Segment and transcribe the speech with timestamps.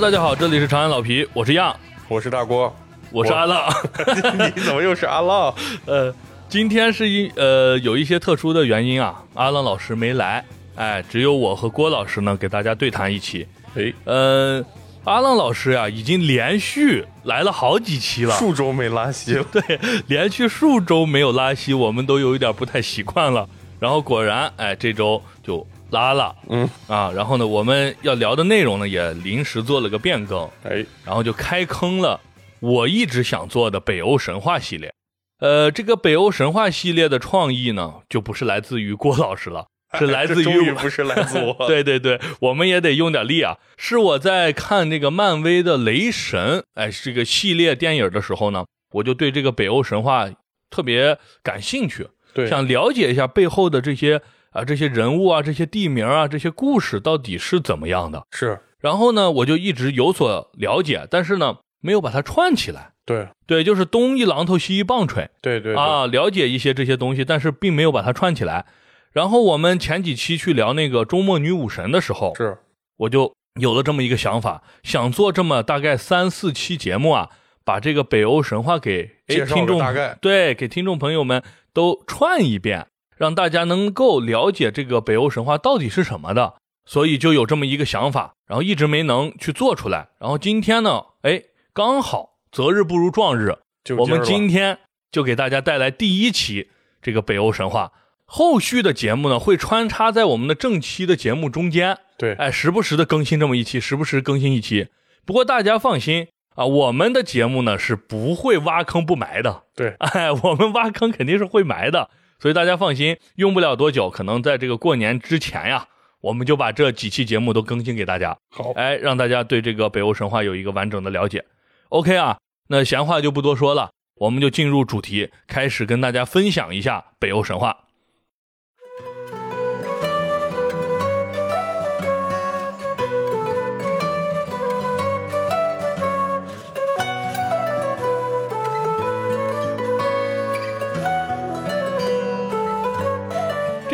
[0.00, 1.78] Hello，大家好，这里是长安老皮，我是样，
[2.08, 2.74] 我是大郭，
[3.10, 3.70] 我是阿浪。
[4.56, 5.54] 你怎么又是阿浪？
[5.84, 6.10] 呃，
[6.48, 10.42] 今天是因呃有一些特殊的原因啊，阿浪老师没来，
[10.74, 13.46] 哎，只有我和郭老师呢给大家对谈一期。
[13.74, 14.64] 哎，呃，
[15.04, 19.44] 阿浪老师呀，已经连续来了好几期了，数周没拉稀了。
[19.52, 23.46] 对，连续数周没有拉稀，我们都有一点不太习惯了。
[23.78, 25.66] 然后果然，哎，这周就。
[25.90, 32.20] 拉了，嗯啊，然后呢，我们要聊的内容呢也临时做了个变更，哎，然后就开坑了。
[32.60, 34.92] 我一直想做的北欧神话系列，
[35.38, 39.66] 呃，这个北欧神话系列的创意呢，就不是来自于郭老师了，
[39.98, 41.54] 是来自于不是来自我。
[41.66, 43.56] 对对对，我们也得用点力啊。
[43.78, 50.28] 是我在看那个漫威的雷神，哎，这个系列电影的时候呢，我就对这个北欧神话
[50.68, 54.20] 特别感兴趣，对，想了解一下背后的这些。
[54.50, 58.24] 啊，这些人物啊，这些地名啊，这些故事到底是怎么样的？
[58.32, 62.92] 是，然后呢，我就一直有所了解，但是呢，没有把它串起来。
[63.06, 65.30] 对，对，就是东一榔头西一棒槌。
[65.40, 68.66] 对对啊，了解一些这些东西，但是并没有把它串起来。
[69.12, 72.58] 然后我们前几期去聊那个周末女武神的时候，是，
[72.98, 77.30] 我就有了这么一个想法，想做这么大概三四期节目啊，
[77.64, 82.86] 把这个北欧神话给听众大概对，给听众朋友们都串一遍。
[83.20, 86.54] 让大家能够了解这个北欧神话到底是什么的，
[86.86, 90.08] 所以就有这么一个想法，然后一直没能去做出来。
[90.18, 91.42] 然后今天呢，哎，
[91.74, 93.58] 刚好择日不如撞日，
[93.98, 94.78] 我们今天
[95.12, 96.70] 就给大家带来第一期
[97.02, 97.92] 这个北欧神话。
[98.24, 101.98] 后续的节目呢，会穿插在我们的正期的节目中间。
[102.16, 104.88] 对，哎，时不时的更新这么一期，时不时更新一期。
[105.26, 109.64] 不过大家放心啊，我们的节目呢是不会挖坑不埋的。
[109.76, 112.08] 对，哎，我们挖坑肯定是会埋的。
[112.40, 115.86] 所以大家放心，用不了多久，可能在这个过年之前呀，
[116.22, 118.36] 我们就把这几期节目都更新给大家。
[118.50, 121.44] 好，哎，让大家对这个北欧神话有一个完整的了解。
[121.90, 127.76] OK 啊，那闲话就不多说了，我们就进入主题，开始跟大家分享一下北欧神话。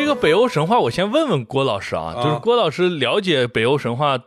[0.07, 4.17] 个北欧神话，我先问问郭老师啊，就是郭老师了解北欧神话，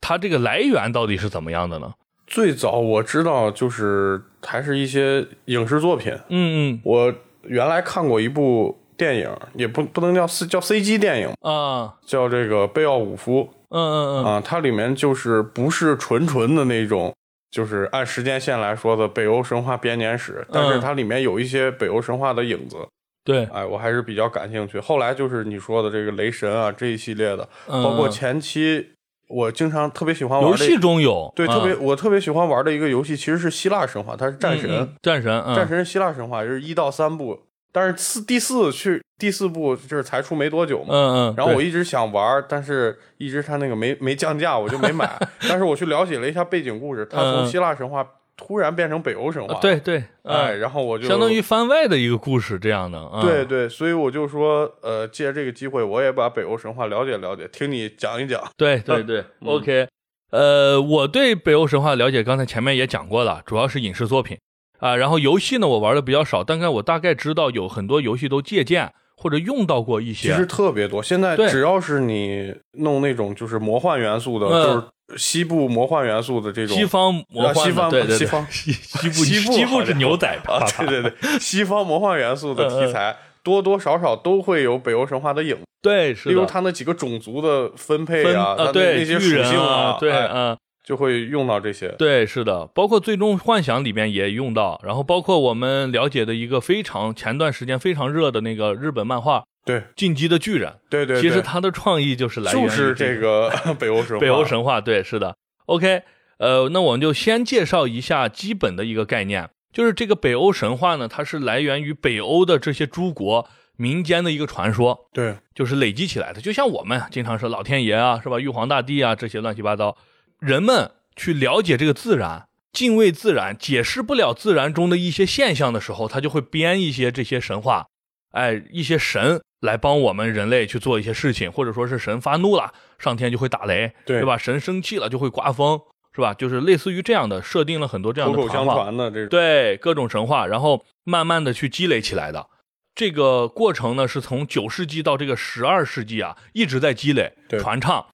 [0.00, 1.94] 它这个来源到底是怎么样的呢？
[2.26, 17.12] 最早我知道就是还是一些影视作品，嗯嗯，我原来看过一部电影，也不不能叫 C 叫 CG 电影啊，叫这个贝奥武夫，嗯嗯嗯，啊，它里面就是不是纯纯的那种，
[17.50, 22.76] 就是按时间线来说的北欧神话编年史，但是它里面有一些北欧神话的影子。
[23.24, 24.80] 对，哎，我还是比较感兴趣。
[24.80, 28.84] 后来就是你说的这个雷神啊这一系列的，包括前期
[29.28, 37.38] 我经常特别喜欢玩游戏中有，对，特别我特别喜欢玩的一个游戏其实是希腊神话，它是战神，战神，战神是希腊神话，就是一到三部，
[37.72, 45.08] 但是四第四去第四部就是才出没多久嘛，嗯嗯，然后我一直想玩，但是一直它那个没没降价，我就没买。
[45.48, 48.04] 但是我去了解了一下背景故事，它从希腊神话。
[48.36, 58.42] 突然变成北欧神话，对对，哎，然后我就相当于番外的一个故事这样的，对对，所以我就说，呃，借这个机会，我也把北欧神话了解了解，听你讲一讲。
[58.56, 59.86] 对对对，OK，
[60.30, 64.38] 呃，我对北欧神话了解，刚才前面也讲过了，主要是影视作品
[64.80, 71.02] 啊，然后游戏呢，我玩的比较少，但是我大概知道有很多游戏都借鉴或者用到过一些，其实特别多。
[71.02, 74.86] 现在只要是你弄那种就是魔幻元素的，就是。
[75.16, 78.46] 西部魔幻元素的这种西方魔幻，西方对对西方。
[78.50, 99.44] 西西部西部西部是牛仔啊，对对对，西方魔幻元素的题材多多少少都会有北欧神话的影，对，是例如他那几个种族的分配啊，对那些属性啊，对，嗯，就会用到这些，对，是的，包括最终幻想里面也用到，然后包括我们了解的一个非常前段时间非常热的那个日本漫画。
[99.64, 103.48] 对，进击的巨人，对对，其实他的创意就是来源于这个
[103.78, 104.20] 北欧神话。
[104.20, 105.36] 北欧神话，对，是的。
[105.66, 106.02] OK，
[106.38, 116.40] 呃，那我们就先介绍一下基本的一个概念，就是这个北欧神话呢，它是来源于北欧的这些诸国民间的一个传说，对，就是累积起来的。
[116.40, 118.40] 就像我们经常说老天爷啊，是吧？
[118.40, 119.96] 玉皇大帝啊，这些乱七八糟，
[120.40, 127.86] 人们去了解这个自然，敬畏自然，解释不了自然中的一些现象的时候，他就会编一些这些神话，
[128.32, 129.40] 哎，一些神。
[129.62, 134.36] 来帮我们人类去做一些事情，或者说是神发怒了，上天就会打雷，对吧？
[134.36, 135.80] 神生气了就会刮风，
[136.14, 136.34] 是吧？
[136.34, 142.48] 就是类似于这样的设定了很多这样的口口相传的这对各种神话，然后慢慢的去积累起来的。
[142.94, 148.06] 这个过程呢，是从九世纪到这个十二世纪啊，一直在积累传唱。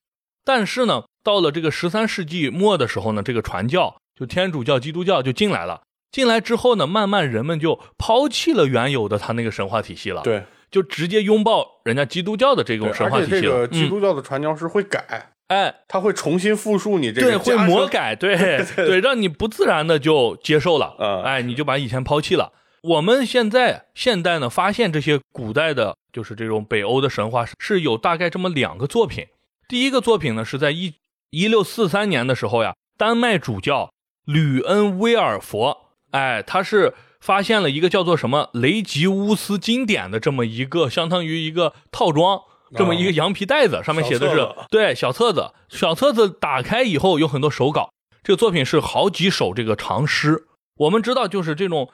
[0.45, 5.83] 但是呢，到了这个十三世纪末的时候呢，这个传教就天主教、基督教就进来了。
[6.11, 13.57] 进来之后呢，慢慢人们就抛弃了原有的他那个神话体系了，对，就直接拥抱人家基督教的这种神话而且这体系了。
[13.57, 18.37] 嗯，个基督教的传教士会改，哎，他会重新复述你这个对，会魔改，对
[18.77, 22.53] 对，让你不自然的就接受了，嗯哎，你就把以前抛弃了。
[22.83, 29.27] 我们现在现代呢，发现这些古代的，就是这种北欧的神话是有大概这么两个作品。
[29.67, 30.95] 第一个作品呢，是在一
[31.31, 33.91] 一六四三年的时候呀，丹麦主教
[34.25, 35.77] 吕恩威尔佛，
[36.13, 42.41] 哎，他是发现了一个叫做什么雷吉乌斯经典的这么一个，相当于一个套装。
[42.77, 47.89] 这么一个羊皮袋子，上面写的是对小册子，小册子打开以后有很多手稿，
[48.23, 50.45] 这个作品是好几首这个长诗。
[50.77, 51.89] 我们知道，就是这种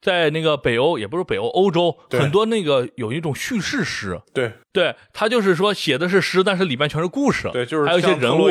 [0.00, 4.52] 在那个北欧，也不是北欧，欧洲很多那个有一种叙事诗，对。
[4.72, 8.46] 对，他就是说写的是诗，但是里面全是故事，对，就是还有一些人物。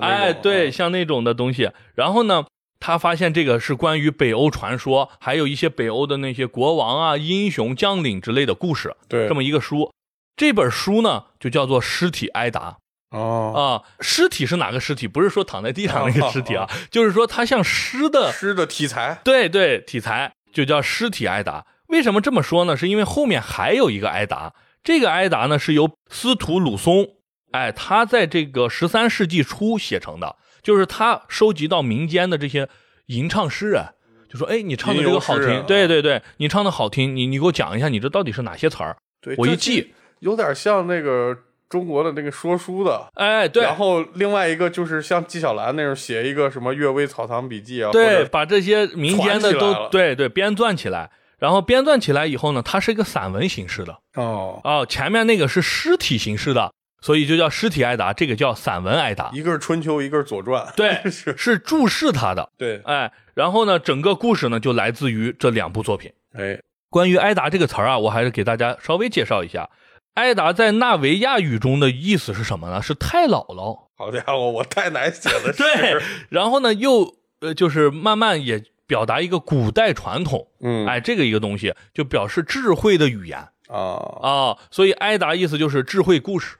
[0.00, 1.70] 哎，对，嗯像那种的东西。
[1.94, 2.44] 然后呢，
[2.78, 9.92] 他发现这个是关于北欧传说，还有一些北欧的那些国王啊、英雄将领之类的故事，对这么一个书。
[10.36, 12.76] 这本书呢，就叫做《尸体埃达》。
[13.16, 15.08] 哦，啊，尸体是哪个尸体？
[15.08, 21.64] 不是说躺在地上那个尸体啊，就是说它像尸的，尸的题材，对对，题材就叫尸体埃达。
[21.86, 22.76] 为什么这么说呢？
[22.76, 24.52] 是因为后面还有一个埃达，
[24.82, 27.06] 这个埃达呢是由司徒鲁松，
[27.52, 32.68] 哎，他在这个十三世纪初写成的，就是他收集到民间的这些
[33.06, 33.84] 吟唱诗人，
[34.28, 38.96] 就说，哎，你唱的这个好听，对对对，你唱的好听，你你给我讲一下，你这到底是哪些词儿？
[39.20, 43.08] 对，我一记，有点像那个中国的那个说书的。
[43.14, 51.08] 哎，对，然后另外一个就是像纪晓岚那种写一个什么《阅微草堂笔记》啊，对，把这些民间的都对对编撰起来，
[51.38, 53.96] 然后编撰起来以后呢，它是一个散文形式的。
[54.14, 59.30] 哦，哦，前面那个是诗体形式的，所以就叫尸体挨打，这个叫散文挨打。
[59.32, 66.12] 一个是春秋，一个是左传，对， 是，是注释他的，对，哎，然后呢，整个故事呢就来自于这两部作品。
[66.32, 66.60] 哎，
[66.90, 69.68] 关于挨打这个词儿啊，我还是给大家稍微介绍一下。
[70.14, 72.80] 挨打在纳维亚语中的意思是什么呢？
[72.80, 73.86] 是太姥姥。
[73.96, 83.38] 好家伙，我太难写的诗， 对，然后呢，又呃，就是慢慢也表达一个古代传统，嗯，哎，这个一个东西就表示智慧的语言
[83.68, 83.78] 啊
[84.22, 86.56] 啊，所以挨达意思就是智慧故事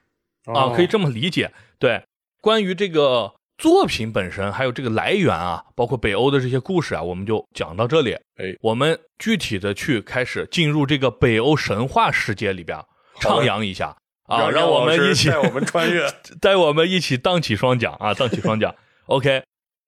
[0.55, 1.53] 啊，可以这么理解。
[1.79, 2.03] 对，
[2.41, 8.13] 关于这个作品本身还有这个来源啊，包括北欧的这些故事啊，我们就讲到这里。
[8.13, 12.79] 哎，我们具体的去开始进入这个北欧神话世界里边
[13.21, 13.97] 徜徉一下
[14.27, 16.07] 啊，让让我们一起带我们穿越，
[16.41, 18.75] 带我们一起荡起双桨啊，荡起双桨。
[19.07, 19.45] OK，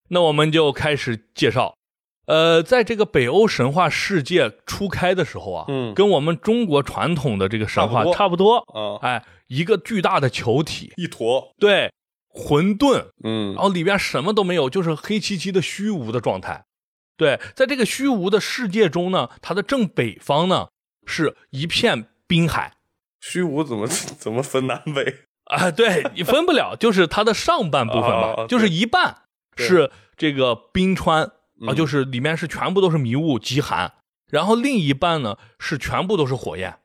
[0.08, 1.74] 那我们就开始介绍。
[2.26, 8.58] 呃，在这个北欧神话世界初开的时候啊，嗯跟我们中国传统的这个神话差差不多。
[8.58, 11.92] 啊，哎，一个巨大的球体，一坨，对，
[12.28, 13.54] 混沌，嗯。
[13.54, 16.64] 然后里边什么都没有，就是黑漆漆的虚无的状态。
[17.16, 20.68] 对，在这个虚无的世界中呢，它的正北方呢
[21.04, 22.74] 是一片滨海。
[23.20, 25.24] 虚无怎么 怎么分南北？
[25.46, 29.22] 啊，对你分不了， 就是它的上半部分吧，哦就是一半
[29.56, 31.32] 是这个冰川啊，
[31.62, 33.94] 嗯就是里面是全部都是迷雾极寒，
[34.30, 36.78] 然后另一半呢是全部都是火焰，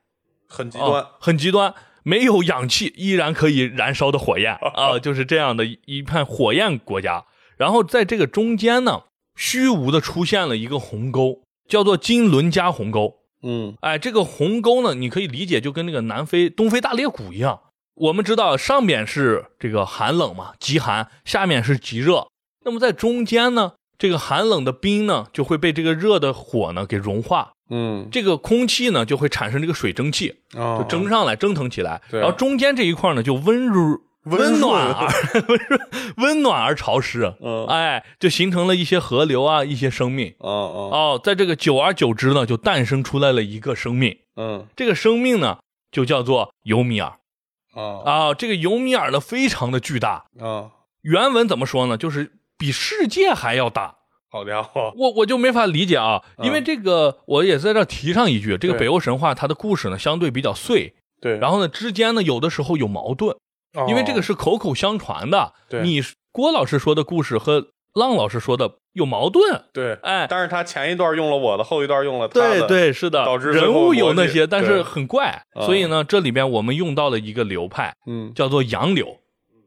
[0.48, 1.02] 很极端。
[1.02, 1.74] 啊，很极端，
[2.04, 7.24] 没有氧气依然可以燃烧的火焰 啊，就是这样的一一片火焰国家。
[7.56, 13.16] 然后在这个中间呢，虚无的出现了一个鸿沟，叫做金伦加鸿沟。
[13.42, 17.60] 嗯哎，这个鸿沟呢，你可以理解就跟那个南非东非大裂谷一样。
[17.94, 22.28] 我们知道上面是这个寒冷嘛，极寒，下面是极热。
[22.64, 32.00] 那么在中间呢，这个寒冷的冰呢，就会被这个热的火呢给融化，嗯，这个空气呢就会产生这个水蒸气，就就蒸上来，蒸腾起来。
[32.10, 35.08] 对然后中间这一块呢，就温润、温温暖润而
[35.48, 35.80] 温润、
[36.16, 37.34] 温暖而潮湿。
[37.40, 40.34] 嗯哎，就形成了一些河流啊，一些生命。
[40.38, 44.18] 哦哦哦，在这个久而久之呢，就诞生出来了一个生命。
[44.36, 45.58] 嗯这个生命呢，
[45.90, 47.12] 就叫做尤米尔
[47.74, 48.34] 啊啊。
[48.34, 50.24] 这个尤米尔呢，非常的巨大。
[50.38, 50.70] 啊，
[51.02, 51.96] 原文怎么说呢？
[51.96, 53.96] 就是比世界还要大。
[54.34, 56.64] 好家伙，我我就没法理解啊，因为嗯。
[56.64, 63.36] 这个我也在这提上一句，这个北欧神话它的故事呢相对比较碎，对，然后呢之间呢有的时候有矛盾，
[63.86, 65.52] 因为这个是是口口相传的。
[65.68, 65.82] 对。
[65.82, 69.66] 你郭老师说的故事和浪老师说的有矛盾。
[69.72, 79.16] 对，哎，但是他前一段用了我的，后一段用了他的，对对，是的，导致人物有那些，但是很怪，啊所以呢，这里边我们用到了一个流派，嗯，叫做杨柳。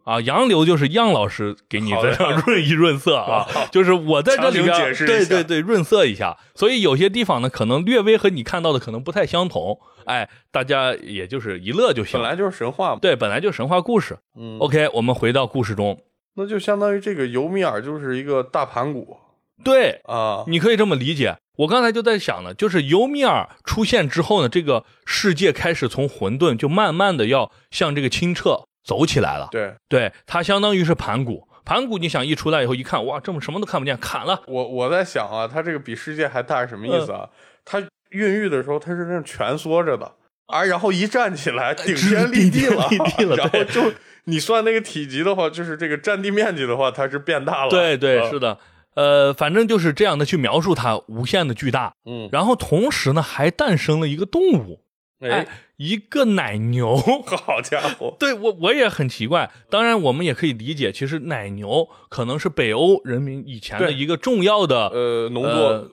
[0.08, 12.14] 啊，杨流就是杨老师给你的在这润一润色啊， 就是我在这里边对对对润色一下，所以有些地方呢可能略微和你看到的可能不太相同，哎，大家也就是一乐就行。
[12.14, 14.18] 本来就是神话嘛，对，本来就神话故事。
[14.40, 14.58] 嗯。
[14.60, 16.00] OK，我们回到故事中，
[16.38, 19.18] 那就相当于这个尤米尔就是一个大盘古。
[19.62, 21.36] 对，啊，你可以这么理解。
[21.58, 29.50] 我刚才就在想呢，就是尤米尔出现之后呢，这个世界开始从混沌就慢慢的要向这个清澈走起来了。
[29.52, 31.46] 对对，它相当于是盘古。
[31.66, 34.42] 盘古，你想一出来以后一看，哇，这么什么都看不见，砍了。
[34.48, 37.28] 我我在想啊，它这个比世界还大是什么意思啊？
[37.66, 40.10] 它孕育的时候它是那种蜷缩着的
[40.46, 43.92] 啊，然后一站起来顶天立地了，立地了然后就
[44.24, 47.70] 你算那个体积的话，就是这个占地面积的话，它是变大了。
[47.70, 48.58] 对对，啊是的。
[48.96, 51.92] 呃，反正就是这样的去描述它无限的巨大。
[52.10, 54.80] 嗯，然后同时呢，还诞生了一个动物，
[55.20, 55.30] 哎。
[55.30, 55.48] 哎，，
[55.78, 56.96] 一个奶牛。
[57.26, 65.92] 好家伙， 对我我也很奇怪，当然我们也可以理解，其实奶牛可能是北欧人民以前的一个重要的呃，农作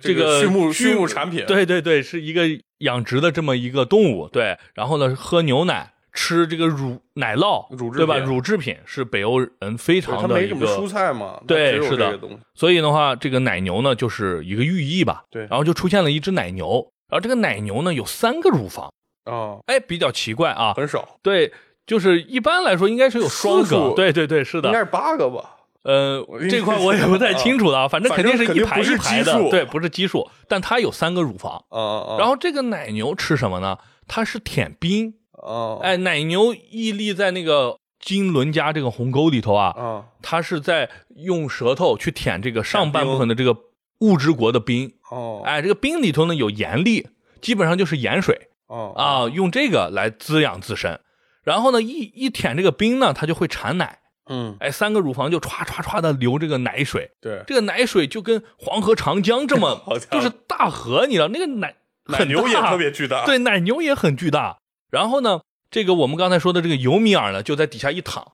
[0.00, 2.44] 这个畜牧畜畜牧产品，对对对，是一个
[2.78, 4.28] 养殖的这么一个动物。
[4.28, 8.18] 对，然后呢，喝牛奶，吃这个乳奶酪，乳制对吧？
[8.18, 12.18] 乳制品是北欧人非，常它的一个没什么蔬菜嘛，对是的。
[12.54, 15.24] 所以的话，这个奶牛呢，就是一个寓意吧。
[15.30, 15.42] 对。
[15.42, 18.90] 然后就出现了一只奶牛，然后这个奶牛呢有三个乳房，
[19.24, 20.72] 啊，哎，比较奇怪啊。
[20.72, 21.52] 很少，对，
[21.86, 23.92] 就是一般来说应该是有双个。
[23.94, 24.70] 对对对，是的。
[24.70, 25.56] 应该是八个吧？
[25.82, 31.62] 呃，这块我也不太清楚了啊，反正肯定是一排一排的对，不是奇数，但它有三个乳房。
[31.68, 33.76] 啊啊，然后这个奶牛吃什么呢？
[34.08, 35.12] 它是舔冰。
[35.32, 43.54] 啊，哎，奶牛屹立在那个金伦家这个鸿沟里头啊，啊它是在用舌头去舔这个上半部分的这个
[43.98, 44.94] 物质国的冰。
[45.12, 47.06] 哦，哎，这个冰里头呢有盐粒，
[47.42, 50.98] 基本上就是盐水哦啊，用这个来滋养自身。
[51.44, 53.98] 然后呢，一一舔这个冰呢，它就会产奶。
[54.30, 61.74] 嗯，哎，三个乳房就歘歘歘的流这个奶水，对，这个奶水就跟黄河、长江这么 就是大河，你知道那个奶
[62.06, 64.58] 奶牛也特别巨大，对，奶牛也很巨大。
[64.88, 65.40] 然后呢，
[65.70, 68.32] 这个我们刚才说的这个尤米尔呢，就在底下一躺，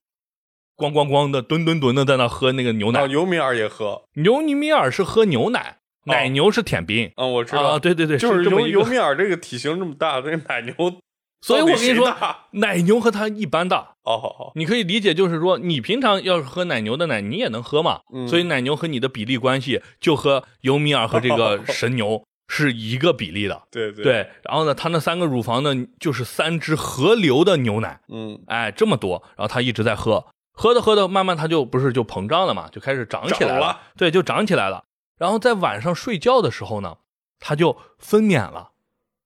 [0.77, 3.01] 咣咣咣的蹲蹲蹲的在那喝那个牛奶。
[3.01, 5.79] 啊，尤米尔也喝，牛尼米尔是喝牛奶，
[6.13, 7.11] 奶牛是舔冰。
[7.17, 8.67] 啊，我知啊，道，对对对，就是尤。
[8.69, 10.75] 尤米尔这个体型这么大，这个奶牛，
[11.41, 12.13] 所以我跟你说
[12.53, 18.01] 奶牛和它一般大，哦，好好，你可以理解就是说，你平常要是喝奶牛的奶，你也能喝嘛。
[18.13, 23.63] 嗯所以奶牛和你的比例关系，就和尤米尔和这个神牛是一个比例的。
[23.71, 34.83] 对对，对，然后呢，它那三个乳房呢，就是三只河流的牛奶，嗯，哎，这么多，然后它一直在喝，喝着喝着，慢慢它就不是就膨胀了嘛，就开始长起来长了对，就长起来了。
[35.19, 36.99] 然后在晚上睡觉的时候呢，
[37.39, 38.71] 他就分娩了。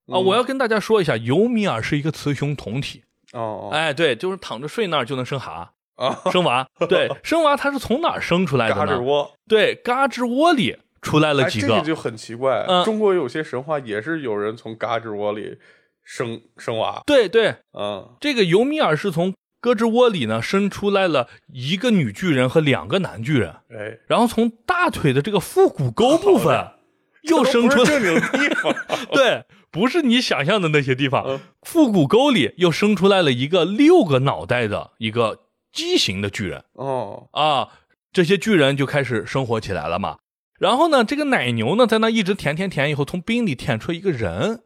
[0.06, 6.66] 啊，嗯我要跟大家说一下，尤米尔是一个雌雄同体，哦，哦哎，对，就是躺着睡那儿就能生孩，啊，生娃。
[6.88, 8.87] 对，生娃它是从哪儿生出来的呢？
[8.87, 11.68] 嘎吱窝，对，嘎吱窝里出来了哎，几个。
[11.68, 15.58] 这个就很奇怪，嗯中国有些神话也是有人从嘎吱窝里
[16.02, 19.32] 生生娃，对对，嗯，这个尤米尔是从
[19.62, 26.73] 胳肢窝里呢生出来了一个女巨人和两个男巨人，哎，然后从大腿的这个腹股沟部分
[27.23, 28.75] 又生出这都不，是正经地方，
[29.14, 35.38] 对，不是你想象的那些地方嗯，腹股沟里又生出来了一个六个脑袋的一个
[35.73, 37.69] 畸形的巨人哦，啊，
[38.12, 40.16] 这些巨人就开始生活起来了嘛。
[40.59, 44.62] 然后呢，这个奶牛呢，在那一直舔舔舔，以后从冰里舔出一个人。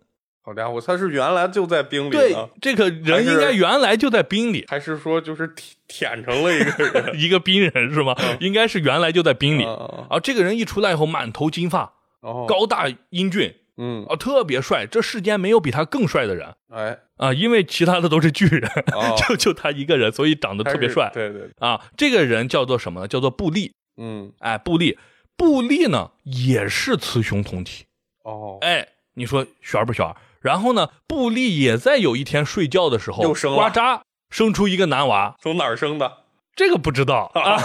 [0.47, 8.15] 好家伙，他是原来就在冰里对，，这个人应该原来就在冰里，还是说就是舔舔成了一个人 一个冰人是吗？
[8.39, 9.65] 应该是原来就在冰里。
[9.65, 14.87] 啊啊，这个人一出来以后，满头金发，哦，高大英俊，嗯，啊，特别帅。
[14.87, 21.85] 这世间没有比他更帅的人哎，啊，因为其他的都是巨人，哦 就就他一个人，所以长得特别帅对对，啊。
[21.97, 23.09] 这个人叫做什么呢？
[23.09, 23.73] 叫做布利。
[23.97, 24.97] 嗯，哎，布利，
[25.37, 27.87] 布利呢也是雌雄同体。
[28.23, 30.07] 哦，哎，你说玄不玄？
[30.41, 34.01] 然后呢，布利也在有一天睡觉的时候，又生了呱喳
[34.31, 35.35] 生出一个男娃。
[35.41, 36.19] 从哪儿生的？
[36.55, 37.59] 这个不知道 啊，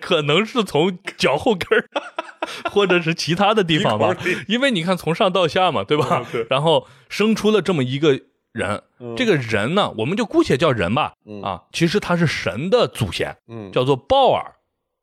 [0.00, 1.84] 可能是从脚后跟儿，
[2.72, 4.16] 或者是其他的地方吧。
[4.48, 6.24] 因为你看从上到下嘛，对吧？
[6.48, 8.18] 然后生出了这么一个
[8.52, 11.12] 人，嗯这个人呢，我们就姑且叫人吧。
[11.26, 14.54] 嗯啊，其实他是神的祖先，嗯，叫做鲍尔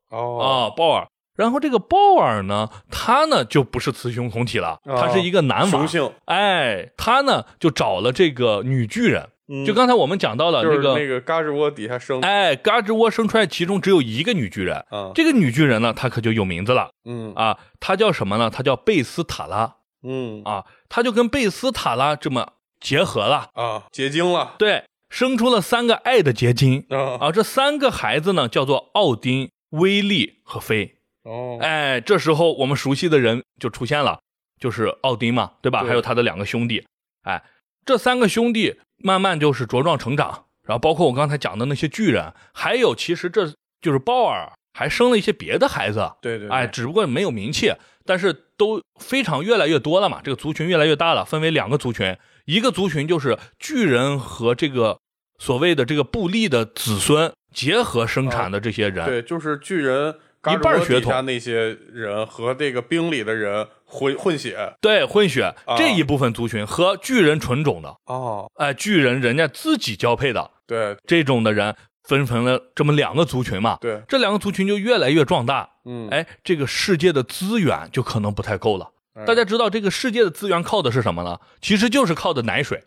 [0.10, 1.08] 哦啊，鲍尔。
[1.38, 5.70] 然后这个鲍尔呢，他呢就不是雌雄同体了，哦他是一个男娃。
[5.70, 5.88] 雄。
[5.88, 9.64] 性，哎，他呢就找了这个女巨人，嗯。
[9.64, 14.84] 就刚才我们讲到了就是那个，那个嘎吱窝底下生，哎，嘎吱窝生出来其中只有一个女巨人。
[14.90, 16.90] 啊，这个女巨人呢，她可就有名字了。
[17.06, 17.32] 嗯。
[17.36, 18.50] 啊，她叫什么呢？
[18.50, 19.76] 她叫贝斯塔拉。
[20.04, 20.42] 嗯。
[20.44, 24.56] 啊，她就跟贝斯塔拉这么结合了，啊，结晶了。
[24.58, 26.86] 对，生出了三个爱的结晶。
[26.90, 27.32] 啊，啊。
[27.32, 30.97] 这三个孩子呢，叫做奥丁、威利和菲。
[31.28, 34.20] 哦，哎，这时候我们熟悉的人就出现了，
[34.60, 35.82] 就是奥丁嘛，对吧？
[35.82, 35.90] 对。
[35.90, 36.86] 还有他的两个兄弟，
[37.24, 37.44] 哎，
[37.86, 47.74] 这三个兄弟慢慢就是茁壮成长，然后包括我刚才讲的那些巨人，还有其实这就是鲍尔还生了一些别的孩子，对对，哎，只不过没有名气，
[48.06, 54.98] 但是都非常越来越多了嘛，这个族群越来越大了，分为两个族群，一个族群就是巨人和这个
[55.40, 60.16] 所谓的这个布利的子孙结合生产的这些人，对，就是巨人
[60.52, 71.76] 一半血统那些人和这个兵里的人混混血，对，混血这一部分族群和巨人纯种的哦，哎，巨人人家自己交配的，对，这种的人。
[72.08, 73.78] 分成了这么两个族群嘛？
[73.82, 75.70] 对，这两个族群就越来越壮大。
[75.84, 78.90] 嗯，哎，这个世界的资源就可能不太够了。
[79.26, 81.38] 大家知道这个世界的资源靠的是什么呢？
[81.60, 82.82] 其实就是靠的奶水。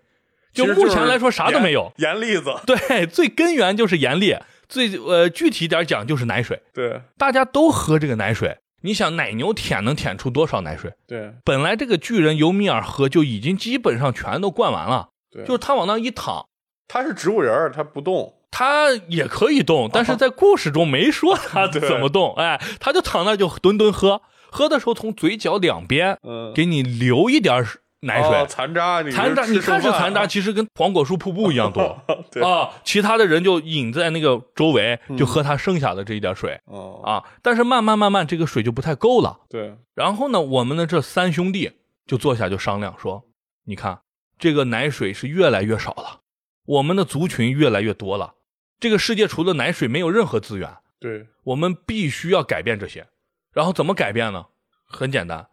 [0.54, 1.92] 就目前来说啥都没有。
[1.98, 2.50] 盐粒子。
[2.64, 4.34] 对，最根源就是盐粒。
[4.70, 6.62] 最呃具体点讲就是奶水。
[6.72, 8.56] 对，大家都喝这个奶水。
[8.82, 10.94] 你想奶牛舔能舔出多少奶水？
[11.06, 15.10] 对，本来这个巨人尤米尔喝就已经基本上全都灌完了。
[15.30, 16.46] 对，就是他往那一躺，
[16.88, 18.36] 他是植物人，他不动。
[18.50, 22.34] 他也可以动，但是 在故事中没说他 怎么动。
[22.36, 27.62] 哎，他就躺那就吨吨喝，喝的时候从嘴角两边，嗯，给你留一点
[28.00, 31.82] 奶水，残渣，残渣，你看是残渣，其实跟黄果树瀑布一样多
[32.42, 32.70] 啊。
[32.82, 36.58] 其他的人就隐在那个周围，就喝他剩下的这一点水。
[36.64, 39.40] 哦啊，但是慢慢慢慢，这个水就不太够了。
[39.50, 41.72] 对，然后呢，我们的这三兄弟
[42.06, 43.24] 就坐下就商量说，
[43.64, 44.00] 你看
[44.38, 46.20] 这个奶水是越来越少了，
[46.64, 48.34] 我们的族群越来越多了。
[48.78, 53.06] 这个世界除了奶水没有任何资源，对我们必须要改变这些。
[53.52, 54.46] 然后怎么改变呢？
[54.86, 55.46] 很简单，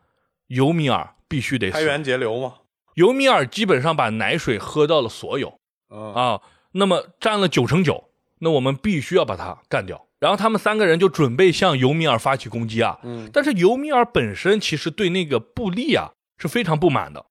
[0.47, 2.55] 尤米尔必须得开源节流嘛。
[2.95, 10.07] 尤米尔基本上把奶水喝到了所有，啊，那么占了九成九，那我们必须要把他干掉。
[10.19, 12.99] 然后他们三个人就准备向尤米尔发起攻击啊。
[13.03, 17.23] 嗯，但是尤米尔本身其实对那个布利啊是非常不满的。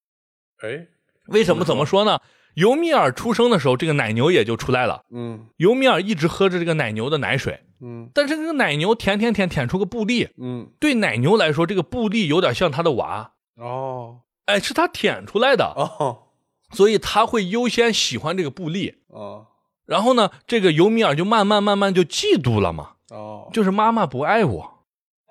[0.62, 0.86] 哎，
[1.26, 1.64] 为什么？
[1.64, 2.20] 怎么说呢？
[2.56, 5.02] 尤米尔出生的时候，这个奶牛也就出来了。
[5.10, 7.60] 嗯，尤米尔一直喝着这个奶牛的奶水。
[7.82, 10.30] 嗯，但是这个奶牛舔舔舔舔出个布利。
[10.38, 13.32] 嗯，对奶牛来说，这个布利有点像它的娃。
[13.56, 15.66] 哦，哎，是它舔出来的。
[15.76, 16.28] 哦，
[16.70, 18.94] 所以他会优先喜欢这个布利。
[19.08, 19.48] 哦，
[19.84, 22.92] 然后呢，这个尤米尔就慢慢慢慢就嫉妒了嘛。
[23.10, 24.75] 哦，就是妈妈不爱我。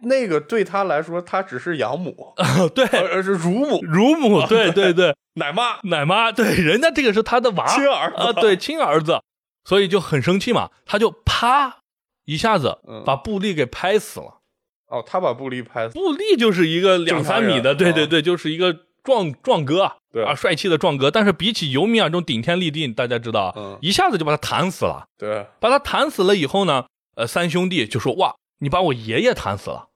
[0.06, 2.34] 那个对他来说，他只是养母，
[2.74, 8.16] 对，而是乳母，乳母， 对对对，奶妈，奶妈，对，人家这个是他的娃，亲儿子。
[8.18, 9.22] 啊，对，亲儿子，
[9.64, 11.78] 所以就很生气嘛，他就啪
[12.26, 14.40] 一下子把布利给拍死了。
[14.88, 20.24] 哦，他把布利拍死，布利就是一个两三米的，对对对，就是一个壮壮哥，对。
[20.24, 21.10] 啊，帅气的壮哥。
[21.10, 25.08] 但是比起尤米尔这种顶天立地，大家知道，嗯，一下子就把他弹死了。
[25.18, 29.88] 对，把他弹死了以后呢，呃，三兄弟就说：“哇，你把我爷爷弹死了。”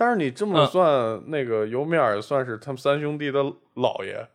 [0.00, 3.42] 但是你这么算，那个尤米尔算是他们三兄弟的
[3.74, 4.28] 姥爷、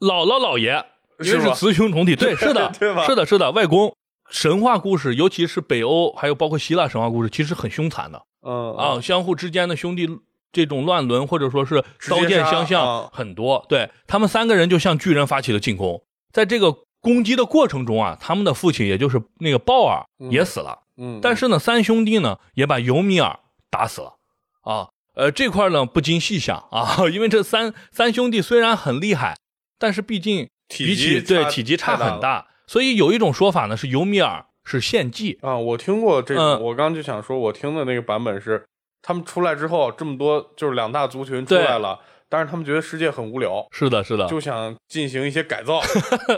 [0.00, 0.84] 姥姥、姥爷，
[1.20, 2.16] 因为是雌雄同体。
[2.16, 3.04] 对，是的， 对吧？
[3.06, 3.94] 是的，是的，外公。
[4.28, 8.20] 神话故事，尤其是北欧，还有包括希腊神话故事，其实很凶残的。
[8.42, 10.08] 嗯啊，相互之间的兄弟
[10.50, 13.64] 这种乱伦，或者说是刀剑相向很多。
[13.68, 20.80] 对他们三个人就向巨人发起了进攻，在这个攻击的过程中啊，他们的父亲也就是那个鲍尔也死了。
[20.96, 23.38] 嗯，但是呢，三兄弟呢也把尤米尔
[23.70, 24.14] 打死了。
[24.62, 24.88] 啊。
[25.14, 29.36] 呃，这块呢不禁细想啊，因为这三三兄弟虽然很厉害，
[29.78, 35.56] 但是毕竟比起对体积差很大，所以有一种说法呢是尤米尔是献祭啊。
[35.56, 38.64] 我听过这种，我刚就想说，我听的那个版本是
[39.02, 45.80] 他们出来之后，这么多就是两大族群出来了，但是他们觉得世界很无聊，是的，是的，就想进行一些改造，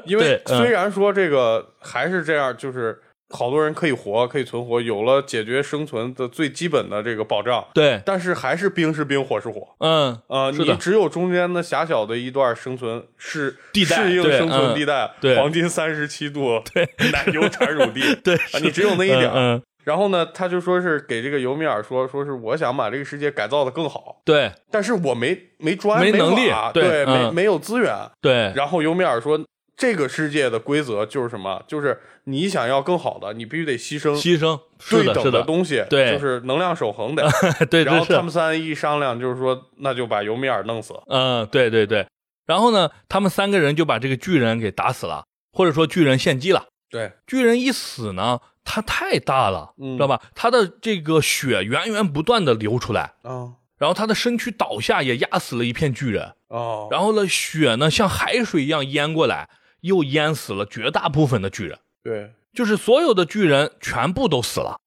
[0.04, 3.02] 因为虽然说这个还是这样，就是。
[3.30, 7.66] 好多人可以活，可以存活，有了解决生存的最基本的这个保障。
[7.74, 9.66] 对，但是还是冰是冰，火是火。
[9.80, 19.28] 嗯，呃，你只有中间的狭小的一段生存是地带，适应生存地带，对，黄金三十七度， 对，奶油产乳地， 对，你只有那一点。
[19.34, 24.22] 嗯，然后呢，他就说是给这个尤米尔说，说是我想把这个世界改造的更好。
[24.24, 27.92] 对，但是我没没砖，没能力，对，没没有资源。
[28.20, 29.40] 对，然后尤米尔说。
[29.76, 31.62] 这个世界的规则就是什么？
[31.68, 34.58] 就是你想要更好的，你必须得牺牲，牺牲
[34.88, 37.28] 对等的东西，对，就是能量守恒的。
[37.70, 40.94] 对，然后他们三一商量，就是说，那就把尤米尔弄死。
[41.08, 42.06] 嗯，对对对。
[42.46, 46.64] 然后呢，他们三个人就把这个巨人给打死了，或者说巨人献祭了。
[46.88, 50.22] 对，巨人一死呢，他太大了，知道吧？
[50.34, 56.32] 他的这个血源源不断的流出来，啊，然后他的身躯倒下，也压死了一片巨人。
[56.48, 59.50] 哦，然后呢，血呢像海水一样淹过来。
[59.86, 64.78] 又淹死了绝大部分的巨人，对，就是所有的巨人全部都死了，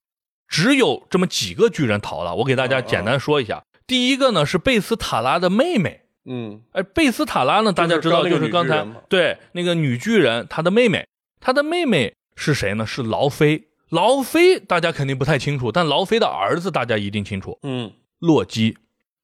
[0.47, 2.35] 只有这么几个巨人逃了。
[2.35, 11.07] 我给大家简单说一下，第一个呢是贝斯塔拉的妹妹，嗯，哎，贝斯塔拉呢，大家知道就是刚才对那个女巨人她的妹妹，
[11.39, 12.85] 她的妹妹是谁呢？
[12.85, 17.57] 是劳菲，劳菲大家肯定不太清楚，但劳菲的儿子大家一定清楚。
[17.63, 18.77] 嗯，洛基。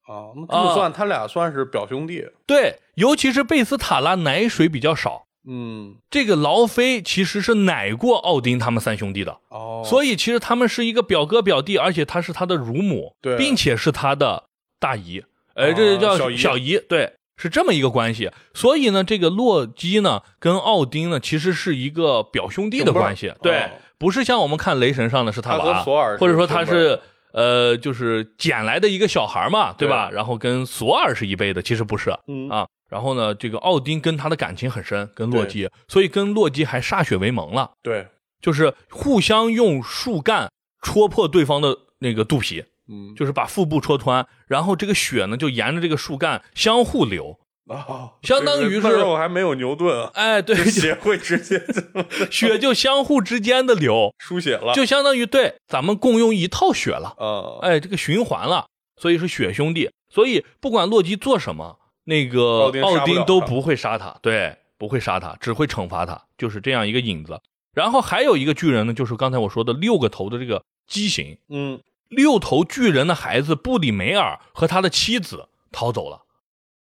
[0.07, 2.23] 啊，那这么算，他俩算是表兄弟。
[2.45, 5.25] 对，尤其是贝斯塔拉奶水比较少。
[5.47, 9.37] 嗯，这个劳菲其实是奶过奥丁他们三兄弟的。
[9.49, 14.43] 哦，所以其实他们是一个表哥表弟，而且他是他的乳母，对，并且是他的
[14.79, 16.37] 大姨，呃，这叫小姨。
[16.37, 18.31] 小姨，对，是这么一个关系。
[18.53, 23.33] 所以呢，这个洛基呢，跟奥丁呢，其实是一个表兄弟的关系。
[23.41, 25.83] 对，不是像我们看雷神上的是他娃，
[26.19, 26.99] 或者说他是。
[27.37, 30.09] 呃，就是捡来的一个小孩嘛，对吧？
[30.09, 32.65] 然后跟索尔是一辈的，其实不是，嗯啊。
[32.89, 37.71] 然后呢，这个奥丁跟他的感情很深，跟洛基，所以跟洛基还歃血为盟了。
[37.81, 38.07] 对，
[38.41, 47.39] 就是互相用树干戳破对方的那个肚皮，嗯，就是把腹部戳穿，然后这个血呢就沿着这个树干相互流。
[47.67, 50.11] 啊，相当于是那我还没有牛顿啊！
[50.13, 51.59] 哎，对，血会直接
[52.29, 57.65] 血就相互之间的流， 输血了，就相当于对咱们共用一套血了啊！
[57.67, 58.67] 哎，这个循环了，
[59.01, 59.89] 所以是血兄弟。
[60.13, 67.39] 所以不管洛基做什么，那个奥丁都不会杀他，对，不会杀他，只会惩罚他，就是这样一个影子。
[67.73, 76.21] 然后还有一个巨人呢，就是刚才我说的六个头的这个畸形，嗯，六头巨人的孩子布里梅尔和他的妻子逃走了。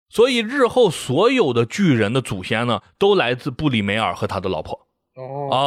[0.08, 4.86] 所以日后所有的巨人的祖先呢，都来自布里梅尔和他的老婆。
[5.16, 5.58] 哦，啊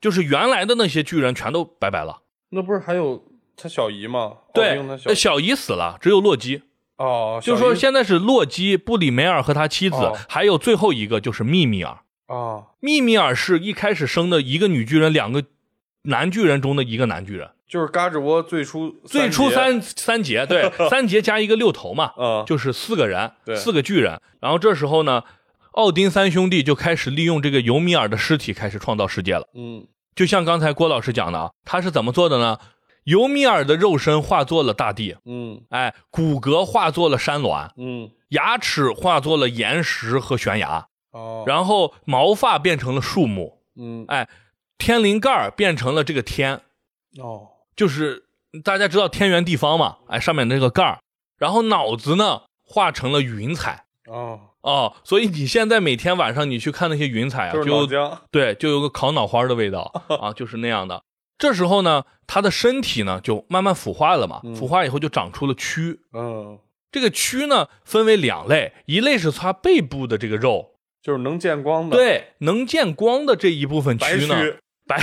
[0.00, 2.22] 就是原来的那些巨人全都拜拜了。
[2.50, 3.22] 那不是还有
[3.56, 4.38] 他小姨吗？
[4.54, 4.80] 对，
[5.14, 6.62] 小姨死了，只有洛基。
[7.00, 11.96] 哦，就说现在是洛基、布里梅尔和他妻子，还有最后一个就是密米尔。
[12.26, 15.42] 啊，密米尔是一开始生的一个女巨人，两个
[16.02, 17.50] 男巨人中的一个男巨人。
[17.66, 24.20] 就是嘎吱窝最初最初三三节，对， 三节加一个六头嘛，嗯，就是四个人，四个巨人。
[24.40, 25.22] 然后这时候呢，
[25.72, 29.48] 奥丁三兄弟就开始利用这个尤米尔的尸体开始创造世界了。
[29.54, 32.58] 嗯，就像刚才郭老师讲的啊，他是怎么做的呢？
[33.04, 44.28] 尤米尔的肉身化作了大地，嗯，哎，骨骼化作了山峦，嗯，牙齿化作了岩石和悬崖，哦，然后毛发变成了树木，嗯，哎，
[44.78, 46.60] 天灵盖变成了这个天，
[47.18, 47.48] 哦。
[47.76, 48.24] 就是
[48.62, 50.98] 大家知道天圆地方嘛，哎，上面那个盖儿，
[51.38, 54.40] 然后脑子呢化成了云彩，哦。
[54.60, 57.86] 哦，所以你现在每天晚上你去看那些云彩啊，就
[58.30, 59.90] 对，就有个烤脑花的味道。
[60.20, 61.02] 啊，就是那样的。
[61.40, 66.60] 这时候呢，他的身体呢就慢慢腐化了嘛，腐化以后就长出了蛆，嗯，
[66.92, 75.02] 这个蛆呢分为两类，一类是它背部的这个肉，就是能见光的，对，能见光的这一部分蛆呢，白。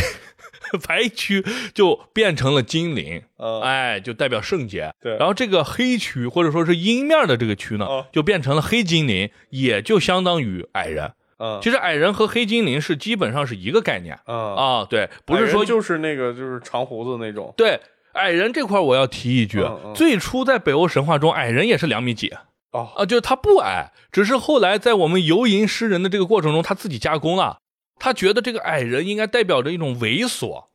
[0.86, 3.24] 白蛆就变成了精灵，
[3.64, 4.94] 哎，就代表圣洁。
[5.00, 11.14] 对，然后这个黑蛆或者说是阴面的这个蛆呢，就变成了黑精灵，也就相当于矮人。
[11.40, 14.20] 嗯，其实矮人和黑精灵是基本上是一个概念。
[14.26, 17.54] 嗯啊，对，不是说就是那个就是长胡子那种。
[17.56, 17.80] 对，
[18.14, 22.34] 矮人这块我要提一句，最初在北欧神话中，矮人也是两米几。
[22.72, 27.58] 哦啊，就是他不矮，只是后来在我们游吟诗人的这个过程中，他自己加工了。
[28.00, 30.66] 他觉得这个矮人应该代表着一种猥琐，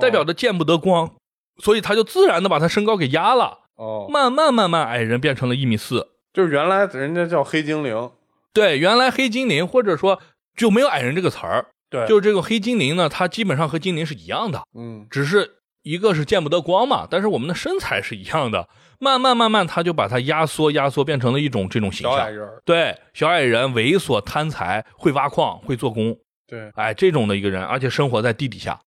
[0.00, 1.14] 代表着见不得光，
[1.62, 3.60] 所以他就自然的把他身高给压了。
[3.76, 6.08] 哦，慢慢慢慢，矮人变成了一米四。
[6.34, 8.10] 就是原来人家叫黑精灵，
[8.56, 10.20] 对，原来黑精灵或者说
[10.56, 11.66] 就没有矮人这个词儿。
[11.88, 14.62] 对，就是这个黑精灵呢，它基本上和精灵是一样的。
[14.76, 18.68] 嗯，只是一个是见不得光嘛，但是我们的身材是一样的。
[18.98, 22.16] 慢慢慢慢，他就把它压缩压缩，变成了一种这种形象。
[22.16, 26.16] 小矮人，对，小矮人猥琐贪财，会挖矿，会做工。
[26.48, 28.80] 对，哎，这种的一个人，而且生活在地底下，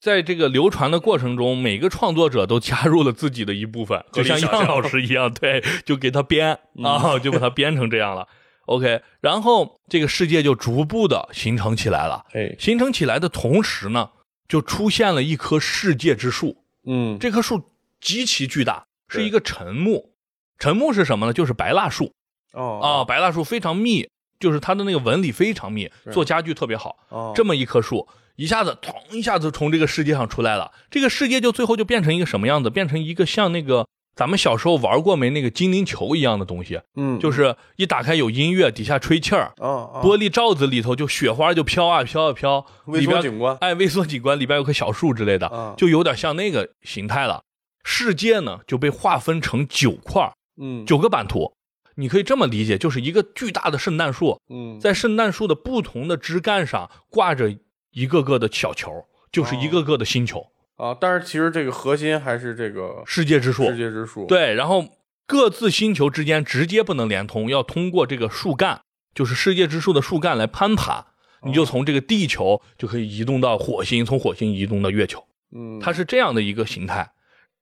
[0.00, 8.26] 在这个流传的过程中，每个创作者都加入了自己的一部分，就像杨老师一样，对，就给他编啊，就把它编成这样了。
[8.70, 12.24] OK，然后这个世界就逐步的形成起来了。
[12.32, 14.10] 哎，形成起来的同时呢，
[14.46, 16.56] 就出现了一棵世界之树。
[16.86, 17.60] 嗯，这棵树
[18.00, 20.12] 极其巨大，是一个沉木。
[20.58, 21.32] 沉木是什么呢？
[21.32, 22.12] 就是白蜡树。
[22.52, 24.08] 哦啊，白蜡树非常密。
[24.38, 26.96] 就是它的那个纹理非常密，做家具特别好。
[27.10, 30.72] 哦这么一棵树，一下子咚一下子从这个世界上出来了。
[30.90, 32.70] 这个世界就最后就变成一个什么样子？
[32.70, 36.80] 变成一个像那个咱们小时候玩过没那个精灵球一样的东西。
[36.96, 39.52] 嗯，就是一打开有音乐，底下吹气儿。
[39.56, 42.66] 玻璃罩子里头就雪花就飘啊飘啊飘。
[42.86, 47.42] 微缩景观，哎，微缩景观里边有棵小树之类的，就有点像那个形态了。
[47.82, 51.52] 世界呢就被划分成九块，嗯，九个版图。
[51.96, 57.54] 你可以这么理解，就是一个巨大的圣诞树，嗯，在圣诞树的不同的枝干上挂着
[57.90, 58.90] 一个个的小球，
[59.32, 60.46] 就是一个个的星球
[60.80, 60.96] 啊。
[60.98, 64.26] 但是其实这个核心还是这个世界之树，世界之树。
[64.26, 64.84] 对，然后
[65.26, 68.80] 各自星球之间直接不能连通，要通过这个树干，
[69.14, 71.06] 就是世界之树的树干来攀爬，
[71.44, 75.24] 你就从这个地球就可以移动到火星，从火星移动到月球。
[75.54, 77.12] 嗯，它是这样的一个形态，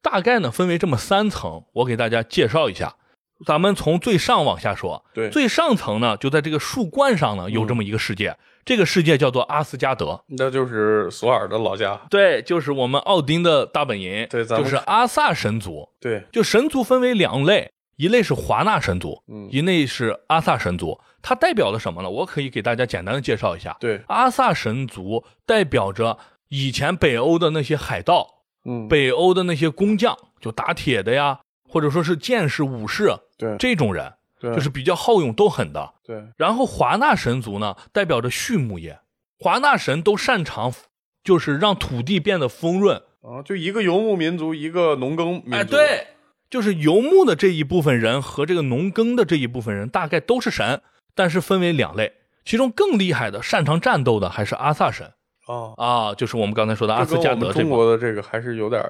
[0.02, 2.94] 大概呢分为这么三层，我给大家介绍一下。
[3.46, 22.10] 咱们从最上往下说，对，最上层呢就在这个树冠上呢有这么一个世界，这个世界叫做阿斯加德，那就是索尔的老家，对，就是我们奥丁的大本营，对，就是阿萨神族，对，就神族分为两类，一类是华纳神族，嗯，一类是阿萨神族，它代表了什么呢？
[22.10, 28.26] 我可以给大家简单的介绍一下，对，阿萨神族代表着以前北欧的那些海盗，
[28.64, 33.12] 嗯，北欧的那些工匠，就打铁的呀，或者说是剑士、武士。
[33.38, 35.94] 对这种人，对，就是比较好勇斗狠的。
[36.04, 38.98] 对，然后华纳神族呢，代表着畜牧业，
[39.38, 40.72] 华纳神都擅长，
[41.22, 43.00] 就是让土地变得丰润。
[43.22, 45.56] 啊，就一个游牧民族，一个农耕民族。
[45.56, 46.06] 哎，对，
[46.50, 50.82] 就是游牧的这一部分人和这个农耕的这一部分人，大概都是神，
[51.14, 52.12] 但是分为两类，
[52.44, 55.12] 其中更厉害的、擅长战斗的还是阿萨神。
[55.46, 58.82] 啊啊，就是我们刚才说的阿斯加德中国的这个还是有点。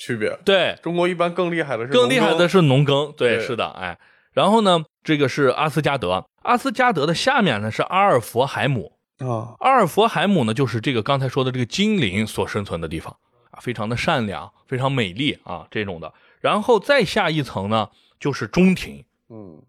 [0.00, 3.46] 区别对，中国一般更厉害的是更厉害的是农耕，对，对。
[3.46, 3.98] 是的，哎，
[4.32, 13.14] 然后呢，这个是阿斯加德，阿斯加德的下面呢是阿尔佛海姆啊，阿尔佛海姆呢就是这个刚才说的这个精灵所生存的地方
[13.50, 19.60] 啊，非常的善良，非常美丽啊这种的，然后再下一层呢就是中庭，嗯，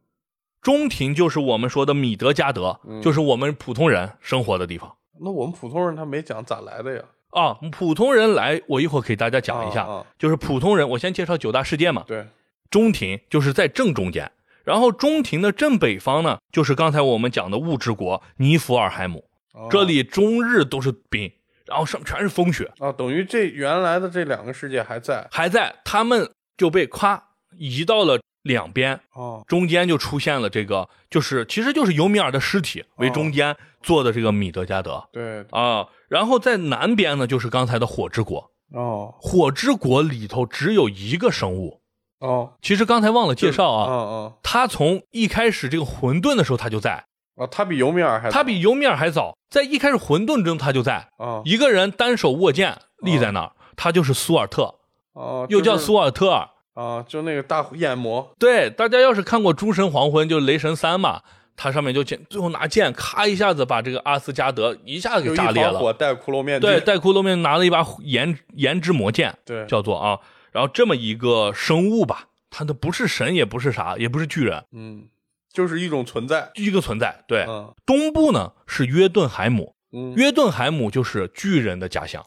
[0.62, 4.96] 中庭就是我们说的米德加德，嗯就是我们普通人生活的地方。
[5.20, 7.04] 那我们普通人他没讲咋来的呀？
[7.32, 10.06] 啊，普通人来，我一会儿给大家讲一下，啊啊。
[10.20, 12.28] 就是普通人，我先介绍九大世界嘛，对，
[12.70, 14.32] 中庭就是在正中间，
[14.64, 19.68] 然后中庭的正北方呢，就是刚才我们讲的物之国尼弗尔海姆，哦。
[19.72, 21.32] 这里终日都是冰，
[21.66, 25.28] 然后上面全是风雪，啊，等于这原来的这两个世界还在。
[25.32, 29.44] 还在，他们就被夸移到了两边，哦。
[29.48, 35.46] 中间就出现了这个，就是其实就是尤米尔的尸体为中间做的这个米德加德对。
[35.52, 39.14] 啊，然后在南边呢就是刚才的火之国，哦。
[39.20, 41.82] 火之国里头只有一个生物，
[42.20, 42.54] 哦。
[42.62, 47.06] 其实刚才忘了介绍啊啊，啊他从一开始这个混沌的时候他就在。
[47.36, 54.76] 啊，他比尤米尔还他比尤米尔还早，在一开始混沌中他就在，啊一个人单手握剑立在那儿，他就是苏尔特，
[55.14, 56.50] 哦，又叫就是苏尔特尔。
[56.74, 61.22] 啊，就那个大眼魔对，大家要是看过《诸神黄昏》，就雷神三嘛，
[61.58, 65.72] 它上面就剑，最后拿剑咔一下子把这个阿斯加德一下子给炸裂了。
[65.72, 70.18] 团火戴骷髅面具，对，带骷髅面拿了一把炎炎之魔剑，对叫做啊，
[70.52, 75.10] 然后这么一个生物吧，他都不是神，也不是啥，也不是巨人，嗯，
[75.54, 77.24] 就是一种存在，一个存在。
[77.28, 82.26] 对，嗯东部呢是约顿海姆，嗯，约顿海姆就是巨人的家乡，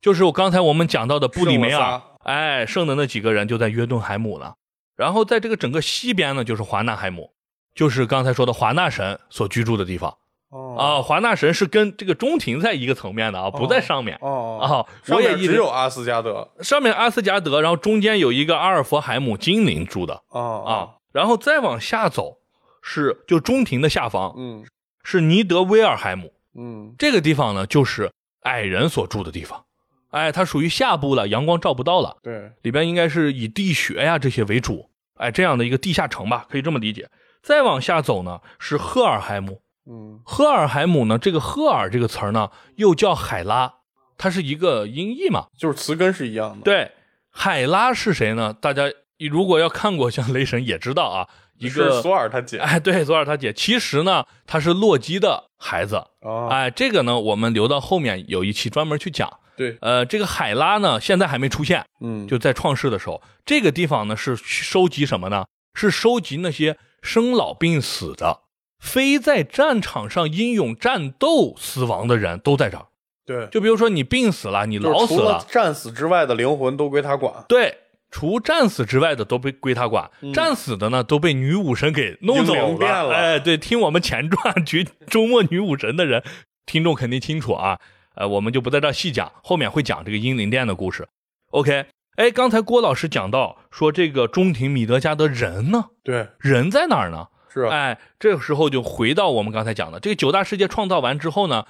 [0.00, 4.54] 就是我刚才我们讲到的布里梅尔哎，剩的那几个人就在约顿海姆了。
[4.96, 7.32] 然后在这个整个西边呢，就是华纳海姆，
[7.74, 10.14] 就是刚才说的华纳神所居住的地方。
[10.50, 10.76] 哦。
[10.78, 11.02] 啊。
[11.02, 14.18] 华纳神是跟这个中庭在一个层面的啊，不在上面。
[14.20, 14.84] 哦啊。
[15.08, 16.50] 我也一直只有阿斯加德。
[16.60, 20.22] 上面阿斯加德，然后中间有一个阿尔佛海姆精灵住的。
[20.28, 22.36] 啊啊，然后再往下走
[22.82, 24.66] 是就中庭的下方嗯。
[25.02, 26.94] 是尼德威尔海姆，嗯。
[26.98, 29.64] 这个地方呢，就是矮人所住的地方，
[30.10, 37.08] 哎，它属于下部了，阳光照不到了，对里边应该是以地穴呀这些为主，哎，这样的一个地下城吧，可以这么理解。
[37.42, 39.62] 再往下走呢，是赫尔海姆。
[39.90, 43.74] 嗯赫尔海姆呢，这个赫尔这个词儿呢，又叫海拉，
[44.18, 45.46] 它是一个音译嘛。
[45.56, 46.92] 就是词根是一样的，对，
[47.30, 48.52] 海拉是谁呢？
[48.52, 48.84] 大家
[49.30, 51.28] 如果要看过像雷神也知道啊，
[51.60, 56.02] 一是个索尔他姐哎，对，索尔他姐，其实呢，他是洛基的孩子。
[56.22, 59.30] 哦哎，这个呢，我们留到后面有一期专门去讲。
[59.56, 65.44] 对呃，这个海拉呢，现在还没出现，嗯就在创世的时候，这个地方呢是收集什么呢？
[65.74, 68.40] 是收集那些生老病死的，
[68.78, 72.86] 非在战场上英勇战斗死亡的人都在这儿。
[73.26, 77.76] 对，就比如说你病死了，你老死除了战死之外的灵魂都归他管，对，
[78.10, 86.22] 除战死之外的都被归他管，嗯战死的呢都被女武神给弄走了哎，对，听我们前传局周末女武神的人，
[86.66, 87.78] 听众肯定清楚啊。
[88.16, 91.08] 呃，我们就不在这儿细讲，后面会讲这个英灵殿的故事。
[91.52, 97.28] OK，哎，刚才郭老师讲到说这个中庭米德加德人呢，对，人在哪儿呢？
[97.48, 101.66] 是啊，哎，这个时候就回到我们刚才讲的这个九大世界创造完之后呢，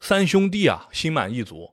[0.00, 1.70] 三兄弟啊心满意足，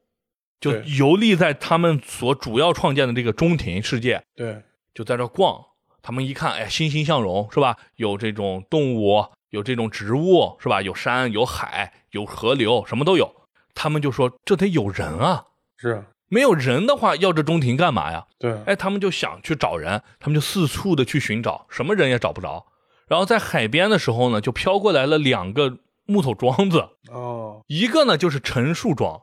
[0.61, 4.61] 就游历在他们所主要创建的这个中庭世界，对，
[4.93, 5.59] 就在这逛。
[6.03, 7.75] 他们一看，哎，欣欣向荣，是吧？
[7.95, 10.81] 有这种动物，有这种植物，是吧？
[10.81, 13.35] 有山，有海，有河流，什么都有。
[13.73, 15.45] 他们就说，这得有人啊！
[15.77, 18.25] 是啊，没有人的话，要这中庭干嘛呀？
[18.39, 22.65] 对，哎，他们就想去找人，他们就四处的去寻找，什么人也找不着。
[23.07, 29.21] 然后在海边的时候呢，就飘过来了两个木头桩子，哦，一个呢就是陈树桩，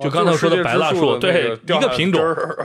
[0.00, 2.20] 就刚才说的白蜡树，对，一个品种，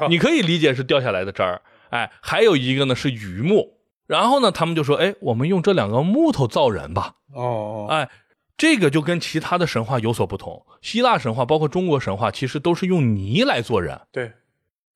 [0.09, 1.61] 你可以理解是掉下来的渣儿。
[1.89, 7.15] 哎，还有一个呢是榆木，然后呢，他们就说，哎，我们用这两个木头造人吧。
[7.33, 8.09] 哦，哎，
[8.57, 10.65] 这个就跟其他的神话有所不同。
[10.81, 13.99] 希腊神话包括中国神话，其实都是用泥来做人。
[14.11, 14.31] 对，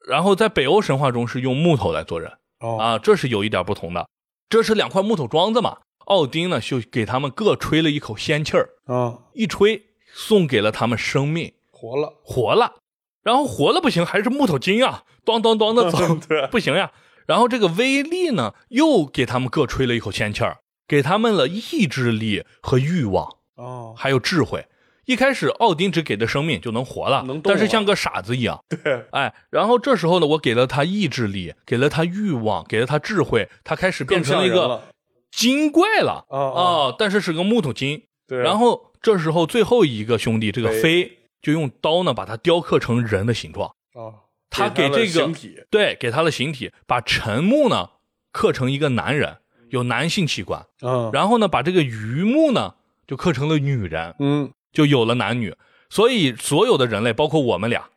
[0.07, 2.31] 然后在北欧神话中是用木头来做人。
[2.59, 4.07] 哦，啊，这是有一点不同的。
[4.49, 5.77] 这是两块木头桩子嘛？
[6.05, 8.69] 奥丁呢就给他们各吹了一口仙气儿。
[8.85, 12.75] 啊，一吹送给了他们生命，活了，活了。
[13.23, 15.97] 然后活了不行，还是木头精啊，咚咚咚的走，
[16.51, 16.91] 不行呀。
[17.25, 24.65] 然后这个威力呢，又给他们各吹了一口仙气儿，给他们了意志力和欲望，哦，还有智慧。
[25.05, 28.63] 一开始奥丁只给的生命就能活了，能但是像个傻子一样。
[28.67, 34.83] 对，哎，然后这时候呢，我给了他意志力，给了他欲望，给了他智慧，他开始变成了一个
[35.31, 36.95] 精怪了啊！
[36.97, 38.03] 但是是个木头精。
[38.27, 44.27] 对，然后这时候最后一个兄弟这个飞就用刀呢把它雕刻成人的形状啊。
[44.51, 45.31] 他给这个
[45.69, 47.91] 对，给他的形体，把陈木呢
[48.31, 49.37] 刻成一个男人，
[49.69, 52.73] 有男性器官，嗯，然后呢，把这个榆木呢
[53.05, 55.55] 就刻成了女人，嗯，就有了男女。
[55.91, 57.89] 所以所有的人类，包括我们俩，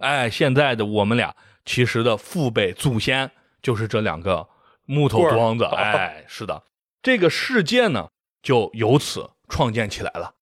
[0.00, 3.30] 哎，现在的我们俩，其实的父辈祖先
[3.60, 4.48] 就是这两个
[4.86, 6.62] 木头桩子，哎，是的，
[7.02, 8.08] 这个世界呢
[8.42, 10.32] 就由此创建起来了。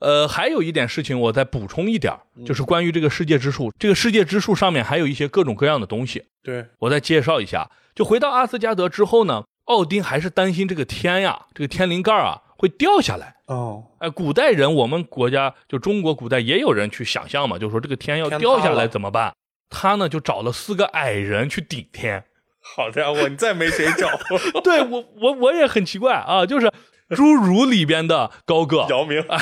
[0.00, 2.14] 呃，还有一点事情，我再补充一点，
[2.46, 3.70] 就是关于这个世界之树。
[3.78, 6.24] 这个世界之树上面还有一些各种各样的东西。
[6.42, 7.70] 对我再介绍一下。
[7.94, 13.36] 就回到阿斯加德之后呢，奥丁还是担心这个天呀，这个天灵盖啊会掉下来。
[13.46, 19.34] 哦，哎，古代人，我们国家就中国古代也有人去想象嘛，就说这个天要掉下来怎么办？
[19.68, 22.24] 他呢就找了四个矮人去顶天。
[22.62, 24.08] 好家伙，你再没谁找。
[24.64, 26.72] 对我，我我也很奇怪啊，就是。
[27.16, 28.86] 侏儒里边的高个。
[28.88, 29.38] 姚明，哎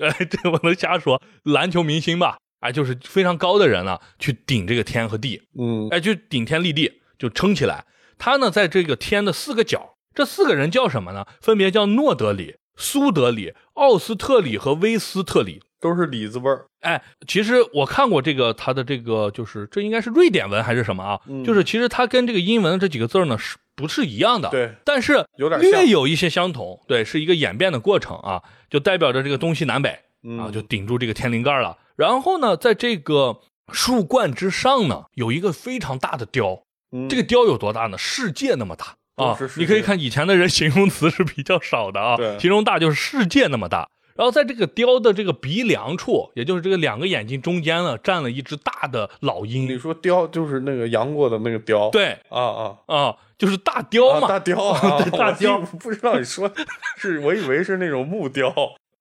[0.00, 7.84] 哎，这我能瞎说，篮球明星吧，哎，就是非常高的人呢，去顶这个天和地，嗯，哎，就顶天立地，就撑起来。
[8.18, 11.26] 他呢，在这个天的四个角，这四个人叫什么呢？
[11.40, 16.66] 分别叫诺德里、苏德里、奥斯特里和威斯特里，都是李子味儿。
[16.80, 21.20] 哎，其实我看过这个，它的这个就是这应该是瑞典文还是什么啊？
[21.44, 23.56] 就是其实它跟这个英文这几个字呢是。
[23.78, 29.90] 不是一样的，对，但是有点略有一些相同，对，是一个演变的过程啊，就代表着这个东西南北
[30.36, 31.78] 啊，就顶住这个天灵盖了。
[31.94, 33.38] 然后呢，在这个
[33.72, 36.64] 树冠之上呢，有一个非常大的雕，
[37.08, 37.96] 这个雕有多大呢？
[37.96, 39.38] 世界那么大啊！
[39.56, 43.88] 你可以看以前的人 形容词是比较少的啊，形容大就是世界那么大。
[44.18, 49.68] 然后在这个雕的这个鼻梁处，也就是这个两个眼睛中间呢，站了一只大的老鹰。
[49.68, 51.88] 你说雕就是那个杨过的那个雕？
[51.90, 55.60] 对，啊啊啊，就是大雕嘛，大雕啊，大雕。
[55.78, 56.50] 不知道你说
[56.98, 58.52] 是，我以为是那种木雕。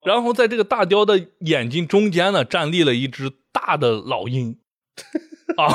[0.06, 4.60] 然后在这个大雕的眼睛中间呢，站立了一只大的老鹰。
[5.58, 5.66] 啊，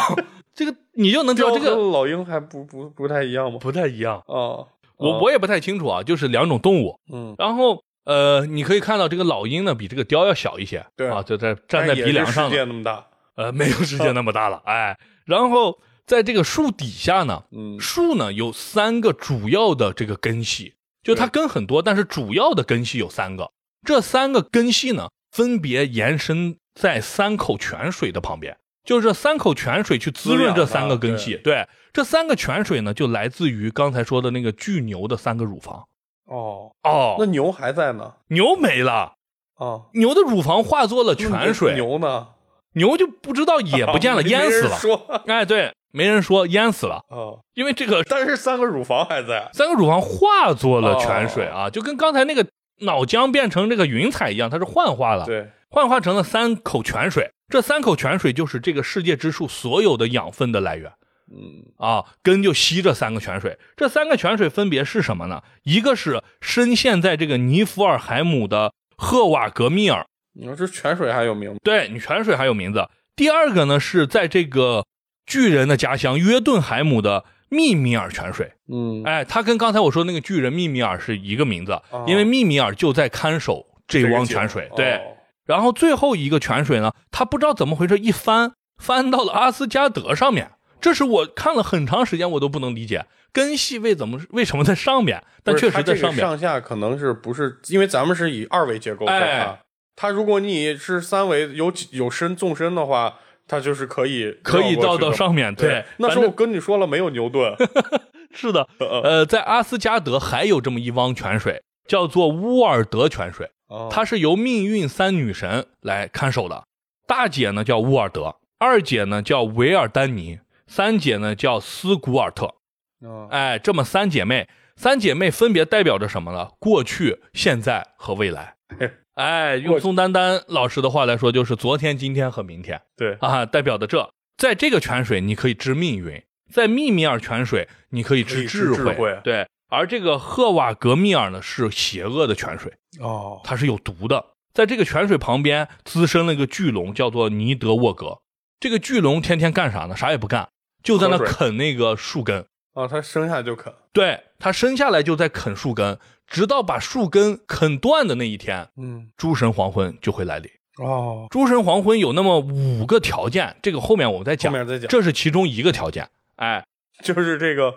[0.55, 3.59] 这个你就能知道这个老鹰还不不不太一样吗？
[3.61, 6.97] 不太一样啊，我我也不太清楚啊，就是两种动物。
[7.13, 7.83] 嗯，然后。
[8.05, 12.51] 呃，你可以看到这个老鹰呢，比这个雕要小一些，对啊，就在站在鼻梁上。
[12.51, 14.99] 世界那么大，呃，没有世界那么大了，哎。
[15.25, 23.53] 然后在这个树底下呢，嗯，树呢有三个主要的这个根系，就它根很多，但是主要的根系有三个。
[23.87, 31.37] 这三个根系呢，分别延伸在三口泉水的旁边，就是这三口泉水去滋润这三个根系。
[31.37, 35.87] 对，这三个泉水呢，就来自于刚才说的那个巨牛的三个乳房。
[36.27, 38.15] 哦哦，那牛还在呢？
[38.29, 39.15] 牛没了
[39.57, 39.83] 啊！
[39.95, 41.75] 牛的乳房化作了泉水。
[41.75, 42.29] 牛呢？
[42.75, 44.77] 牛就不知道也不见了， 淹死了。
[44.79, 52.47] 说，哎，对，没人说淹死了哦，因为这个，但是三个乳房还在，三个乳房化作了泉水啊，就跟刚才那个
[52.81, 57.31] 脑浆变成这个云彩一样，它是幻化了，对，幻化成了三口泉水。
[57.49, 60.91] 这三口泉水就是这个世界之树所有的养分的来源。
[61.35, 65.43] 嗯啊，根就吸这三个泉水，这三个泉水分别是什么呢？
[65.63, 70.05] 一个是深陷在这个尼弗尔海姆的赫瓦格密尔，
[70.35, 71.61] 你说这泉水还有名字？
[71.65, 72.87] 对你泉水还有名字。
[73.17, 74.85] 第二个呢是在这个
[75.27, 78.53] 巨人的家乡约顿海姆的密米尔泉水。
[78.73, 84.71] 嗯，哎，他跟刚才我说那个巨人密米尔是一个名字，因为密米尔就在看守这汪泉水。
[84.77, 85.01] 对，
[85.47, 90.51] 然后最后一个泉水呢，他不知道怎么回事，一翻翻到了阿斯加德上面。
[90.83, 96.21] 这是我看了很长时间，我都不能理解根系为怎么为什么在上面，但确实在上面。
[96.21, 99.59] 上下可能是不是因为咱们是以二维结构看
[99.97, 105.55] 它，如果你是三维有有深纵深的话，它就是可以可以到到上面。
[105.55, 107.55] 对，那时候我跟你说了没有牛顿？
[108.35, 113.51] 是的，呃，在阿斯加德还有这么一汪泉水，叫做乌尔德泉水，
[113.91, 116.65] 它是由命运三女神来看守的。
[117.07, 120.39] 大姐呢叫乌尔德，二姐呢叫维尔丹尼，
[120.75, 122.55] 三姐呢叫斯古尔特。
[123.01, 126.49] 哦，哎，这么三姐妹，三姐妹分别代表着什么呢？
[126.59, 128.55] 过去、现在和未来。
[129.17, 132.81] 哎，用宋丹丹老师的话来说，就是昨天、今天和明天。
[132.97, 139.21] 对啊，代表的这，在这个泉水你可以知命运，在密米尔泉水你可以知智慧。
[139.23, 144.25] 对，而这个赫瓦格密尔呢是邪恶的泉水哦，它是有毒的。
[144.55, 148.23] 在这个泉水旁边滋生了一个巨龙，叫做尼德沃格。
[148.59, 149.95] 这个巨龙天天干啥呢？
[149.97, 150.49] 啥也不干，
[150.83, 152.45] 就在那啃那个树根。
[152.75, 153.73] 哦，它生下来就啃。
[153.93, 155.99] 对，它生下来就在啃树根。
[156.27, 160.51] 直到把树根啃断的那一天，嗯，诸神黄昏就会来临。
[160.79, 166.09] 哦，诸神黄昏有那么五个条件，这个后面我们再讲，后面再讲，这是其中一个条件。
[166.37, 166.65] 哎，
[167.05, 167.75] 就是这个，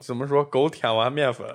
[0.00, 0.44] 怎么说？
[0.44, 1.46] 狗舔完面粉，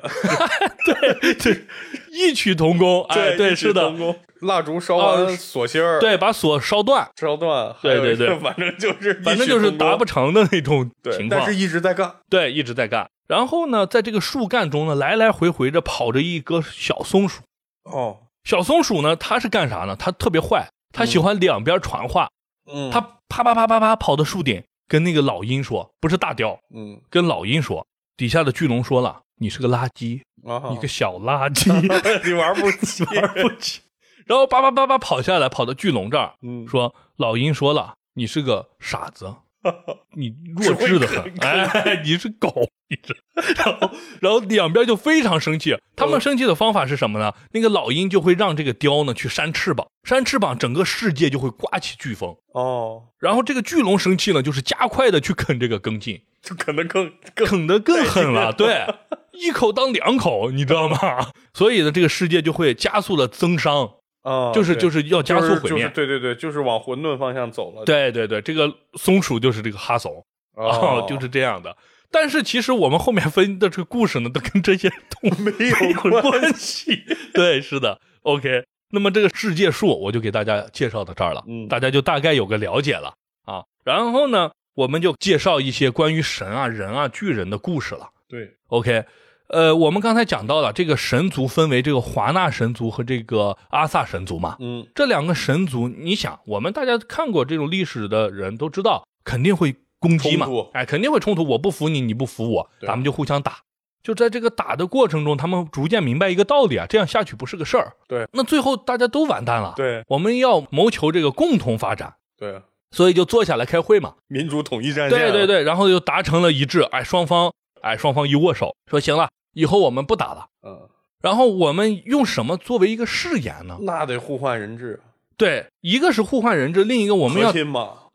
[0.85, 1.65] 对对，
[2.11, 3.03] 异曲同工。
[3.05, 3.93] 哎，对，是的。
[4.41, 7.75] 蜡烛烧完锁芯儿，对，把锁烧断，烧断。
[7.81, 11.29] 对对对，反正就是，反正就是达不成的那种情况。
[11.29, 13.09] 但是一直在干，对，一直在干。
[13.27, 17.41] 然后呢，在这个树干中呢，来来回回着跑着一个小松鼠。
[17.83, 19.97] 哦，小松鼠呢，它是干啥呢？
[19.99, 22.29] 它特别坏，它喜欢两边传话。
[22.71, 27.85] 嗯，它啪啪啪啪啪跑到树顶，跟那个老鹰说，不是大雕，嗯，跟老鹰说，
[28.19, 30.21] 底下的巨龙说了，你是个垃圾，
[30.69, 31.71] 你个小垃圾，
[32.27, 33.79] 你玩不起，玩不起。
[34.25, 39.33] 然后叭叭叭叭跑下来，跑到巨龙这儿，嗯，说老鹰说了，你是个傻子。
[40.15, 42.53] 你弱智的很，哎，你是狗，
[42.89, 43.15] 你是，
[43.55, 43.91] 然后，
[44.21, 45.75] 然后两边就非常生气。
[45.95, 47.33] 他们生气的方法是什么呢？
[47.51, 52.35] 那个老鹰就会让这个雕呢去扇翅膀，扇翅膀，整个世界就会刮起飓风。
[52.53, 58.53] 哦，然后这个巨龙生气呢，就是加快的去啃这个根茎，就啃得更啃得更狠了。
[58.53, 58.85] 对，
[59.33, 60.97] 一口当两口，你知道吗？
[61.53, 63.91] 所以呢，这个世界就会加速的增伤。
[64.21, 67.85] 啊，就是就是要加速毁灭，对对对，就是往混沌方向走了。
[67.85, 70.23] 对对对，这个松鼠就是这个哈怂，
[70.55, 71.75] 哦，就是这样的。
[72.11, 77.03] 但是其实我们后面分的这个故事呢，都跟这些都没有关系。
[77.33, 77.99] 对，是的。
[78.23, 83.13] OK，那么这个世界树我就给大家介绍到这儿了，嗯，大家就大概有个了解了
[83.45, 83.63] 啊。
[83.85, 88.09] 然后呢，我们就介绍一些关于神啊、人啊、巨人的故事了。
[88.27, 89.05] 对，OK。
[89.49, 103.57] 呃，我们刚才讲到了这个神族分为这个华纳神族和这个阿萨神族嘛，嗯，这两个神族，你想，我们大家看过这种历史的人都知道，肯定会攻击嘛，哎，肯定会冲突，我不服你，你不服我，咱们就互相打。
[104.01, 107.93] 就在这个打的过程中，他们逐渐明白一个道理啊，这样下去不是个事儿。
[108.07, 109.73] 对，那最后大家都完蛋了。
[109.75, 112.13] 对，我们要谋求这个共同发展。
[112.37, 115.19] 对，所以就坐下来开会嘛，民主统一战线。
[115.19, 119.27] 对对对，然后就达成了一致，哎，双方，哎，双方一握手，说行了。
[119.59, 120.87] 以后我们不打了，嗯，
[121.21, 123.77] 然后我们用什么作为一个誓言呢？
[123.81, 125.01] 那得互换人质。
[125.35, 127.51] 对，一个是互换人质，另一个我们要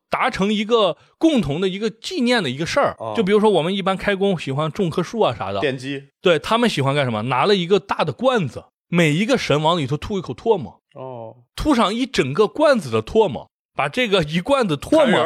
[0.09, 2.97] 达成一个共同的一个纪念的一个事儿。
[3.14, 6.05] 就比如说我们一般开工喜欢种棵树啊啥的，奠基。
[6.22, 7.22] 对他们喜欢干什么？
[7.22, 15.18] 拿了一个大的罐子，每一个神往里头吐一口唾沫，哦，吐上一整个罐子的唾沫，把这个一罐子唾沫，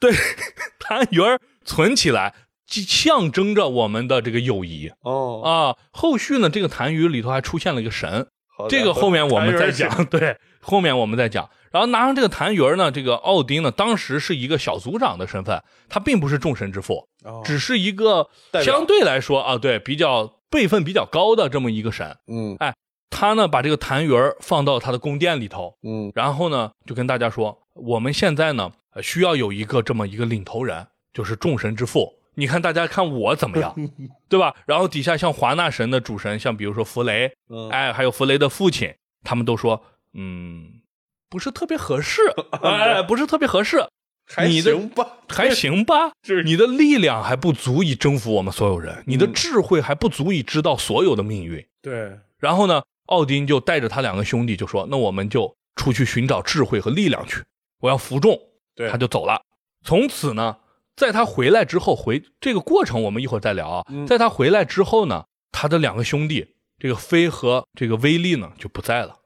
[0.00, 0.10] 对，
[0.82, 2.34] 痰盂儿存起来。
[2.80, 8.26] 象征着我们的这个友谊哦啊，后续呢，这个痰盂里头还出现了一个神，
[8.68, 10.04] 这个后面我们再讲。
[10.06, 11.50] 对，后面我们再讲。
[11.70, 17.08] 然后拿上这个痰盂呢，这个奥丁呢，当时是一个小族长的身份，他并不是众神之父，
[17.44, 18.28] 只是一个
[18.62, 22.16] 相对来说啊，对，比较辈分比较高的这么一个神。
[22.26, 22.74] 嗯，哎，
[23.08, 28.70] 他呢把这个痰盂放到他的宫殿里头，嗯，然后呢就跟大家说，我们现在呢
[29.02, 32.12] 需要有一个这么一个领头人，就是众神之父。
[32.34, 33.74] 你看，大家看我怎么样，
[34.28, 34.54] 对吧？
[34.66, 37.32] 然后底下像华纳神的主神，像比如说弗雷，
[37.70, 39.82] 哎，还有弗雷的父亲，他们都说，
[40.14, 40.80] 嗯，
[41.28, 42.22] 不是特别合适，
[42.62, 43.84] 哎，不是特别合适，
[44.26, 51.64] 还行吧，还行吧，就是你的力量还不足以征服我们所有人，你的智慧还不足以知道所有的命运。
[51.82, 52.18] 对。
[52.38, 57.40] 然后呢，奥丁就带着他两个兄弟就说：“那我们就出去寻找智慧和力量去，
[57.80, 58.36] 我要服众。”
[58.74, 59.40] 对，他就走了。
[59.84, 60.56] 从此呢。
[60.96, 63.84] 在他回来之后，回这个过程我们一会儿再聊啊。
[64.06, 69.16] 在他回来之后呢，他的两个兄弟，这个飞和这个威力呢就不在了，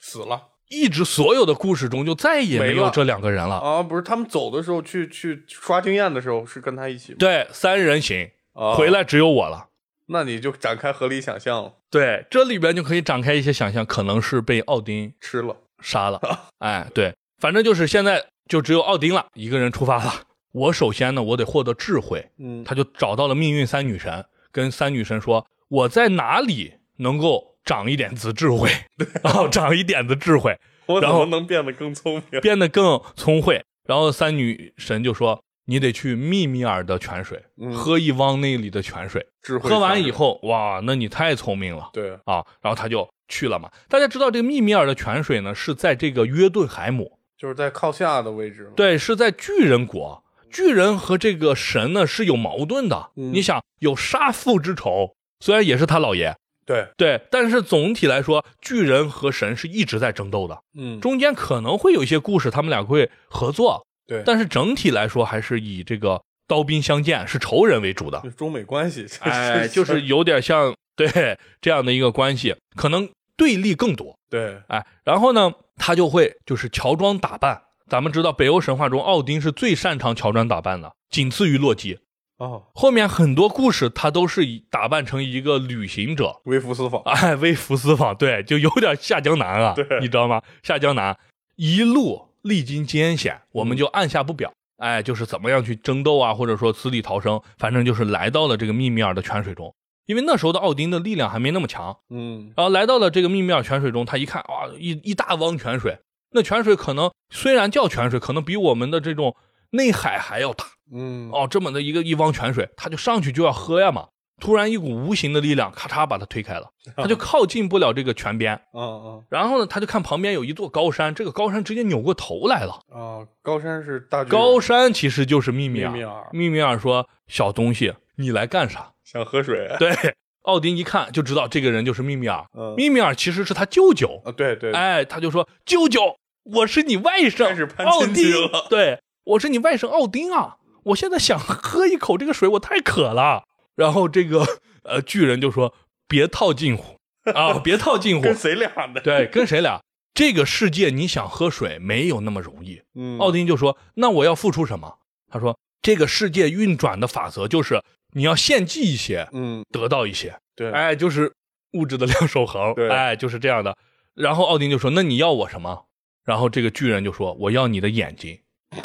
[0.00, 0.48] 死了。
[0.68, 3.82] 一直所有的故事中就再也没有这两个人了啊！
[3.82, 8.30] 不是，他们走的时候去去刷经验的时候是跟他一起，对，三人行，
[8.76, 9.68] 回来只有我了。
[10.06, 11.74] 那你就展开合理想象了。
[11.90, 16.20] 对，这里边就可以展开一些想象，可能是被奥丁吃了、杀了。
[16.58, 20.12] 哎，对，反正就是现在就只有奥丁了，一个人出发了。
[20.54, 22.30] 我首先呢，我得获得智慧。
[22.38, 28.70] 嗯，他就找到了命运三女神，跟三女神说：“我在哪里能够长一点子智慧？
[29.24, 30.56] 然后，长一点子智慧。
[30.86, 32.38] ”我怎么能变得更聪明？
[32.40, 33.64] 变得更聪慧。
[33.84, 37.42] 然后三女神就说：“你得去密米尔的泉水，
[37.72, 39.26] 喝一汪那里的泉水。
[39.42, 41.90] 智慧喝完以后，哇，那你太聪明了。
[41.92, 43.70] 对啊，然后他就去了嘛。
[43.88, 48.72] 大家知道这个密米尔的泉水呢，是在这个约顿海姆，就是在靠下的位置。
[48.76, 50.23] 对，是在巨人国。
[50.54, 53.10] 巨人和这个神呢是有矛盾的。
[53.14, 60.58] 你想，有杀父之仇，虽然也是他老爷。”对对，但是总体来说，巨人和神是一直在争斗的。
[60.78, 63.84] 嗯，中间可能会有一些故事，他们俩会合作。
[64.06, 68.22] 对，但是整体来说，还是以这个刀兵相见是仇人为主的。
[68.34, 74.16] 中美关系，哎，就是有点像 对这样的一个关系，可能对立更多。
[74.30, 77.60] 对，哎，然后呢，他就会就是乔装打扮。
[77.94, 82.00] 咱们知道，北欧神话中，奥丁是最擅长乔装打扮的，仅次于洛基。
[82.38, 90.42] 哦，后面很多故事他都是以打扮成一个旅行者，微服私访，哎，微服私访，对，就有点下江南啊，对，你知道吗？
[90.64, 91.16] 下江南
[91.54, 99.72] 一路历经艰险，我们就按下不表，哎，就是怎么样去争斗啊，或者说死里逃生，反正就是来到了这个密米尔的泉水中，
[100.06, 105.96] 因为那时候的奥丁的力量还没那么强，嗯，然后来到了这个密米尔泉水中，他一看，哇，一一大汪泉水，
[106.34, 109.34] 那泉水可能虽然叫泉水，可能比我们的这种
[109.70, 110.66] 内海还要大。
[110.92, 114.08] 嗯哦，这么的一个一汪泉水，他就上去就要喝呀嘛。
[114.40, 118.60] 突然一股无形的力量，咔嚓把他推开了， 他就靠近不了这个泉边。
[118.74, 119.24] 嗯嗯。
[119.30, 122.80] 然后呢，他就看旁边有一座高山，这个高山直接扭过头来了。
[122.92, 126.28] 啊，高山是大高山其实就是秘密米尔。
[126.32, 128.90] 密米尔说：“小东西，你来干啥？
[129.04, 129.94] 想喝水？”对，
[130.42, 132.44] 奥丁一看就知道这个人就是秘密米尔。
[132.58, 134.20] 嗯，密米尔其实是他舅舅。
[134.24, 134.72] 啊，对对。
[134.72, 137.44] 哎，他就说：“舅舅，我是你外甥
[137.84, 138.32] 奥丁。
[138.70, 143.44] 对，我是你外甥奥丁啊。”我现在想喝一口这个水，我太渴了。
[143.74, 144.46] 然后这个
[144.84, 145.74] 呃巨人就说
[146.06, 146.98] ：“别套近乎
[147.34, 149.00] 啊，别套近乎。”跟谁俩呢？
[149.02, 149.80] 对，跟谁俩？
[150.12, 152.82] 这个世界你想喝水没有那么容易。
[152.94, 154.98] 嗯，奥丁就说：“那我要付出什么？”
[155.32, 157.80] 他说：“这个世界运转的法则就是
[158.12, 160.38] 你要献祭一些，嗯，得到一些。
[160.54, 161.32] 对，哎，就是
[161.72, 162.74] 物质的量守恒。
[162.74, 163.74] 对，哎，就是这样的。
[164.14, 165.86] 然后奥丁就说：“那你要我什么？”
[166.24, 168.38] 然后这个巨人就说：“我要你的眼睛。”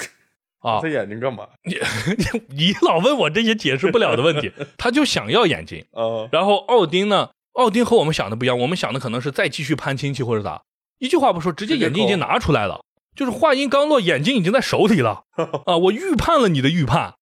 [0.59, 1.47] 啊，他眼睛干嘛？
[1.63, 1.75] 你
[2.17, 6.27] 你你老问我这些解释不了的问题， 他就想要眼睛啊。
[6.31, 7.29] 然后奥丁呢？
[7.53, 10.63] 奥丁和我们想的不一样，我们想的可能是再继续攀亲戚或者咋，
[10.97, 12.83] 一句话不说，直接眼睛已经拿出来了，
[13.15, 15.23] 就是话音刚落，眼睛已经在手里了
[15.65, 15.75] 啊！
[15.77, 17.15] 我预判了你的预判，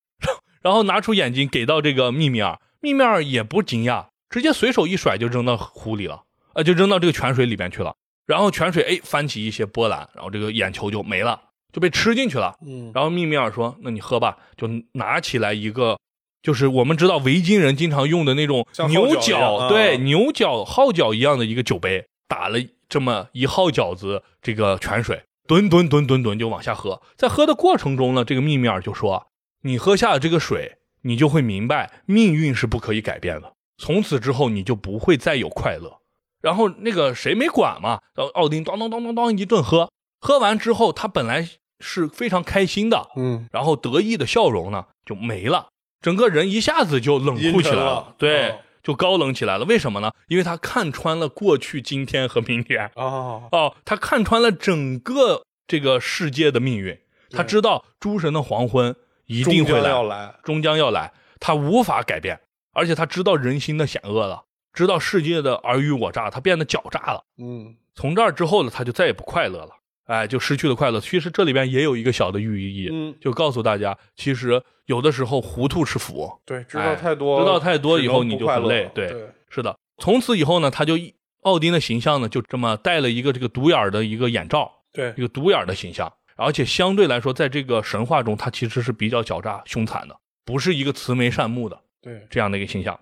[0.61, 7.95] 然后拿出眼睛给到这个秘密二，秘，密米尔也不惊讶，直接随手一甩就扔到湖里了，啊，就扔到这个泉水里边去了。
[8.27, 11.41] 然后泉水哎翻起一些波澜，然后这个眼球就没了。
[11.73, 15.99] 就被吃进去了，嗯，然后密米尔说：“那你喝吧。”就拿起来一个，
[16.41, 22.57] 就是我们知道维京人经常用的那种牛角，对，牛角号角一样的一个酒杯，打了
[22.89, 26.99] 这么一号角子这个泉水，吨吨吨吨吨就往下喝。
[27.15, 29.27] 在喝的过程中呢，这个密米尔就说
[29.61, 35.99] ：“你喝下了这个水，你就会明白命运是不可以改变的，从此之后你就不会再有快乐。”
[36.47, 39.91] 然后那个谁没管嘛，然后奥丁当当当当当一顿喝。
[40.21, 41.45] 喝完之后，他本来
[41.81, 45.67] 是非常开心的，嗯，然后得意的笑容呢就没了，
[46.01, 49.65] 整个人一下子就冷酷起来了，对，就高冷起来了。
[49.65, 50.09] 为什么呢？
[50.29, 52.89] 因为他看穿了过去、今天和明天。
[52.95, 56.97] 哦哦，他看穿了整个这个世界的命运，
[57.31, 58.95] 他知道诸神的黄昏
[59.25, 62.39] 一定会来，终将要来，他无法改变，
[62.73, 67.23] 而且他知道人心的险恶了，知道世界的尔虞我诈，他变得狡诈了。
[67.37, 69.69] 嗯，从这儿之后呢，他就再也不快乐了。
[70.05, 71.01] 哎，就失去了快乐。
[71.01, 76.31] 其实这里边也有一个小的寓意，嗯，就告诉大家，其实有的时候糊涂是福。
[76.45, 78.89] 对，知道太多，知道太多以后你就很累。
[78.93, 79.13] 对，
[79.49, 79.77] 是的。
[79.97, 80.93] 从此以后呢，他就
[81.41, 86.11] 奥丁的形象呢，就这么戴了一个这个独眼的一个眼罩，对，一个独眼的形象。
[86.37, 90.15] 而且相对来说，在这个神话中，他其实是比较狡诈凶残的，
[90.45, 92.97] 不是一个慈眉善目的，对，这样的一个形象。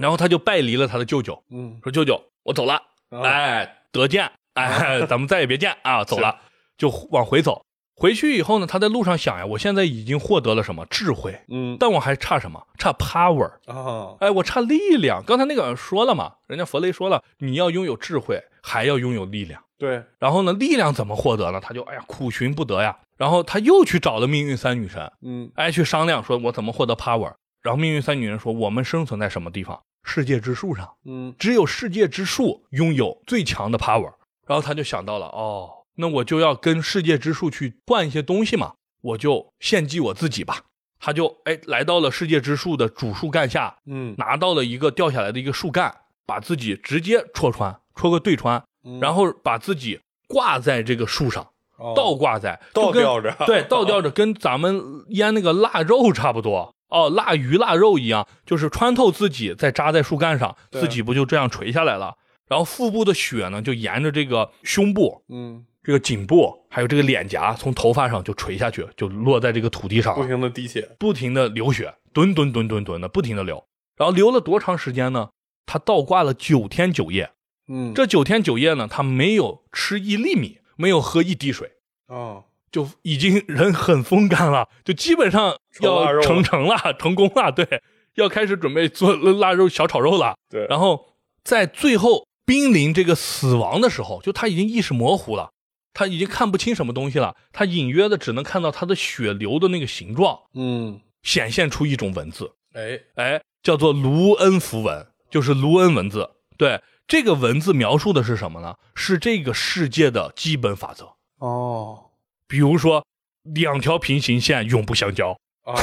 [0.00, 2.80] 然后他就拜离了他的舅舅，嗯，说舅舅，我走了，
[3.22, 6.38] 哎，得见，哎， 咱们再也别见啊，走了。
[6.78, 12.66] 就往回走，回去以后呢，他在路上想呀，我现在已经获得了什么智慧，嗯，但我还差什么？
[12.78, 15.22] 差 power 啊，哎，我差力量。
[15.26, 19.62] 刚才那个说了嘛，人家佛雷说了，你要拥有智慧，还要拥有力量。
[19.76, 21.60] 对，然后呢，力量怎么获得呢？
[21.60, 22.96] 他就哎呀，苦寻不得呀。
[23.18, 27.34] 然后他又去找了命运三女神，嗯，哎，去商量说，我怎么获得 power？
[27.60, 29.78] 然后命运三女神说，我们生存在什么地方？
[30.02, 34.12] 世界之树上，嗯，只有世界之树拥有最强的 power。
[34.46, 35.70] 然后他就想到了，哦。
[35.96, 38.72] 那我就要跟世界之树去换一些东西嘛，
[39.02, 40.62] 我就献祭我自己吧。
[40.98, 45.94] 他就哎来到了世界之树的主树干下，嗯，拿到了一个掉下来的一个树干，
[46.26, 48.62] 把自己直接戳穿，戳个对穿，
[49.00, 51.46] 然后把自己挂在这个树上，
[51.94, 62.16] 倒挂在，倒吊着，对，倒吊着，跟咱们腌那个腊肉差不多哦，腊鱼、腊肉一样，就是穿透自己，再扎在树干上，自己不就这样垂下来了？
[62.48, 73.64] 然后腹部的血呢，就沿着这个胸部，嗯，这个颈部，还有这个脸颊，从头发上就垂下去，就落在这个土地上，不停的滴血，不停的流血，吨吨吨吨吨的不停的流。
[73.96, 75.30] 然后流了多长时间呢？
[75.66, 77.30] 他倒挂了九天九夜。
[77.68, 81.70] 嗯，这九天九夜呢，他没有吃一粒米，没有喝一滴水，
[82.08, 87.82] 哦，就已经人很风干了，就基本上要成成了， 成功了，对，
[88.14, 90.36] 要开始准备做腊肉小炒肉了。
[90.48, 91.06] 对，然后
[91.42, 95.50] 在最后濒临这个死亡的时候，就他已经意识模糊了，
[95.92, 106.80] 他已经看不清什么东西了，他隐约的只能看到他的血流的那个形状，嗯，显现出一种文字，哎哎，叫做卢恩符文，就是卢恩文字，对。
[107.08, 108.76] 这个文字描述的是什么呢？
[108.94, 112.09] 是这个世界的基本法则哦。
[112.50, 113.06] 比如说，
[113.54, 115.30] 两条平行线永不相交。
[115.64, 115.74] 啊，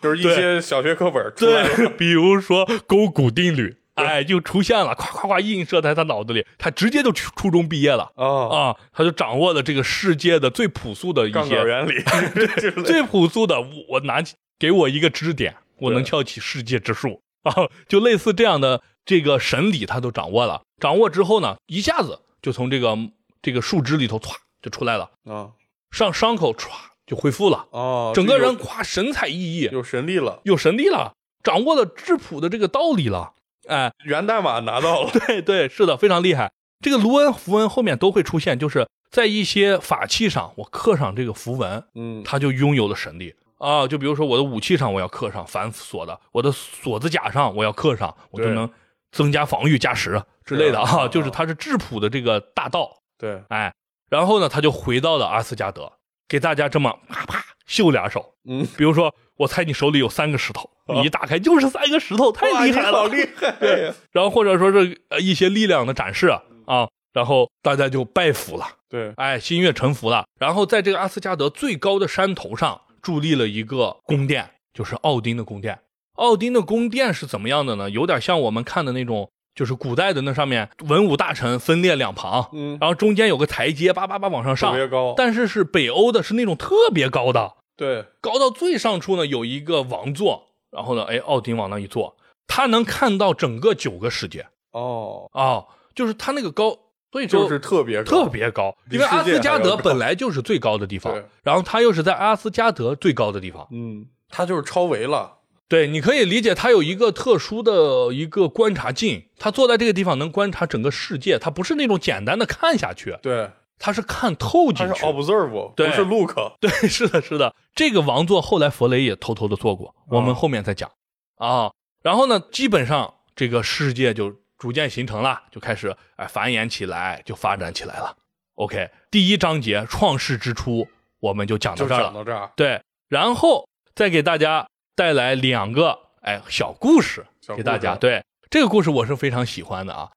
[0.00, 8.12] 就是一些小学课本对，比如说勾股定律，哎，就出现了，夸夸夸映射在他脑子里，他直接就初初中毕业了。
[8.14, 8.26] 啊。
[8.48, 11.94] 啊，他就掌握了这个世界的最朴素的一些原理，
[12.86, 17.20] 最朴素的，我拿起给我一个支点，我能翘起世界之树。
[17.42, 18.80] 啊，就类似这样的。
[19.06, 22.96] 这个神理他都掌握了，掌握之后呢，一下子就从这个
[23.42, 25.10] 这个树枝里头歘就出来了。
[25.26, 25.50] 啊，
[25.94, 26.68] 上伤口歘
[27.06, 27.66] 就恢复了。
[27.70, 33.34] 哦，整个人夸神采奕奕，有神力了，有神力了，掌握了质朴的这个道理了，
[33.68, 36.52] 哎，源代码拿到了， 对对，是的，非常厉害。
[36.80, 43.34] 这个卢恩符文后面都会出现，就是在一些法器上我刻上这个符文，嗯，他就拥有了神力。
[43.58, 48.68] 啊，就比如说我的武器上我要刻上反锁的，我的锁子甲上我要刻上，我就能。
[49.12, 52.90] 增加防御加十之类的啊，就是它是质朴的这个大道。
[53.16, 53.72] 对，哎，
[54.14, 55.90] 然后呢，他就回到了阿斯加德，
[56.28, 58.34] 给大家这么啪啪秀两手。
[58.48, 63.50] 嗯，比如说，我猜你手里有三个石头，你一打开就是三个石头，太厉害了，好厉害。
[63.58, 68.64] 对，然后或者说是一些力量的展示啊，然后大家就拜服了。
[68.88, 70.24] 对，哎，心悦诚服了。
[70.38, 75.80] 然后在这个阿斯加德最高的山头上伫立了一个宫殿，就是奥丁的宫殿。
[76.12, 77.90] 奥丁的宫殿是怎么样的呢？
[77.90, 85.14] 有点像我们看的那种，就是古代的那上面文武大臣分列两旁，嗯，然后中间有个台阶，叭叭叭往上上，特别高。
[85.16, 94.46] 但是是北欧的，是那种特别高的，对，高到最上处呢有一个王座，然后呢，哎，奥丁往那一坐，他能看到整个九个世界。
[94.72, 96.76] 哦哦，就是他那个高，
[97.12, 105.32] 所以就是特别特别高，因为阿斯加德本来就是最高的地方，然后他又是在阿斯加德最高的地方，嗯，他就是超维了。
[105.66, 120.90] 对，你可以理解，他有一个特殊的一个观察镜，他坐在这个地方能观察整个世界，他不是那种简单的看下去，对，他是看透进去，他是 observe，不是 look，对， 是的，是的，这个王座后来弗雷也偷偷的做过，我们后面再讲
[121.36, 121.72] 啊。
[122.02, 128.14] 然后呢，基本上这个世界就逐渐形成了，就开始哎繁衍起来，就发展起来了。
[128.56, 130.86] OK，第一章节创世之初，
[131.20, 134.68] 我们就讲到这儿了，讲到这儿，对，然后再给大家。
[134.96, 137.26] 带来两个哎小故事
[137.56, 140.10] 给大家，对这个故事我是非常喜欢的啊。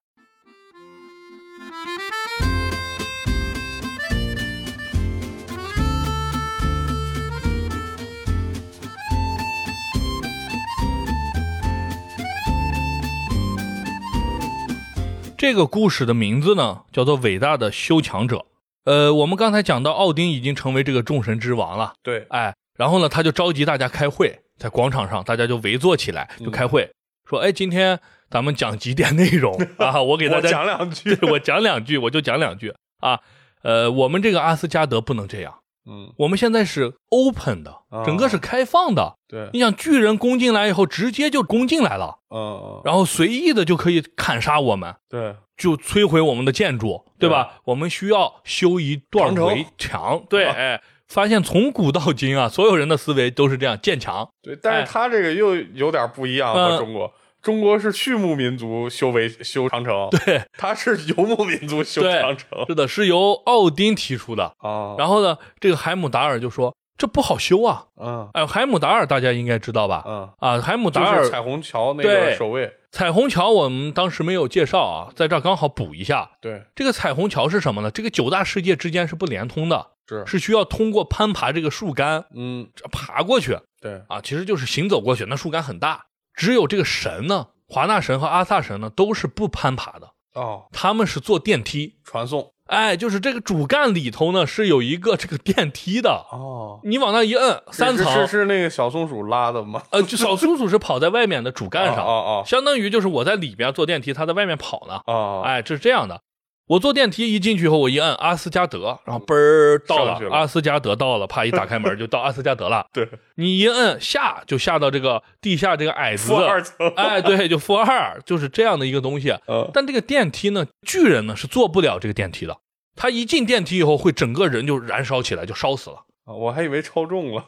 [15.35, 18.37] 这个故事的名字呢叫做《伟大的修墙者》。
[18.83, 24.39] 呃，我们刚才讲到奥丁已经成为这个众神之王了，对，哎，然后呢他就召集大家开会。
[24.57, 26.89] 在广场上，大家就围坐起来，就开会，
[27.29, 27.99] 说：“哎，今天
[28.29, 30.01] 咱们讲几点内容 啊？
[30.01, 33.19] 我给大家讲两句，我讲两句，我就讲两句啊。
[33.63, 37.73] 呃，我们这个阿斯加德不能这样，嗯，我们现在是 open 的，
[38.05, 39.15] 整个是开放的。
[39.27, 47.59] 对，你想巨人攻进来以后，直接就攻进来了，嗯，然后随意的就可以砍杀我们，对，就摧毁我们的建筑，对吧？
[47.65, 54.27] 我们需要修一段围墙，对，哎。”发现从古到今啊，所有人的思维都是这样建墙。
[54.41, 57.13] 对，但是他这个又有点不一样和中国。
[57.41, 62.65] 中国是畜牧民族修围修长城，对，他是游牧民族修长城。
[62.67, 64.95] 是的，是由奥丁提出的啊。
[64.97, 67.85] 然后呢，这个海姆达尔就说这不好修啊。
[68.01, 70.03] 嗯，哎，海姆达尔大家应该知道吧？
[70.05, 72.69] 嗯啊，海姆达尔彩虹桥那个守卫。
[72.91, 76.31] 彩虹桥我们当时没有介绍啊，在这儿刚好补一下。
[76.41, 77.91] 对，这个彩虹桥是什么呢？
[77.91, 79.87] 这个九大世界之间是不连通的。
[80.07, 83.57] 是是需要通过攀爬这个树干，嗯，爬过去。
[83.81, 85.25] 对啊，其实就是行走过去。
[85.29, 92.53] 那树干很大，只有这个神呢，华纳神和阿萨神呢，都是不攀爬的哦，他们是坐电梯传送。
[92.65, 99.81] 哎，就是这个主干里头呢是有一个这个电梯的哦，你往那一摁，三层是是那个小松鼠拉的吗？
[99.91, 104.99] 呃，就小松鼠是跑在外面的主干上， 哦哦，相当于就是我在里边坐电梯，它在外面跑呢。
[105.05, 106.19] 哦，哎，这是这样的。
[106.67, 112.85] 我坐电梯一进去以后，我一按阿斯加德，然后嘣儿到了，阿斯加德到了，啪一打开门就到阿斯加德了。
[112.91, 116.75] 对，你一摁下就下到这个地下这个矮子负二层。
[116.97, 119.33] 哎，对，就负二，就是这样的一个东西。
[119.47, 122.57] 嗯，但这个电梯呢，巨人呢是坐不了这个电梯的。
[122.97, 125.97] 他一进电梯以后，会整个人就燃烧起来，就烧死了。
[126.25, 127.45] 我还以为超重了，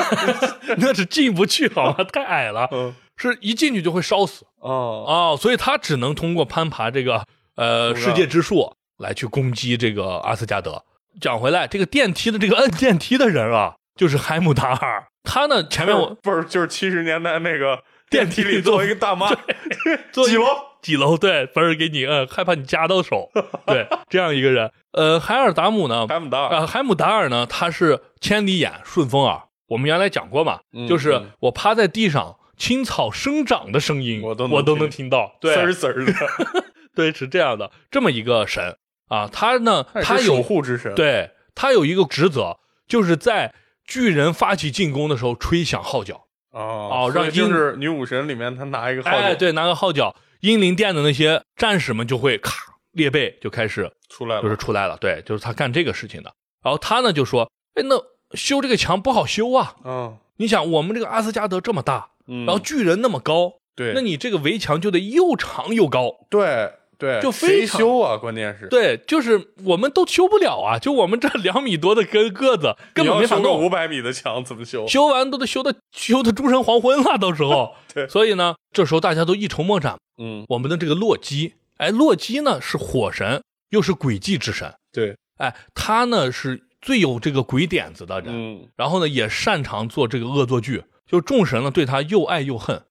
[0.78, 2.02] 那是进不去好吗？
[2.04, 4.46] 太矮了，嗯，是一进去就会烧死。
[4.60, 7.26] 哦哦，所以他只能通过攀爬这个
[7.58, 10.82] 呃世界之树来去攻击这个阿斯加德。
[11.20, 15.04] 讲回来，这个电梯的这个摁电梯的人啊，就是海姆达尔。
[15.24, 19.28] 他呢，前面我不是就是七十年代那个电梯里作为一个大妈，
[20.12, 20.44] 几楼
[20.80, 21.18] 几楼？
[21.18, 23.28] 对，不是给你摁，害怕你夹到手。
[23.66, 24.70] 对，这样一个人。
[24.92, 26.06] 呃，海尔达姆呢？
[26.06, 27.44] 海姆达尔啊，海姆达尔呢？
[27.44, 29.42] 他是千里眼、顺风耳。
[29.66, 36.12] 我们原来讲过嘛，就是我趴在地上，青草生长的声音，我都我都能听到，丝儿丝儿的。
[36.94, 38.76] 对，是这样的，这么一个神
[39.08, 46.24] 啊，他呢，他有守护之神，对他有一个职责，就是在巨人发起进攻的时候吹响号角。
[46.50, 52.52] 哦就是女武神里面他拿一个号角，哎，对，拿个号角，英灵殿的那些战士们就会咔
[52.92, 54.96] 列备，就开始出来了，就是出来了。
[54.96, 56.32] 对，就是他干这个事情的。
[56.64, 58.02] 然后他呢就说：“哎，那
[58.36, 59.76] 修这个墙不好修啊。
[59.84, 66.26] 嗯，你想我们这个阿斯加德这么大，嗯，然后巨人那么高，对，那你这个围墙就得又长又高。
[66.28, 68.16] 对对，就谁修啊？
[68.16, 70.78] 关键是，对，就是我们都修不了啊！
[70.78, 73.64] 就我们这两米多的根个子，根本没法弄。
[73.64, 74.84] 五百米的墙怎么修？
[74.88, 77.76] 修完都得修的修的诸神黄昏了，到时候。
[77.94, 79.96] 对，所以呢，这时候大家都一筹莫展。
[80.20, 81.54] 嗯，我们的这个洛基。
[81.76, 84.74] 哎，洛基呢是火神，又是诡计之神。
[84.92, 92.82] 对，哎，他呢是最有这个鬼点子的人，嗯，然后呢也擅长做这个恶作剧，就众神呢对他又爱又恨。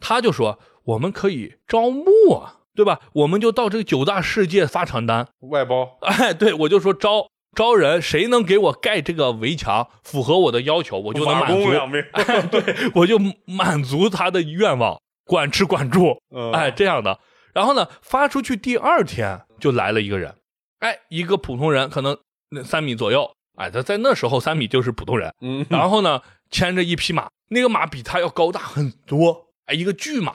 [0.00, 2.04] 他就说我们可以招募
[2.34, 3.00] 啊，对吧？
[3.12, 5.98] 我们就到这个九大世界发传单，外包。
[6.02, 11.70] 哎，对我就说招招人，谁能给我盖这个围墙，符合我的要求，我就能满足。
[12.12, 16.18] 哎， 对，我就满足他的愿望，管吃管住。
[16.52, 17.18] 哎，这样的。
[17.52, 20.34] 然后呢，发出去第二天就来了一个人，
[20.78, 22.16] 哎，一个普通人，可能
[22.64, 30.32] 三米左右，哎，他在那时候三米就是普通人，嗯，然后呢，牵着一匹马，那个马比他要高大很多，哎，一个巨马，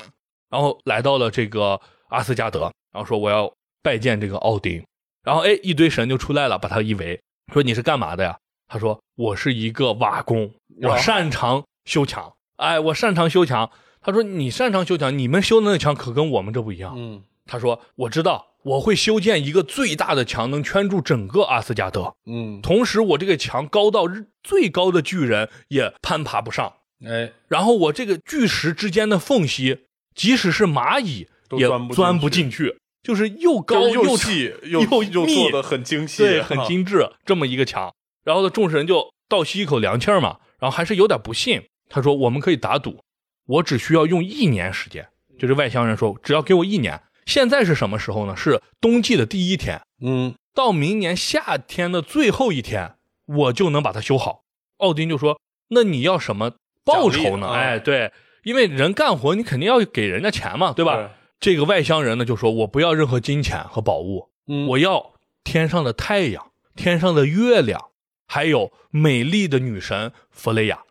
[0.51, 3.51] 然后来到了这个阿斯加德，然后说我要
[3.81, 4.83] 拜见这个奥丁，
[5.23, 7.19] 然后哎，一堆神就出来了，把他一围，
[7.53, 8.37] 说你是干嘛的呀？
[8.67, 10.51] 他说我是一个瓦工，
[10.81, 13.69] 我擅长修墙，哎，我擅长修墙。
[13.99, 22.15] 他说：“你擅长修墙，你们修的那墙可跟我们这不一样。”嗯，他说：“我知道，我会修建一个最大的墙，能圈住整个阿斯加德。
[22.25, 24.05] 嗯，同时我这个墙高到
[24.43, 26.71] 最高的巨人也攀爬不上。
[27.05, 29.79] 哎，然后我这个巨石之间的缝隙，
[30.15, 37.93] 即使是蚂蚁也钻不进去，就是又高又细又又又做的很精细，对，很精致这么一个墙。
[38.23, 41.63] 然后呢，众神就倒吸一口凉气儿嘛，然后还是有点不信。
[41.89, 42.99] 他说：我们可以打赌。”
[43.47, 45.07] 我只需要用一年时间，
[45.39, 47.01] 就是外乡人说，只要给我一年。
[47.25, 48.35] 现在是什么时候呢？
[48.35, 52.95] 是冬季的第一天，嗯，到明年夏天的最后一天，
[53.25, 54.41] 我就能把它修好。
[54.79, 55.39] 奥丁就说
[55.71, 58.11] ：“那你要什么报酬呢？”哎，对，
[58.43, 61.11] 因为人干活，你肯定要给人家钱嘛，对吧？
[61.39, 64.29] 这个外乡人呢就说：“我不要任何金钱和宝物，
[64.69, 65.13] 我要
[65.43, 67.89] 天上的太阳、天上的月亮，
[68.27, 70.83] 还有美丽的女神弗雷亚。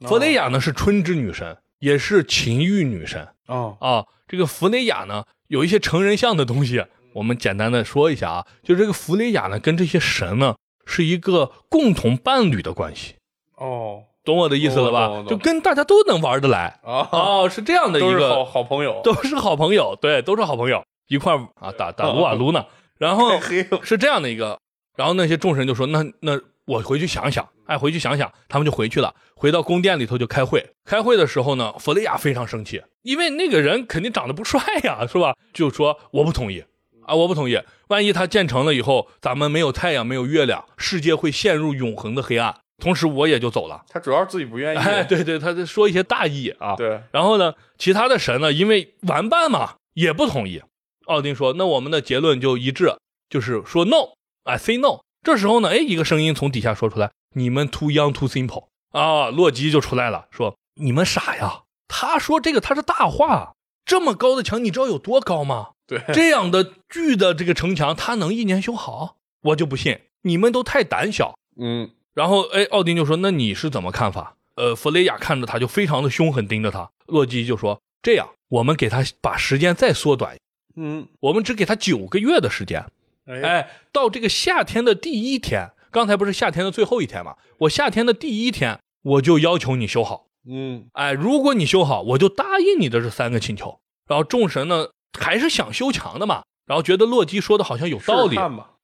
[0.00, 4.06] 弗雷亚呢是春之女神。”也是情欲女神啊啊！
[4.26, 6.82] 这个弗雷亚呢，有一些成人像的东西，
[7.12, 8.46] 我们简单的说一下啊。
[8.62, 13.16] 就这个弗雷亚呢，跟这些神呢，是一个共同伴侣的关系。
[13.56, 15.24] 哦，懂我的意思了吧？
[15.28, 17.08] 就跟大家都能玩得来啊！
[17.12, 22.64] 哦，是这样的一个好好朋友，都是好朋友，对，都是好朋友，一块啊打打撸啊 撸呢。
[22.98, 23.38] 然后
[23.82, 24.58] 是这样的一个，
[24.96, 29.14] 然后那些众神就说：“那那我回去想想。”哎，回去想想，他们就回去了。
[29.34, 30.62] 回到宫殿里头就开会。
[30.84, 35.34] 开会的时候呢，弗雷亚非常生气，因为那个人肯定长得不帅呀，是吧？
[35.54, 36.62] 就说我不同意
[37.06, 37.58] 啊，我不同意。
[37.88, 42.54] 万一他建成了以后，咱们没有太阳，没有月亮，世界会陷入永恒的黑暗。
[42.78, 43.84] 同时我也就走了。
[43.88, 44.78] 他主要是自己不愿意。
[44.78, 46.74] 哎，对对，他在说一些大意啊。
[46.76, 47.00] 对。
[47.12, 50.62] 然后呢，其他的神呢，因为玩伴嘛，也不同意。
[51.06, 52.96] 奥丁说：“那我们的结论就一致，
[53.28, 54.14] 就是说 no，
[54.44, 57.10] 哎，say no。”这时候呢，哎，一个声音从底下说出来。
[57.34, 61.62] 你们 too young too simple 啊，洛基就出来了，说你们傻呀。
[61.88, 63.54] 他说这个他是大话，
[63.84, 65.70] 这么高的墙，你知道有多高吗？
[65.86, 69.16] 对，这样的巨的这个城墙，他能一年修好？
[69.42, 71.34] 我就不信，你们都太胆小。
[71.60, 76.88] 嗯，然后哎，奥丁就说：“那你是怎么看法？”呃，弗雷雅看着他就非常的凶狠，盯着他。
[77.06, 80.36] 洛基就说：“这样，我们给他把时间再缩短，
[80.76, 82.86] 嗯，我们只给他九个月的时间。
[83.26, 87.34] 哎，到这个夏天的第一天，刚才不是夏天的最后一天吗？
[87.58, 90.26] 我夏天的第一天，我就要求你修好。
[90.48, 93.80] 嗯，哎，如果你修好，我就答应你的这三个请求。
[94.06, 98.38] 然后众神呢，还是想修墙的嘛，然后觉得洛基说的好像有道理，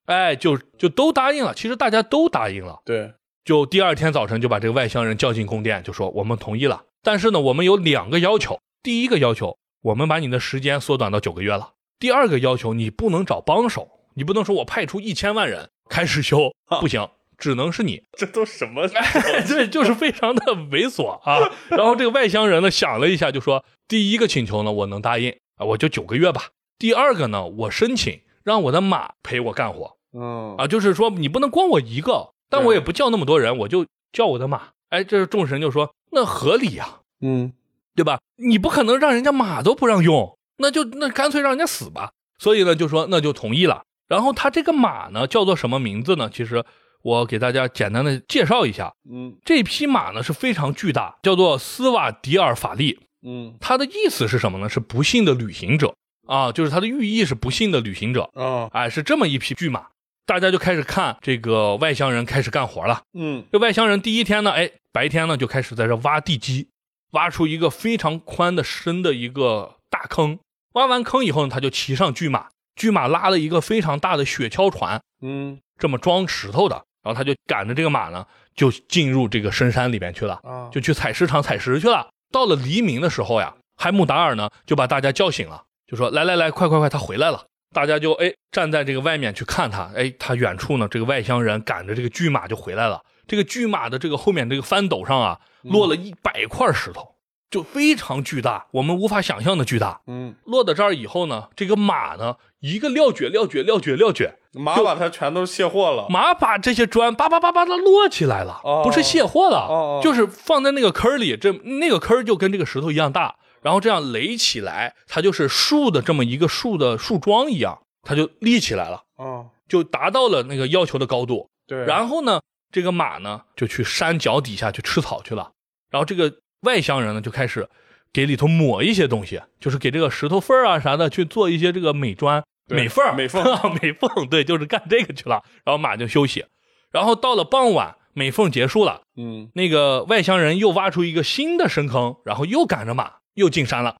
[0.06, 1.54] 哎，就就都答应了。
[1.54, 2.80] 其实大家都答应了。
[2.84, 3.12] 对。”
[3.44, 8.60] 就第二天早晨就把这个外乡人叫进宫殿，就说我们同意了，但是呢，我们有两个要求。
[8.82, 11.72] 第一个要求，我们把你的时间缩短到九个月了。
[11.98, 18.02] 第二个要求，你不能找帮手，你不能说我派出一千万人开始修，不行，只能是你。
[18.12, 18.86] 这都什么？
[18.88, 21.50] 对，就是非常的猥琐啊。
[21.70, 26.50] 然后这个外乡人呢想了一下，就说第一个请求呢，我能答应啊，我就九个月吧。
[26.78, 29.96] 第二个呢，我申请让我的马陪我干活。
[30.12, 32.32] 嗯啊，就是说你不能光我一个。
[32.50, 34.70] 但我也不叫那么多人，我就叫我的马。
[34.90, 37.52] 哎，这众神就说那合理呀，嗯，
[37.94, 38.20] 对吧？
[38.36, 42.10] 你不可能让人家马都不让用，那就那干脆让人家死吧。
[42.38, 43.84] 所以呢，就说那就同意了。
[44.08, 46.28] 然后他这个马呢，叫做什么名字呢？
[46.32, 46.64] 其实
[47.02, 48.92] 我给大家简单的介绍一下。
[49.08, 52.98] 嗯，这匹马呢是非常巨大，叫做斯瓦迪尔法利。
[53.22, 54.68] 嗯，它的意思是什么呢？
[54.68, 55.94] 是不幸的旅行者
[56.26, 58.28] 啊，就是它的寓意是不幸的旅行者。
[58.34, 59.86] 啊，哎，是这么一匹巨马。
[60.30, 63.02] 大家就开始看这个外乡人开始干活了。
[63.14, 66.68] 嗯，这外乡人第一天呢，哎，白天呢就开始在这挖地基，
[67.10, 70.38] 挖出一个非常宽的深的一个大坑。
[70.74, 76.76] 挖完坑以后呢，他就骑上巨马，巨马拉了一个非常大的雪橇船，嗯，这么装石头的。
[77.02, 78.24] 然后他就赶着这个马呢，
[78.54, 82.08] 就进入这个深山里边去了，啊，就去采石场采石去了。
[82.30, 93.00] 到了黎明的时候呀，海姆达尔呢就把大家叫醒了，就说：“来来来，快快快，他回来了。”大家就哎站在这个外面去看他，哎，他远处呢，这个外乡人赶着这个巨马就回来了。
[93.26, 97.14] 这个巨马的这个后面这个翻斗上啊，落了一百块石头，
[97.48, 100.00] 就非常巨大，我们无法想象的巨大。
[100.08, 106.08] 嗯，落到这儿以后呢，这个马呢，一个撂蹶撂蹶撂蹶撂蹶，马把它全都卸货了。
[106.10, 113.36] 马把这些砖叭叭叭叭的摞起来了，不是卸货了，就是放在那个坑里，这那个坑就跟这个石头一样大。
[113.62, 121.48] 然后这样垒起来，它就是树的这么一个树的树桩一样，它就立起来了，哦，就达到了那个要求的高度。
[121.66, 122.40] 对，然后呢，
[122.72, 125.52] 这个马呢就去山脚底下去吃草去了。
[125.90, 126.32] 然后这个
[126.62, 127.68] 外乡人呢就开始
[128.12, 133.44] 给里头抹一些东西，就是给这个石头缝啊啥的去做一些这个美砖、美缝、美缝、
[133.80, 135.42] 美缝，对， 就是干这个去了。
[135.64, 136.46] 然后马就休息。
[136.90, 143.19] 然后到了傍晚，美缝结束了，嗯，那个外乡人又挖出一个新的深坑，然后又赶着马。
[143.34, 143.96] 又进山了，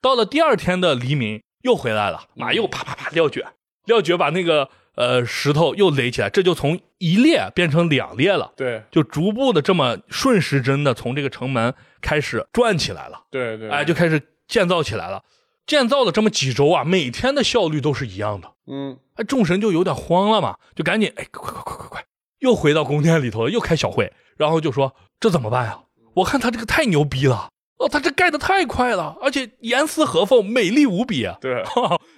[0.00, 3.44] 到了第二天的黎明，又回来了，马又啪啪啪撂蹶，
[3.84, 8.52] 撂蹶把那个呃石头又垒起来，这就从一列变成两列了。
[8.56, 13.24] 对，就逐步的这么顺时针的从这个城门开始转起来了。
[13.30, 15.22] 对对，哎，就开始建造起来了。
[15.66, 18.52] 建造了这么几周啊，每天的效率都是一样的。
[18.66, 22.04] 嗯，哎，众神就有点慌了嘛，就赶紧哎，快快快快快，
[22.40, 25.80] 又回到宫殿里头了，又开小会，然后就说这怎么办呀？
[26.14, 27.50] 我看他这个太牛逼了。
[27.80, 31.38] 哦，他这盖的太快了，而且严丝合缝，美丽无比啊。
[31.40, 31.64] 对，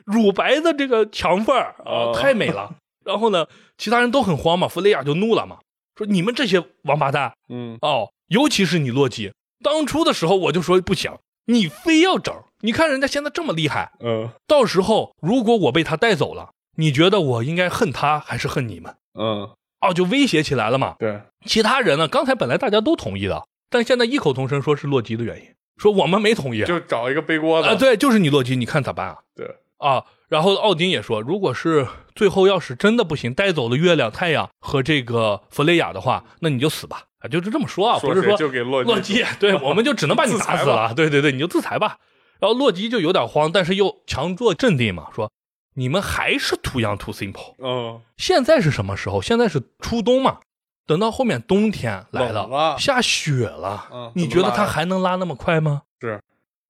[0.04, 2.74] 乳白的这个墙缝啊，太美了。
[3.04, 3.46] 然后呢，
[3.78, 5.58] 其他人都很慌嘛，弗雷亚就怒了嘛，
[5.96, 9.32] 说你们这些王八蛋，嗯，哦，尤其是你洛基，
[9.62, 11.12] 当初的时候我就说不行，
[11.46, 18.96] 你非要整，你看人家现在这么厉害，嗯，到时候如果我被他带走了，你觉得我应该恨他还是恨你们？
[19.18, 19.48] 嗯，
[19.80, 20.96] 哦，就威胁起来了嘛。
[20.98, 23.46] 对，其他人呢，刚才本来大家都同意的。
[23.72, 25.44] 但现在异口同声说是洛基的原因，
[25.76, 29.18] 说我们没同意，就找一个背锅的啊，对，就是你洛基，你看咋办啊？
[29.34, 29.56] 对。
[29.78, 41.98] 啊，然后奥丁也说，如果是最后要是真的不行，带走了月亮、太阳和这个弗雷亚的话，那你就死吧，啊，就是这么说啊，不是说就给洛洛基，对， 我们就只能把你打死了，对对对，你就自裁吧。
[42.38, 45.32] 然后洛基就有点慌，但是又强作镇定嘛，说
[45.74, 49.20] 你们还是 too young too simple，嗯，现在是什么时候？
[49.20, 50.38] 现在是初冬嘛。
[50.87, 55.83] 等到后面冬天来了，下雪了，你觉得它还能拉那么快吗？
[56.01, 56.20] 是，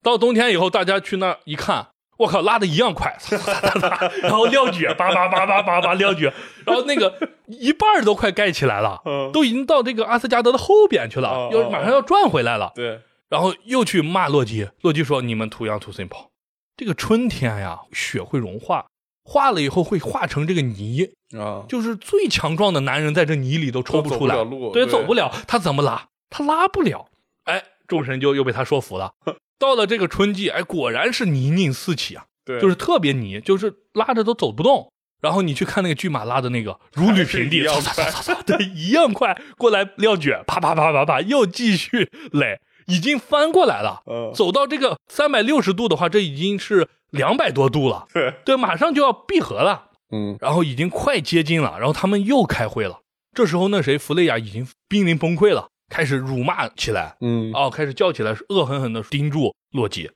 [0.03, 1.89] 到冬天以后，大家去那一看，
[2.19, 3.17] 我靠，拉的一样快，
[4.23, 6.33] 然后撂蹶，叭叭叭叭叭叭撂蹶，
[6.67, 7.15] 然后那个
[7.47, 9.01] 一半都快盖起来了，
[9.33, 12.73] 都已经到这个阿斯加德的后边去了，要马上要转回来了。
[12.75, 16.29] 对，然后又去骂洛基，洛基说：“你们 too young too simple，
[16.77, 18.85] 这个春天呀，雪会融化。”
[19.25, 24.37] 化了以后会化成这个泥啊，就是最强壮的男人在这泥里都抽不出来，
[24.73, 26.09] 对，走不了，他怎么拉？
[26.29, 27.07] 他拉不了。
[27.45, 29.13] 哎，众神就又被他说服了。
[29.59, 34.93] 到了这个春季，哎，果然是泥泞四起啊，对，就是特别泥，就是拉着都走不动。
[35.21, 44.03] 然后你去看那个巨马拉的那个如履平地，唰唰唰唰，对，一样快过来撂蹶，啪啪啪啪啪，又继续垒，已经翻过来了。
[44.07, 48.09] 嗯，走到这个三百六十度的话，这已经是两百多度了。
[48.13, 49.91] 对对，马上就要闭合了。
[50.11, 52.99] 嗯，然后已经快接近了，然后他们又开会了。
[53.33, 57.17] 这时候那谁，弗雷亚已经濒临崩溃了，开始辱骂起来。
[57.21, 60.11] 嗯，哦，开始叫起来，恶狠狠地盯住洛基。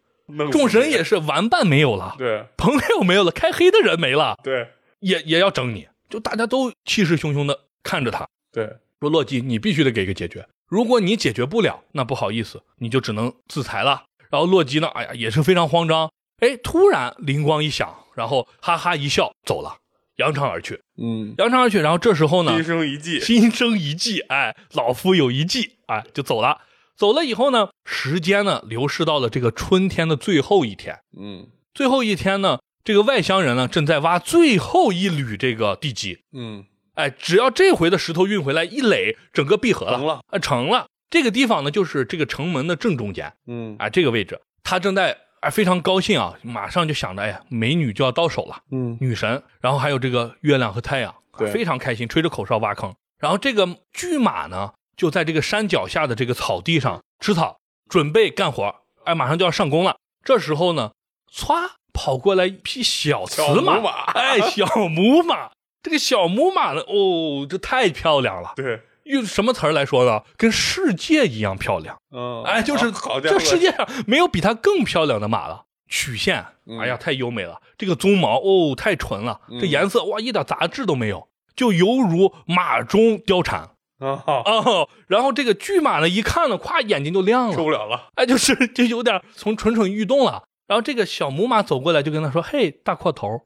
[0.50, 4.68] 众神也是玩伴没有了，对， 朋友没有了，开黑的人没了，对。
[5.00, 8.66] 也也要整你，就大家都气势汹汹的看着他，对，
[8.98, 10.44] 说洛基，你必须得给个解决。
[10.66, 14.04] 如果你解决不了，那不好意思，你就只能自裁了。
[14.30, 16.10] 然后洛基呢，哎呀，也是非常慌张。
[16.38, 19.76] 哎，突然灵光一响，然后哈哈一笑走了，
[20.16, 20.80] 扬长而去。
[20.96, 21.80] 嗯，扬长而去。
[21.80, 26.58] 然后这时候呢，心生一计，心生一计，哎，老夫有一计，哎，就走了。
[26.96, 31.00] 走了以后呢，时间呢流逝到了这个春天的最后一天。
[31.18, 32.58] 嗯，最后一天呢。
[32.84, 36.20] 这个外乡人呢，正在挖最后一缕这个地基。
[36.32, 36.64] 嗯，
[36.94, 39.98] 哎，只要这回的石头运回来一垒，整个闭合了。
[39.98, 40.86] 成了，啊，成了。
[41.10, 43.32] 这个地方呢，就是这个城门的正中间。
[43.48, 48.58] 嗯，哎，这个位置，他正在哎非常高兴啊，马上就想着，哎呀，美女就要到手了。
[48.72, 51.14] 嗯，女神，然后还有这个月亮和太阳，
[51.52, 52.92] 非常开心，吹着口哨挖坑。
[53.20, 58.74] 然后这个巨马呢，就在这个山脚下的这个草地上吃草，准备干活。
[59.04, 59.96] 哎，马上就要上工了。
[60.24, 60.90] 这时候呢，
[61.32, 61.70] 歘。
[61.98, 63.78] 跑过来一匹小雌马，
[64.12, 65.50] 哎，小母马，
[65.82, 68.52] 这个小母马呢，哦，这太漂亮了。
[68.54, 70.22] 对，用什么词儿来说呢？
[70.36, 71.96] 跟世界一样漂亮。
[72.14, 72.92] 嗯，哎，就是
[73.22, 75.64] 这世界上没有比它更漂亮的马了。
[75.88, 76.44] 曲线，
[76.80, 77.60] 哎呀，太优美了。
[77.78, 79.40] 这个鬃毛，哦，太纯了。
[79.60, 83.70] 这颜色，哇，一点杂质都没有，就犹如马中貂蝉。
[83.98, 88.08] 啊哦，然后这个巨马呢，一看呢，咵，眼睛就亮了，受不了了。
[88.16, 90.42] 哎，就是就有点从蠢蠢欲动了。
[90.66, 93.40] 然后这个小母马走过来，就跟他说：“嘿，大块头，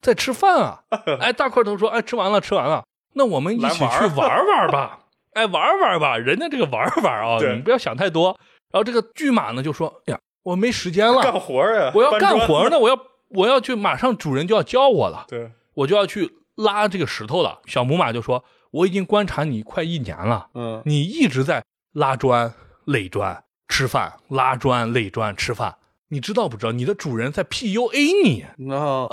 [0.00, 0.82] 在吃饭啊！”
[1.20, 2.84] 哎，大块头说：“哎，吃完了，吃完了，
[3.14, 5.00] 那我们一起去玩玩吧！
[5.34, 8.38] 哎，玩玩吧，人家这个玩玩啊，你不要想太多。”
[8.70, 12.98] 然后这个巨马呢就说：“哎呀，我没时间了，干活呀，我要干活呢，我要
[13.30, 22.52] 我要去，马上主人就要叫我了，对，我就要去拉这个石头了。”小母马就说：“我已经观察你快一年了，嗯，你一直在拉砖、
[22.84, 25.76] 垒砖、吃饭，拉砖、垒砖、吃饭。”
[26.08, 26.72] 你知道不知道？
[26.72, 28.42] 你的主人在 PUA 你
[28.72, 29.08] 啊！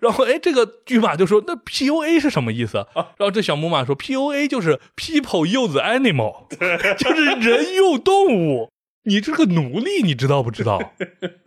[0.00, 6.46] 然后哎，这个巨马就说：“那 PUA 是什么意思？”然后这小母马说：“PUA 就是 People use animal，
[6.98, 8.70] 就是人用动物。
[9.04, 10.92] 你这个奴隶，你知道不知道？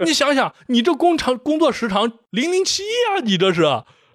[0.06, 3.22] 你想想，你这工长工作时长零零七呀！
[3.24, 3.66] 你这是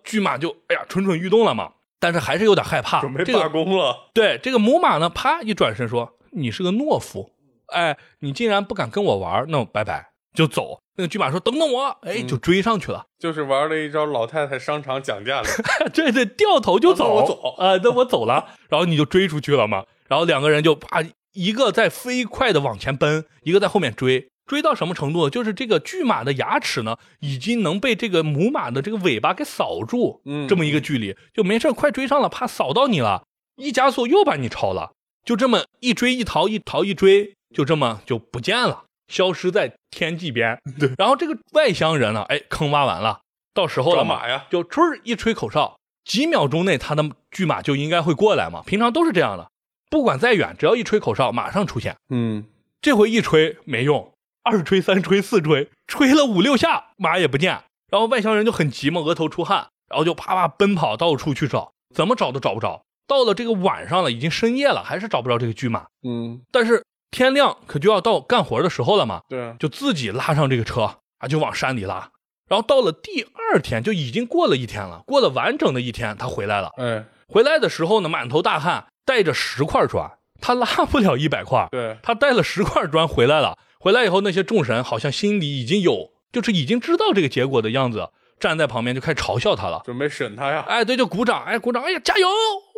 [0.03, 4.11] 巨马就哎呀蠢蠢欲动了嘛，但是还是有点害怕，准备罢工了。
[4.15, 7.33] 对这个母马呢，啪一转身说：“你是个懦夫，
[7.75, 13.07] 哎，你竟然不敢跟我玩，那拜拜。”就走，那个骏马说：“等等我！”哎，就追上去了。
[13.19, 15.49] 就是玩了一招老太太商场讲价的，
[15.95, 17.15] 对对，掉头就走。
[17.15, 18.49] 我走啊，那我走了。
[18.69, 19.85] 然后你就追出去了嘛。
[20.09, 24.29] 然后两个人就啪，一个在飞快的往前奔，一个在后面追。
[24.47, 25.31] 追到什么程度？
[25.31, 30.21] 就是这个巨马的牙齿呢，已经能被这个母马的这个尾巴给扫住。
[30.27, 33.23] 嗯，这么一个距离，就没事，快追上了，怕扫到你了。
[33.57, 34.93] 一加速又把你超了。
[35.25, 38.84] 就这么一追一逃，一逃一追，就这么就不见了。
[39.09, 40.93] 消失在天际边， 对。
[40.97, 43.21] 然后这个外乡人呢，哎，坑挖完了，
[43.53, 48.63] 到时候了马呀，就吹一吹口哨，几秒钟内他的巨马就应该会过来嘛。
[48.67, 49.51] 平常都是这样的，
[49.91, 51.97] 不管再远，只要一吹口哨，马上出现。
[52.09, 52.45] 嗯，
[52.81, 57.63] 这回一吹没用，二吹三吹四吹，吹了五六下，马也不见。
[57.91, 62.83] 然后外乡人就很急嘛，额头出汗，然后就啪啪奔跑到处去找，怎么找都找不着。
[63.07, 65.87] 到了这个晚上了，已经深夜了，还是找不着这个巨马。
[66.03, 66.83] 嗯，但是。
[67.15, 72.11] 天亮可就要到干活的时候了嘛，对，就自己拉上这个车啊，就往山里拉。
[72.49, 76.73] 然后到了第二天，就已经过了一天了，过了完整的一天，他回来了。
[76.77, 80.11] 哎，回来的时候呢，满头大汗，带着十块砖，
[80.41, 81.69] 他拉不了一百块。
[81.71, 83.57] 对，他带了十块砖回来了。
[83.79, 88.11] 回来以后，那些众神好像心里已经有，就是已经知道这个结果的样子。
[88.41, 90.65] 站在旁边就开始嘲笑他了，准备审他呀！
[90.67, 92.27] 哎，对，就鼓掌，哎，鼓掌，哎呀，加油！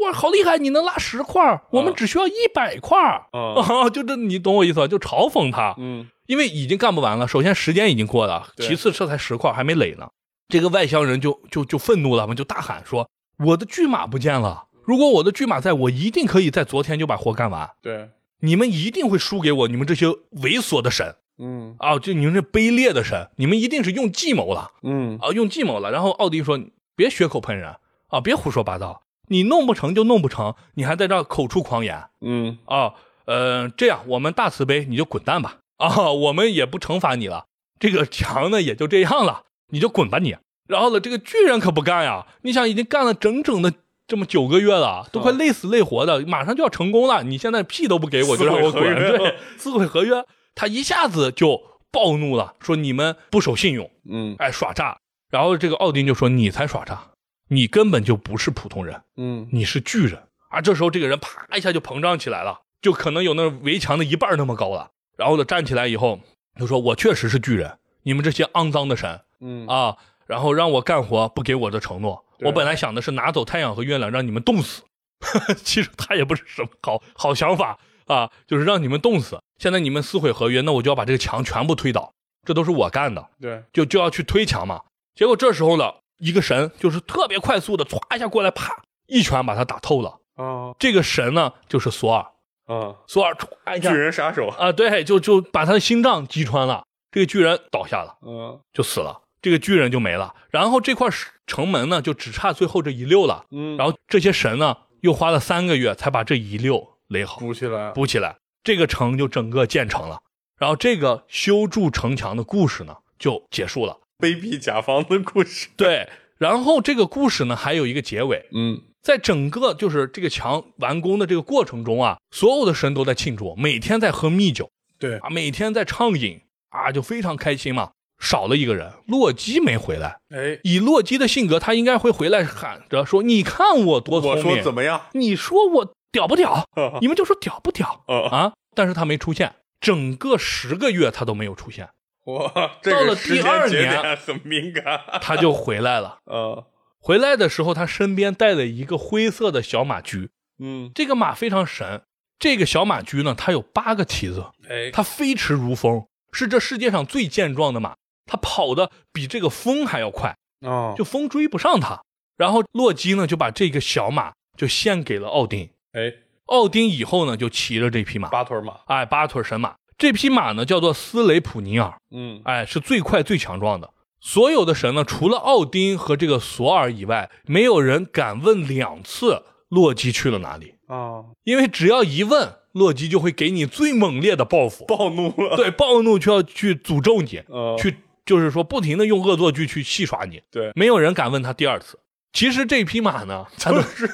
[0.03, 0.59] 哇，好厉害！
[0.59, 2.99] 你能拉十块，我们只需要一百块。
[3.33, 4.87] 啊， 就这，你懂我意思吧？
[4.87, 5.75] 就嘲讽他。
[5.79, 7.27] 嗯，因为已经干不完了。
[7.27, 10.09] 首先时间已经过了，其次这才十块，还没垒呢。
[10.49, 13.09] 这个外乡人就就就愤怒了嘛，就大喊说
[13.45, 14.67] ：“我的巨马不见了！
[14.85, 17.71] 如果我的巨马在，我一定可以在昨天就把活干完。
[17.83, 20.07] 对，你们一定会输给我，你们这些
[20.43, 24.71] 猥琐的神。”嗯啊，就你们这卑劣的神，你们一定是用计谋了。
[24.83, 25.91] 嗯啊，用计谋了。
[25.91, 26.59] 然后奥迪说
[26.95, 27.75] ：“别血口喷人
[28.09, 29.03] 啊，别胡说八道。
[29.29, 32.05] 你弄不成就弄不成，你还在这口出狂言。
[32.21, 32.95] 嗯啊，
[33.27, 35.59] 呃，这样我们大慈悲，你就滚蛋吧。
[35.77, 37.47] 啊，我们也不惩罚你了。
[37.79, 40.37] 这个墙呢也就这样了，你就滚吧你。
[40.69, 42.27] 然后呢，这个巨人可不干呀！
[42.43, 43.73] 你想，已经干了整整的
[44.07, 47.23] 这么九个月了，都快累死累活的，马上就要成功了。
[47.23, 48.83] 你现在屁都不给我，就让我滚！
[48.83, 50.25] 对， 撕毁合约，
[50.55, 51.61] 他一下子就
[51.93, 54.99] 暴怒了，说你们不守信用，嗯，哎，耍诈。
[55.31, 57.11] 然后这个奥丁就说：“你才耍诈，
[57.49, 64.91] 你根本就不是普通人，嗯，你是巨人。”啊，这时候这个人啪一下就膨胀起来了，就可能有那围墙的一半那么高了。
[65.17, 66.21] 然后呢，站起来以后，
[66.55, 74.83] 他说：“我确实是巨人，你们这些肮脏的神，嗯啊。”然后让我干活不给我的承诺，我本来想的是拿走太阳和月亮让你们冻死，
[75.63, 79.41] 其实他也不是什么好好想法啊，就是让你们冻死。
[79.59, 82.13] 现在你们撕毁合约，那我就要把这个墙全部推倒，
[82.45, 83.29] 这都是我干的。
[83.41, 84.83] 对，就就要去推墙嘛。
[85.15, 90.19] 结果这时候呢，一个神就是特别快速的歘一下过来，啪一拳把他打透了。
[90.35, 92.23] 啊，这个神呢就是索尔
[92.67, 99.23] 啊，索尔歘一下，巨人杀手啊，对，就就把他的心脏击穿了，这个巨人倒下了，嗯，就死了。
[99.43, 101.09] 这个巨人就没了，然后这块
[101.47, 103.45] 城门呢，就只差最后这一溜了。
[103.53, 110.19] 嗯，然后这些神呢，又花了三个月才把这一溜垒好，补起来，补起来，这个城就整个建成了。
[110.59, 113.97] 然后这个修筑城墙的故事呢，就结束了。
[114.19, 115.69] 卑鄙甲方的故事。
[115.77, 116.09] 对，
[116.39, 118.49] 然后这个故事呢，还有一个结尾。
[118.53, 126.41] 嗯，在整个就是这个墙完工的这个过程中啊，所有的神都在庆祝，每天在喝蜜酒，对啊，每天在畅饮
[126.71, 127.91] 啊，就非常开心嘛。
[128.19, 130.17] 少了一个人，洛基没回来。
[130.31, 135.03] 哎，以洛基的性格，他应该会回来喊着说：“你看我多聪明，我说怎么样？
[135.13, 136.67] 你说我屌不屌？
[137.03, 141.91] 你们就说屌不屌啊？”但是他没出现，整个十个月他都没有出现。
[142.33, 146.19] 哇，到了第二年很敏感， 他就回来了。
[146.27, 146.67] 呃，
[146.99, 150.31] 回来的时候，他身边带了一个灰色的小马驹。
[150.59, 152.03] 嗯，这个马非常神。
[152.39, 157.95] 这个小马驹呢，它有八个蹄子，哎，它飞驰如风，是这世界上最健壮的马。
[158.27, 162.03] 它跑的比这个风还要快哦，就风追不上它。
[162.37, 165.71] 然后洛基呢就把这个小马就献给了奥丁。
[165.93, 166.13] 哎，
[166.47, 168.81] 奥丁以后呢就骑着这匹马，八腿马。
[168.87, 169.77] 哎，八腿神马。
[169.99, 171.99] 这匹马呢叫做斯雷普尼尔。
[172.11, 173.91] 嗯，哎，是最快最强壮的。
[174.21, 182.57] 所有的神呢，除了奥丁和这个索尔以外，没有人敢问两次洛基去了哪里啊，因为只要一问。
[182.77, 191.99] 洛基就会给你最猛烈的报复，暴怒了，对，暴怒就要去诅咒你，呃，去就是说不停的用恶作剧去戏耍你，对，没有人敢问他第二次。
[192.35, 194.11] 其实这匹马呢，就是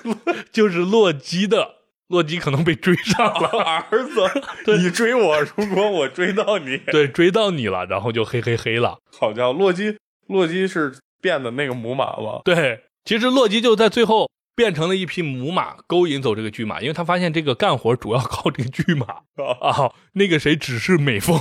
[0.53, 1.78] 就是洛基的，
[2.13, 3.49] 洛基可能被追上了，
[3.91, 8.99] 儿子，你追我，如果我追到你， 对，追到你了，然后就嘿嘿嘿了。
[9.19, 9.97] 好家伙，洛基，
[10.29, 12.43] 洛基是变的那个母马吗？
[12.45, 14.31] 对，其实洛基就在最后。
[14.55, 19.07] 变成了一匹母马，勾引走这个巨马，因为他发现这个干活主要靠这个巨马
[19.63, 21.41] 啊，那个谁只是美凤，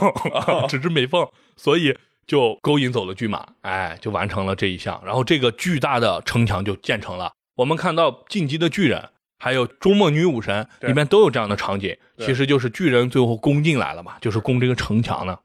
[0.70, 1.94] 只是美凤，所以
[2.26, 7.34] 就勾引走了巨马，哎，就完成了这一项，然后这个巨大的城墙就建成了。
[7.58, 9.10] 我们看到进击的巨人，
[9.42, 15.40] 还有周末女武神里面都有这样的场景，其实就是巨人最后攻进来了嘛，就是攻这个城墙呢。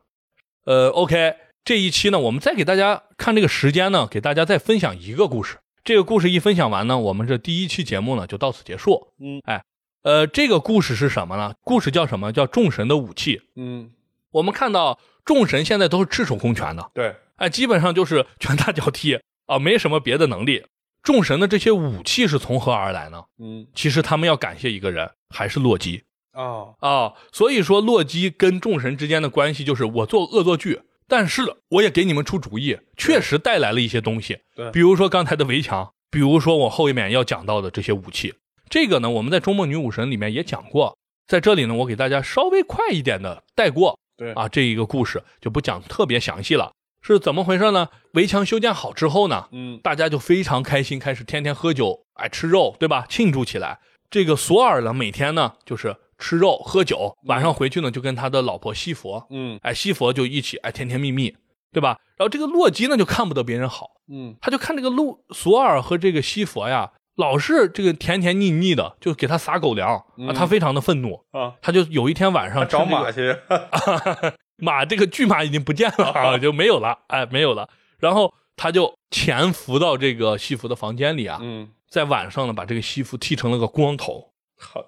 [0.67, 1.35] 呃，OK，
[1.65, 5.57] 这一期呢，我们再给大家看这个时间呢，给大家再分享一个故事。
[5.83, 9.15] 这个故事一分享完呢，我们这第一期节目呢就到此结束。
[9.19, 9.65] 嗯，哎，
[10.03, 11.55] 呃，这个故事是什么呢？
[11.63, 12.31] 故事叫什么？
[12.33, 13.41] 叫众神的武器。
[13.55, 13.93] 嗯，
[14.31, 16.91] 我们看到众神现在都是赤手空拳的。
[16.93, 20.67] 对，哎，基本上就是拳打脚踢啊，没什么别的能力。
[21.07, 23.23] 众神的这些武器是从何而来呢？
[23.39, 26.03] 嗯，其实他们要感谢一个人，还是洛基。
[26.33, 30.81] 啊啊，所以说洛基跟众神之间的关系就是我做恶作剧。
[31.07, 38.35] 但是我也给你们出主意，确实带来了一些东西，对，比如说刚才的围墙，比如说我后面要讲到的这些武器。
[38.69, 46.73] 这个呢，我们在《周末女武神》里面也讲过，在这里呢，我给大家稍微快一点的带过，对啊，这一个故事就不讲特别详细了。
[47.15, 47.89] 是怎么回事呢？
[48.13, 53.07] 围墙修建好之后呢，嗯，大家就非常开心，开始天天喝酒，哎，吃肉，对吧？
[53.09, 53.79] 庆祝起来。
[54.11, 55.97] 这个索尔呢，每天呢就是。
[56.19, 61.37] 吃肉喝酒，晚上回去呢就跟他的老婆西佛，嗯，哎西佛就一起哎甜甜蜜蜜，
[61.71, 61.99] 对吧？
[62.17, 69.95] 然后这个洛基呢就看不得别人好，嗯，他就看这个洛索尔和这个西佛呀，老是这个甜甜腻腻的，就给他撒狗粮
[70.27, 73.37] 啊，他非常的愤怒啊，他就有一天晚上找马去，
[74.57, 77.69] 马这个巨马已经不见了 啊，就没有了，哎没有了，
[77.99, 84.33] 然后他就潜伏到这个西服的房间里啊，嗯，在晚上呢把这个西服剃成了个光头。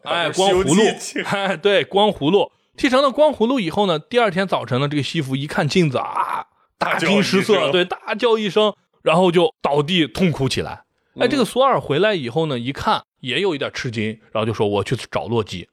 [0.05, 6.47] 哎，光葫芦，哎，对，光葫芦剃成了光葫芦以后呢，第二天早晨呢，这个西服一看镜子啊，
[6.78, 10.85] 大惊失色，对，大叫一声，然后就倒地痛哭起来。
[11.20, 15.69] 哎，这个索尔回来以后呢，一看也有一点吃惊，然后就说我去找洛基。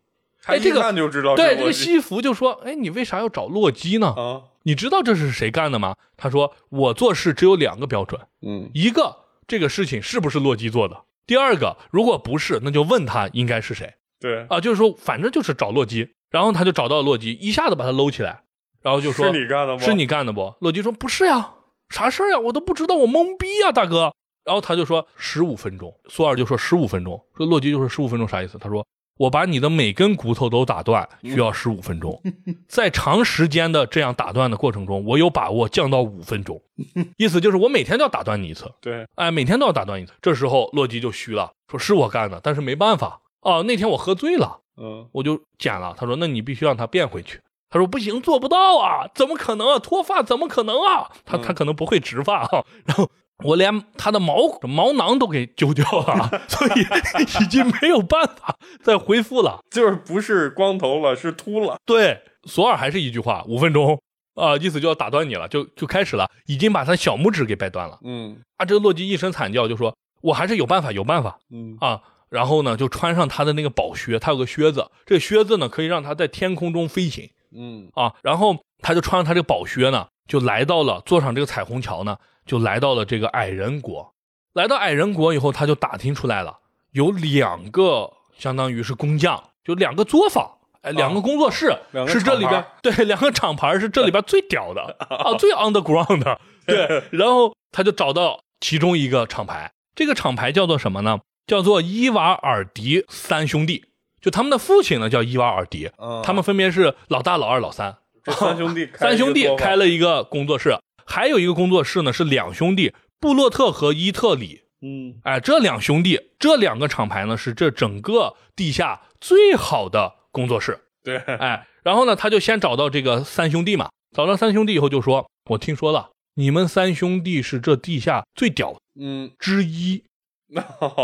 [0.46, 4.08] 哎，这个就知道，对，这个西服就说，哎，你为啥要找洛基呢？
[4.08, 5.96] 啊，你知道这是谁干的吗？
[6.18, 9.16] 他说我做事只有两个标准，嗯一个
[9.48, 18.44] 这个事情是不是洛基做的，第二个如果不是，那就问他应该是谁对，啊，就是说反正就是找洛基，然后他就找到了洛基，一下子把他搂起来，
[18.82, 19.80] 然后就说是你干的吗？
[19.80, 20.54] 是你干的不？
[20.60, 21.54] 洛基说不是呀，
[21.90, 22.40] 啥事儿呀？
[22.40, 24.14] 我都不知道，我懵逼呀，大哥。
[24.44, 28.60] 然后他就说十五分钟，索尔就说十五分钟，说洛基就说十五分钟啥意思？
[28.60, 28.86] 他说
[29.18, 32.22] 我把你的每根骨头都打断，需要十五分钟，
[32.68, 36.62] 在长时间的这样打断的过程中，我有把握降到五分钟，
[37.18, 40.12] 意思就是我每天都要打断你一次，对，哎，每天都要打断一次。
[40.22, 45.96] 这时候洛基就虚了，说是我干的，但是没办法哦，那天我喝醉了，嗯我就剪了。
[45.98, 47.40] 他说那你必须让他变回去。
[47.70, 49.80] 他说不行，做不到啊，怎么可能啊？
[49.80, 51.12] 脱发怎么可能啊？
[51.26, 52.64] 他他可能不会植发啊。
[52.86, 53.10] 然后
[53.44, 59.60] 我连他的毛毛囊都给揪掉了， 所以已经没有办法再恢复了。
[59.70, 61.78] 就是不是光头了，是秃了。
[61.86, 64.02] 对，索尔还是一句话，五分钟
[64.36, 68.00] 啊、意思就要打断你了，就就开始了，已经把他小拇指给掰断了。
[68.04, 72.02] 嗯啊，这个洛基一声惨叫，就说我还是有办法，有办法嗯啊。
[72.30, 77.30] 然后呢，就穿上他的那个宝靴，他有个靴子，这个靴子呢可以让他在天空中飞行。
[77.56, 84.14] 嗯啊，然后他就穿上他这个宝靴呢，就来到了坐上这个彩虹桥呢，就来到了这个矮人国。
[84.54, 86.60] 来到矮人国以后，他就打听出来了，
[86.92, 90.50] 有两个相当于是工匠，就两个作坊，
[90.82, 91.78] 哎，两个工作室、
[92.08, 96.40] 是这里边对两个厂牌是这里边最屌的 啊，最 underground 的。
[96.66, 101.20] 对， 然后他就找到其中一个厂牌，这个厂牌叫做什么呢？
[101.46, 103.86] 叫做伊瓦尔迪三兄弟。
[104.22, 107.98] 就他们的父亲呢叫伊瓦尔迪，嗯，他们分别是老大、老二、老三。
[108.26, 110.76] 三兄弟 三兄弟开了一个工作室，
[111.06, 114.64] 还有一个工作室呢是两兄弟布洛特和伊特里。
[114.82, 120.80] 嗯哎，这两兄弟这两个厂牌呢是这整个地下最好的工作室。
[121.04, 130.04] 对，哎，然后呢他就先找到这个三兄弟嘛，找到三兄弟以后就说：“我听说了，你们三兄弟是这地下最屌嗯，之一。”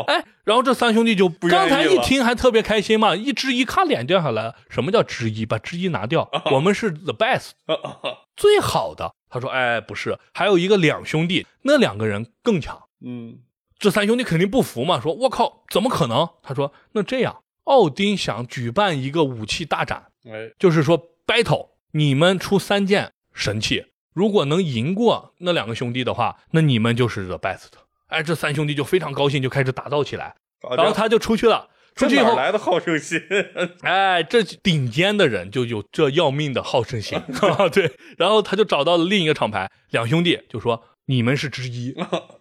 [0.07, 4.56] 哎，然后这三兄弟就不刚才一听还特别开心嘛，一之一咔脸掉下来了。
[4.69, 5.45] 什么叫之一？
[5.45, 7.52] 把之一拿掉，我们是 the best。
[8.36, 9.15] 最好的。
[9.32, 12.84] 他说：“哎，不是，还有一个两兄弟，那两个人更强。
[13.03, 13.40] 嗯
[13.80, 16.30] 这三兄弟肯定不服嘛，说：我靠，怎么可能？
[16.44, 27.70] 他说：那这样，奥丁想举办一个武器大展，哎，就是说 battle，你们出三件神器，如果能赢过那两个兄弟的话，那你们就是 the best。
[28.08, 30.36] 哎，这三兄弟就非常高兴，就开始打造起来。
[30.78, 33.22] 然后他就出去了，出去以后，哪来的好胜心？
[33.84, 37.19] 哎，这顶尖的人就有这要命的好胜心，
[37.72, 37.91] 对。
[38.18, 41.93] 然后他就找到了另一个厂牌，两兄弟就说你们是之一，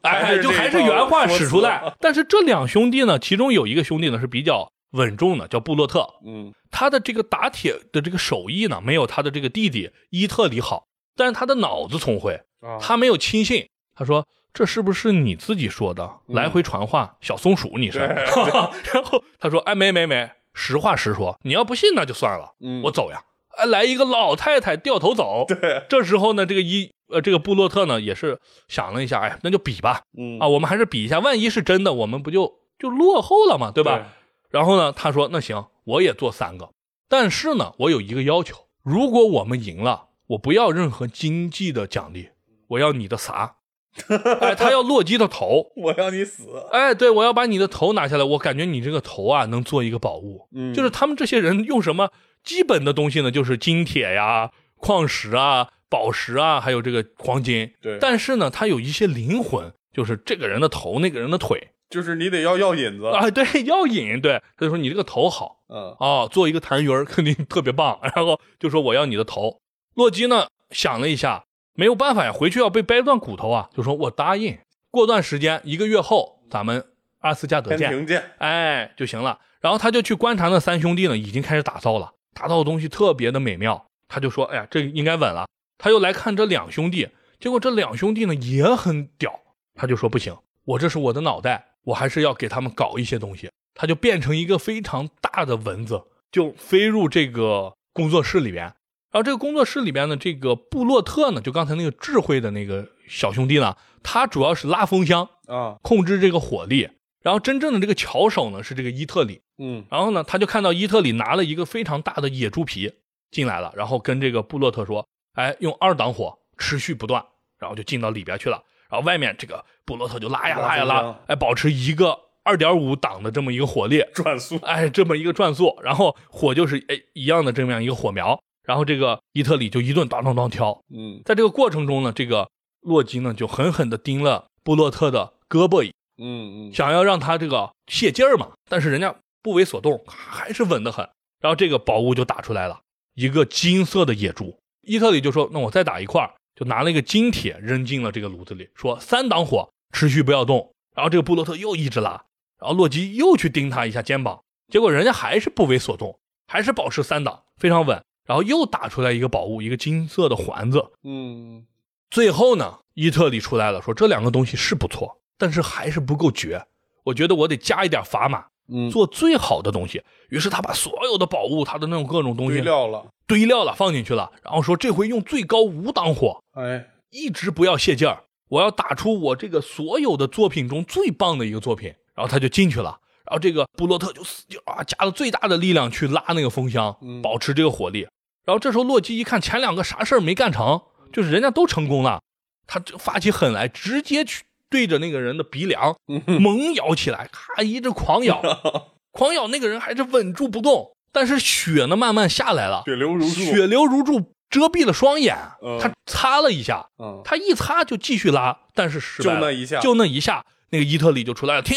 [0.02, 1.94] 哎，就还是原话使出来。
[2.00, 10.86] 但是这两兄弟呢，其中有一个兄弟呢是比较稳重的，叫布洛特，嗯他的这个打铁的这个手艺呢，没有他的这个弟弟伊特里好，
[11.16, 13.68] 但是他的脑子聪慧，啊，他没有轻信。
[13.92, 16.04] 他说：“这是不是你自己说的？
[16.28, 18.06] 嗯来回传话，小松鼠你是？”对
[18.92, 23.22] 然后他说：“哎，没没没，实话实说，你要不信那就算了，嗯我走呀。”
[23.56, 25.44] 哎，来一个老太太掉头走。
[25.48, 34.06] 对，这时候呢，这个伊呃这个布洛特呢也是想了一下，哎，那就比吧，嗯啊，我们还是比一下，万一是真的，我们不就就落后了嘛，对吧？
[34.50, 36.70] 然后呢，他说那行，我也做三个，
[37.08, 42.30] 但是呢，我有一个要求，如果我们赢了，我不要任何经济的奖励，
[42.68, 43.56] 我要你的啥？
[44.40, 45.72] 哎，他要洛基的头。
[45.76, 46.44] 我要你死。
[46.70, 48.24] 哎，对，我要把你的头拿下来。
[48.24, 50.48] 我感觉你这个头啊，能做一个宝物。
[50.54, 52.10] 嗯就是他们这些人用什么
[52.44, 53.30] 基本的东西呢？
[53.30, 57.72] 就是金铁呀、矿石啊、宝石啊，还有这个黄金。
[57.82, 61.70] 对但是呢，他有一些灵魂，就是这个人的头，那个人的腿。
[61.90, 63.06] 就是你得要药引子。
[63.06, 69.60] 啊，对， 要引，对，他就说你这个头好嗯哦，做一个痰盂儿肯定特别棒，然后就说我要你的头。
[69.94, 71.44] 洛基呢想了一下，
[71.80, 74.58] 没有办法呀，回去要被掰断骨头啊，就说我答应，
[74.90, 76.84] 过段时间一个月后咱们
[77.20, 78.22] 阿斯加德见，见。
[78.36, 79.38] 哎就行了。
[79.62, 83.86] 然后他就去观察那三兄弟呢，已经开始打造了，打造的东西特别的美妙。
[84.08, 85.48] 他就说，哎呀，这应该稳了。
[85.78, 87.08] 他又来看这两兄弟，
[87.38, 89.40] 结果这两兄弟呢也很屌，
[89.74, 90.36] 他就说不行，
[90.66, 93.48] 我这是我的脑袋，我还是要给他们搞一些东西。
[93.72, 98.70] 他就变成一个非常大的蚊子，就飞入这个工作室里边。
[99.12, 106.88] 然后这个工作室里边呢，这个布洛特呢，就刚才那个智慧的那个小兄弟呢，他主要是拉风箱，啊，控制这个火力。
[107.22, 109.42] 然后真正的这个巧手呢是这个伊特里。
[109.58, 112.92] 嗯然后呢，他就看到伊特里拿了一个非常大的野猪皮
[113.30, 117.22] 进来了，然后跟这个布洛特说：“哎，用二档火持续不断。”
[117.58, 118.62] 然后就进到里边去了。
[118.88, 124.56] 然后外面这个布洛特就拉呀拉呀拉哎，保持一个二点五档的这么一个火力，转速。
[124.62, 128.40] 哎，这么一个转速，然后火就是哎一样的这么样一个火苗。
[128.70, 130.80] 然后这个伊特里就一顿当当当挑。
[130.94, 132.48] 嗯在这个过程中呢，这个
[132.82, 138.52] 洛基呢就狠狠地盯了布洛特的胳膊，嗯嗯，想要让他这个泄劲儿嘛。
[138.68, 141.04] 但是人家不为所动，还是稳得很。
[141.40, 142.78] 然后这个宝物就打出来了，
[143.16, 144.56] 一个金色的野猪。
[144.82, 152.24] 伊特里就说：“那我再打一块儿。”就拿了一个金铁扔进了这个炉子里，说：“三档火，持续不要动。”然后这个布洛特又一直拉，
[152.60, 158.00] 然后洛基又去盯他一下肩膀，结果人家还是不为所动，还是保持三档，非常稳。
[158.30, 160.92] 然后又打出来一个宝物，一个金色的环子。
[161.02, 161.66] 嗯
[162.12, 166.64] 最后呢，伊特里出来了，说这两个东西是不错，但是还是不够绝。
[167.02, 170.00] 我觉得我得加一点砝码，嗯，做最好的东西。
[170.28, 174.30] 于是他把所有的宝物，他的那种各种东西堆料了，堆料了，放进去了。
[174.44, 181.92] 然后说这回用最高五档火，哎，一直不要泄劲儿，我要打出我这个所有的作品中最棒的一个作品。
[182.14, 183.00] 然后他就进去了。
[183.24, 188.06] 然后这个布洛特就死劲啊，加了最大的力量去拉那个风箱，嗯保持这个火力。
[188.44, 192.20] 然后这时候洛基一看前两个啥事儿没干成，就是人家都成功了，
[192.66, 198.40] 他就发起狠来，直接去对着那个人的鼻梁嗯猛咬起来，咔一直狂咬，
[199.12, 205.78] 狂咬那个人还是稳住不动，但是血呢慢慢下来了，血流如注，血流如注，遮蔽了双眼，嗯。
[205.80, 209.80] 他擦了一下，嗯，他一擦就继续拉，但是失败了就那一下。
[209.80, 211.76] 就那一下，那个伊特里就出来了，停，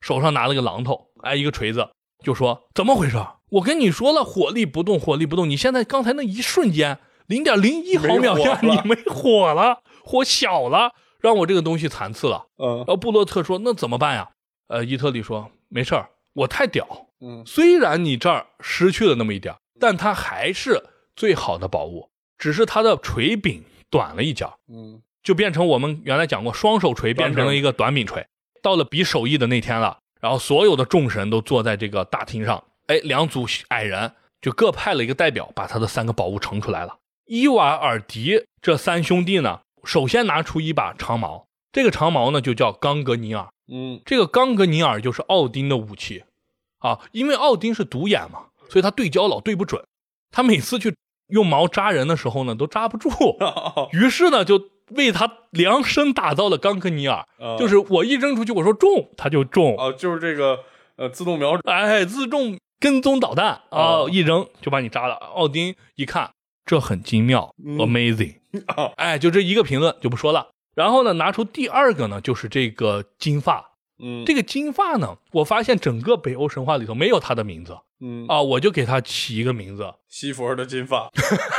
[0.00, 1.88] 手上拿了个榔头，哎，一个锤子，
[2.24, 3.18] 就说怎么回事？
[3.50, 12.46] 我跟你说了，火力不动，火力不动，你现在刚才那一瞬间，零点零一毫秒下，你没火了，火小了，让我这个东西残次了。
[12.58, 14.30] 嗯然后布洛特说：“那怎么办呀？”
[14.68, 16.86] 呃，伊特里说：“没事儿，我太屌，
[17.20, 20.82] 嗯虽然你这儿失去了那么一点儿，但它还是
[21.14, 28.26] 最好的宝物，只是它的锤柄短了一角，嗯就变成我们原来讲过双手锤变成了一个短柄锤。
[28.62, 36.98] 到了比手艺的那天了，然后所有的众神都坐在这个大厅上，哎，两组矮人就各派了一个代表，把他的三个宝物呈出来了。
[37.26, 43.48] 伊瓦尔迪这三兄弟呢，首先拿出一把长矛，这个长矛呢就叫冈格尼尔。
[43.68, 44.00] 嗯。
[44.04, 46.24] 这个冈格尼尔就是奥丁的武器。
[46.78, 49.82] 啊，因为奥丁是独眼嘛，所以他对焦老对不准，
[50.30, 50.94] 他每次去
[51.28, 53.10] 用矛扎人的时候呢，都扎不住，
[53.92, 60.60] 于是呢就为他量身打造了冈格尼尔，嗯就是我一扔出去，我说中，他就中，啊，就是这个
[60.96, 65.14] 呃自动瞄准，哎，自动跟踪导弹啊，哦一扔就把你扎了。
[65.14, 66.30] 奥丁一看，
[66.64, 70.48] 这很精妙、嗯 a m a z i n g 哦哎，就这一个评论就不说了。
[70.74, 73.72] 然后呢，拿出第二个呢，就是这个金发。
[73.98, 81.10] 嗯这个金发呢，我发现整个北欧神话里头没有他的名字嗯啊，我就给他起一个名字，西佛的金发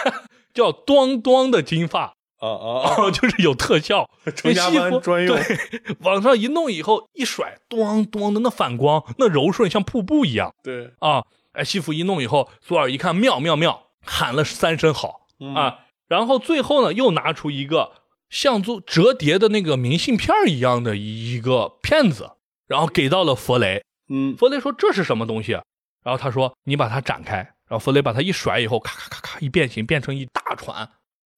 [0.53, 5.59] 叫“咣咣”的金发，啊啊哦， 就是有特效， 啊，成家西服班专用，对，
[6.01, 11.23] 往上一弄以后一甩，咣咣的那反光，那柔顺像瀑布一样对，啊！
[11.53, 15.80] 哎，西服一弄以后，索尔一看妙妙妙，喊了三声好嗯啊！
[16.07, 17.91] 然后最后呢，又拿出一个
[18.30, 22.31] 像做折叠的那个明信片一样的一个片子，
[22.68, 23.84] 然后给到了弗雷。
[24.09, 25.53] 嗯弗雷说这是什么东西？
[26.03, 30.88] 然后他说你把它展开，然后弗雷把它一甩以后，咔咔咔咔一变形，变成一大船。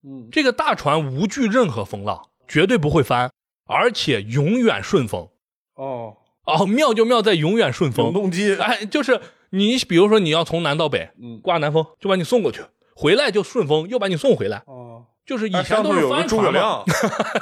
[0.03, 3.31] 嗯这个大船无惧任何风浪，绝对不会翻，
[3.65, 5.27] 而且永远顺风。
[5.75, 8.05] 哦，哦，妙就妙在永远顺风。
[8.05, 9.19] 永动机，哎，就是
[9.51, 12.61] 你比如说你要从南到北嗯刮南风，就把你送过去，
[12.95, 14.63] 回来就顺风，又把你送回来。
[14.67, 16.83] 哦，就是以哎前都是上头有个帆船嘛，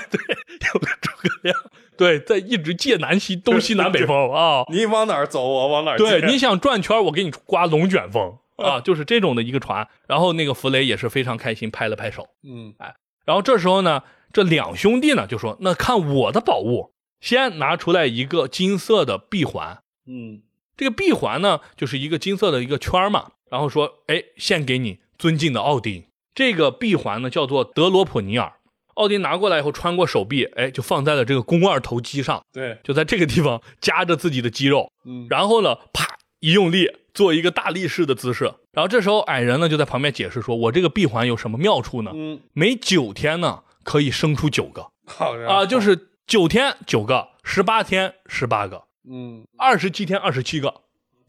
[0.10, 1.56] 诸葛亮，有个诸葛亮，
[1.98, 4.64] 对，在一直借南西东西南北风 啊。
[4.72, 9.88] 你往哪儿走，我往哪儿对，你想转圈，我给你刮龙卷风啊，就是这种的一个船。
[10.08, 12.28] 然后那个弗雷也是非常开心，拍了拍手。
[12.44, 12.94] 嗯哎
[13.26, 20.44] 然后这时候呢，这两兄弟呢就说：“那看我的宝物。”先拿出来一个金色的臂环，嗯
[20.78, 23.32] 这个臂环呢就是一个金色的一个圈嘛。
[23.50, 26.06] 然后说：“哎，献给你尊敬的奥丁。”
[26.36, 28.54] 这个臂环呢叫做德罗普尼尔。
[28.94, 34.92] 奥丁拿过来以后，穿过手臂，哎，就放在了这个肱二头肌上，对，就在这个地方夹着自己的肌肉。
[35.06, 38.52] 嗯然后呢，啪一用力，做一个大力士的姿势。
[38.72, 42.12] 然后这时候矮人呢就在旁边解释说：“我这个闭环有什么妙处呢？
[42.14, 44.92] 嗯，每九天呢可以生出九个。
[45.06, 50.70] 好啊，就是九天九个，十八天十八个，嗯，二十七天二十七个。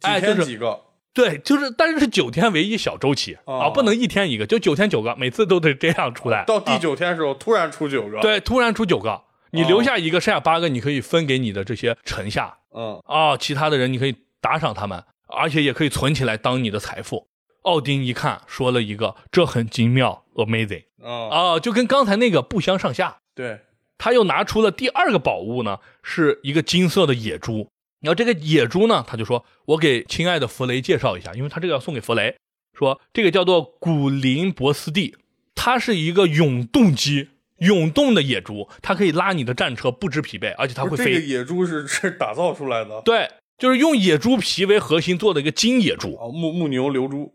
[0.01, 0.81] 几哎，就是几个，
[1.13, 3.35] 对，就是但是是九天为一小周期。
[3.47, 6.45] 啊，哦不能一天一个，就九天九个，每次都得这样出来。
[6.45, 6.79] 到第啊。
[6.79, 9.23] 九天的时候突然出九个，，对，突然出九个，
[9.53, 12.59] 你哦留下一个，剩下八个，你可以分给你的这些臣下。
[12.73, 13.01] 嗯。
[13.07, 17.29] 啊，其他的人你可以打赏他们，而且也可以存起来当你的财富。
[17.63, 23.19] 奥丁一看，说了一个这很精妙，amazing 啊，啊，就跟刚才那个不相上下。
[23.35, 23.61] 对，
[23.99, 27.69] 他又拿出了第二个宝物呢，是一个金色的野猪。
[28.01, 32.37] 然后这个野猪呢，他就说：“我给亲爱的弗雷介绍一下，因为他这个要送给弗雷，
[32.79, 35.17] 说这个叫做古林博斯蒂，
[35.55, 37.31] 它是一个永动机。
[37.59, 41.07] 永动的野猪，它可以拉你的战车，不知疲惫，而且它会飞。
[41.07, 43.29] 这个野猪是是打造出来的，对，
[43.59, 46.15] 就是用野猪皮为核心做的一个金野猪。
[46.17, 47.35] 啊，木木牛流猪，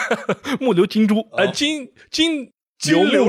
[0.58, 3.28] 木牛金猪，呃，金金金流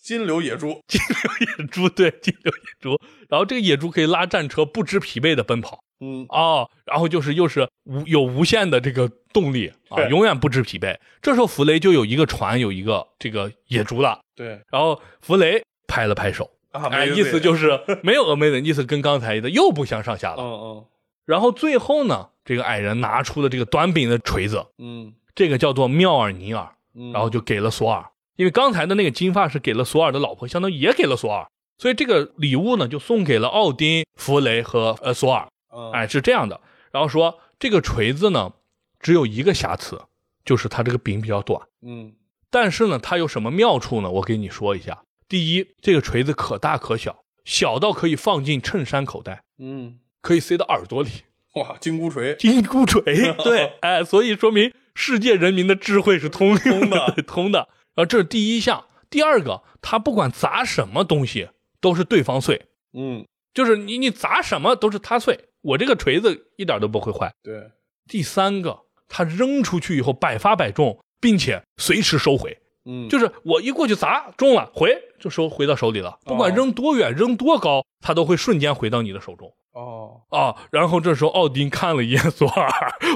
[0.00, 2.98] 金流野猪， 金流野猪，对，金流野猪。
[3.28, 6.26] 然后这个野猪可以拉战车，不知疲惫的奔跑，嗯。
[6.28, 10.96] 啊，然后就是又是无有无限的这个动力啊，永远不知疲惫。
[11.20, 14.20] 这时候弗雷就有一个船，有一个这个野猪了。
[14.34, 20.42] 对，然后弗雷拍了拍手，哎，意思就是没有 amazing，意思跟刚才的又不相上下了。
[20.42, 20.84] 嗯嗯。
[21.24, 26.74] 然后最后呢，这个矮人拿出了这个短柄的锤子，嗯，这个叫做妙尔尼尔，
[27.12, 35.48] 然后就给了索尔，因为刚才的那个金发是给了索尔的老婆，相当于也给了索尔，所以这个礼物呢就送给了奥丁、弗雷和呃索尔。
[35.92, 36.60] 哎，是这样的。
[36.90, 38.52] 然后说这个锤子呢
[39.00, 40.02] 只有一个瑕疵，
[40.44, 41.60] 就是它这个柄比较短。
[41.82, 42.14] 嗯。
[42.50, 44.10] 但是呢，它有什么妙处呢？
[44.10, 45.04] 我给你说一下。
[45.26, 51.10] 第一，这个锤子可大可小，小到可以放进衬衫口袋，嗯，可以塞到耳朵里。
[51.56, 53.02] 哇，金箍锤，金箍锤，
[53.44, 57.68] 对，哎，所以说明世界人民的智慧是通通的， 通的。
[57.94, 58.86] 然后这是第一项。
[59.10, 61.50] 第二个，他不管砸什么东西
[61.82, 62.62] 都是对方碎，
[62.94, 67.30] 嗯，就是你你砸什么都是他碎，我这个锤子一点都不会坏。
[67.42, 67.70] 对。
[68.08, 70.98] 第三个，他扔出去以后百发百中。
[71.22, 76.18] 并且随时收回，嗯，就是我一过去砸中了，回就收回到手里了。
[76.24, 79.54] 不管扔多远，扔多高，它都会瞬间回到你的手中。
[79.72, 82.70] 哦啊，然后这时候奥丁看了一眼索尔，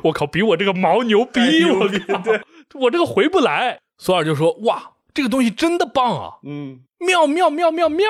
[0.04, 1.64] 我靠，比我这个毛牛逼！
[1.70, 2.40] 我靠，对，
[2.74, 3.78] 我这个回不来。
[3.98, 6.38] 索尔就说：“哇，这个东西真的棒啊！
[6.44, 8.06] 嗯，妙妙妙妙妙，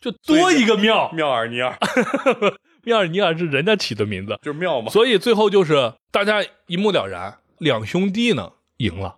[0.00, 1.78] 就多一个妙妙尔尼尔，
[2.82, 4.90] 妙尔尼尔是人家起的名字，就是妙嘛。
[4.90, 9.16] 所以最后就是大家一目了然，两兄弟呢赢了。”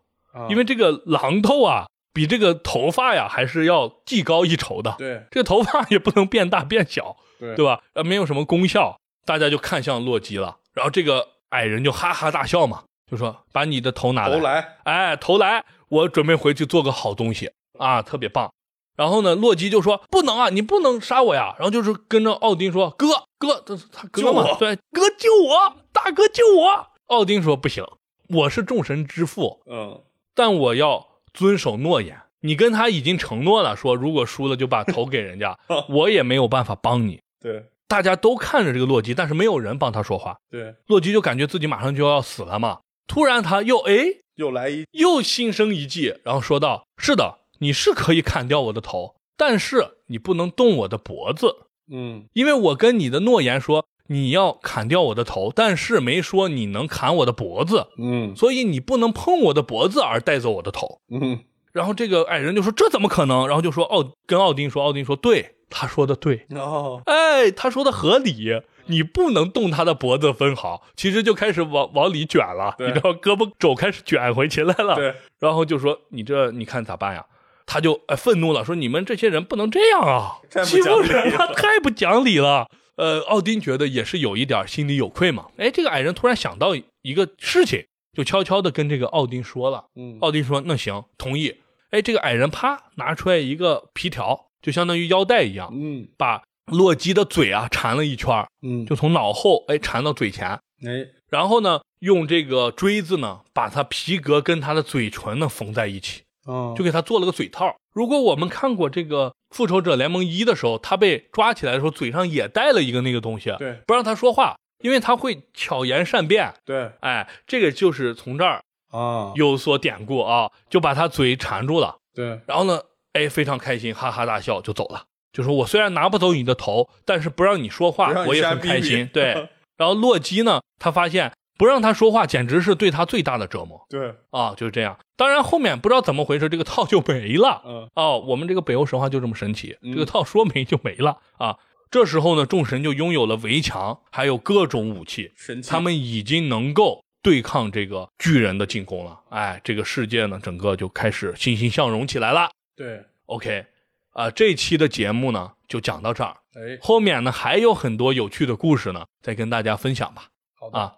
[0.48, 4.94] 因为这个榔头啊，比这个头发呀还是要技高一筹的。
[4.98, 7.16] 对，这个头发也不能变大变小，
[7.48, 7.82] 对对吧？
[7.94, 10.56] 呃，没有什么功效，大家就看向洛基了。
[10.72, 18.52] 然后这个矮人就哈哈大笑嘛，就说：“把你的头拿来，头来，哎，头来，我准备回去做个好东西啊，特别棒。”
[18.96, 23.08] 然后呢，洛基就说：“不能啊，你不能杀我呀！”然后就是跟着奥丁说：“哥
[23.38, 24.54] 哥，这是他哥嘛？
[24.58, 27.84] 对，哥救我，大哥救我。”奥丁说：“不行，
[28.28, 30.00] 我是众神之父。”嗯。
[30.34, 32.20] 但我要遵守诺言。
[32.44, 35.58] 你跟他已经承诺了，说如果输了就把头给人家，
[35.88, 37.20] 我也没有办法帮你。
[37.42, 40.36] 对，大家都看着这个洛基，但是没有人帮他说话。
[40.50, 42.80] 对，洛基就感觉自己马上就要死了嘛。
[43.06, 44.06] 突然他又哎，
[44.36, 51.66] 又来一，又心生一计，然后说道：“是的，你是可以砍掉我的头，但是你不能动我的脖子。
[51.92, 61.38] 嗯，因为我跟你的诺言说。”你要砍掉我的头，但是没说你能砍我的脖子，嗯，所以你不能碰我的脖子而带走我的头，嗯。
[61.72, 63.46] 然后这个矮人就说这怎么可能？
[63.46, 77.24] 然后就说奥跟奥丁说，奥丁说对，他说的对，哦，哎，他说的合理，你不能动他的脖子分毫，其实就开始往往里卷了，你知道胳膊肘开始卷回去来了，对，然后就说你这你看咋办呀？
[77.64, 82.68] 他就哎愤怒了，说你们这些人不能这样啊，欺负人他，太不讲理了。
[82.96, 85.46] 呃，奥丁觉得也是有一点心里有愧嘛。
[85.56, 89.86] 哎，这个矮人突然想到一个事情，就悄悄的跟这个奥丁说了。
[89.96, 91.54] 嗯，奥丁说：“那行，同意。”
[91.92, 95.70] 哎，这个矮人啪拿出来一个皮条，就相当于腰带一样。
[95.72, 98.44] 嗯，把洛基的嘴啊缠了一圈。
[98.62, 100.48] 嗯，就从脑后哎缠到嘴前。
[100.84, 106.22] 哎，然后呢，用这个锥子呢，把他皮革跟他的嘴唇呢缝在一起。
[106.46, 107.76] 哦，就给他做了个嘴套。
[107.94, 109.32] 如果我们看过这个。
[109.52, 116.54] 复仇者联盟一的时候，他被抓起来的时候，嘴上也带了一个那个东西，对，不让他说话，因为他会巧言善辩。
[116.64, 118.62] 对，哎，这个就是从这儿
[118.92, 121.96] 啊有所典故啊，就把他嘴缠住了。
[122.14, 122.78] 对，然后呢，
[123.14, 125.06] 哎，非常开心，哈哈大笑就走了。
[125.32, 129.08] 就说我虽然拿不走你的头，但是不让你说话，我也很开心。
[129.12, 131.32] 对， 然后洛基呢，他发现。
[131.58, 133.86] 不让他说话，简直是对他最大的折磨。
[133.88, 134.98] 对啊，就是这样。
[135.16, 137.62] 当然后面不知道怎么回事，这个套就没了。
[137.64, 141.56] 嗯哦，我们这个北欧神话就这么神奇，这个套说没就没了啊。
[141.88, 149.18] 这时候呢，众神就拥有了围墙，还有各种武器，神器，他们已经能够对抗这个巨人的进攻了。
[149.30, 152.50] 哎，这个世界呢，整个就开始欣欣向荣起来了。
[152.74, 153.64] 对，OK，
[154.10, 156.36] 啊，这期的节目呢就讲到这儿。
[156.54, 160.26] 哎，后面呢还有很多有趣的故事呢，再跟大家分享吧。
[160.58, 160.94] 好的啊。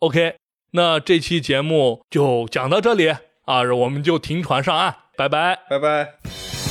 [0.00, 0.34] OK，
[0.72, 3.08] 那这期节目就讲到这里
[3.44, 6.61] 啊，我们就停船上岸，拜拜，拜拜。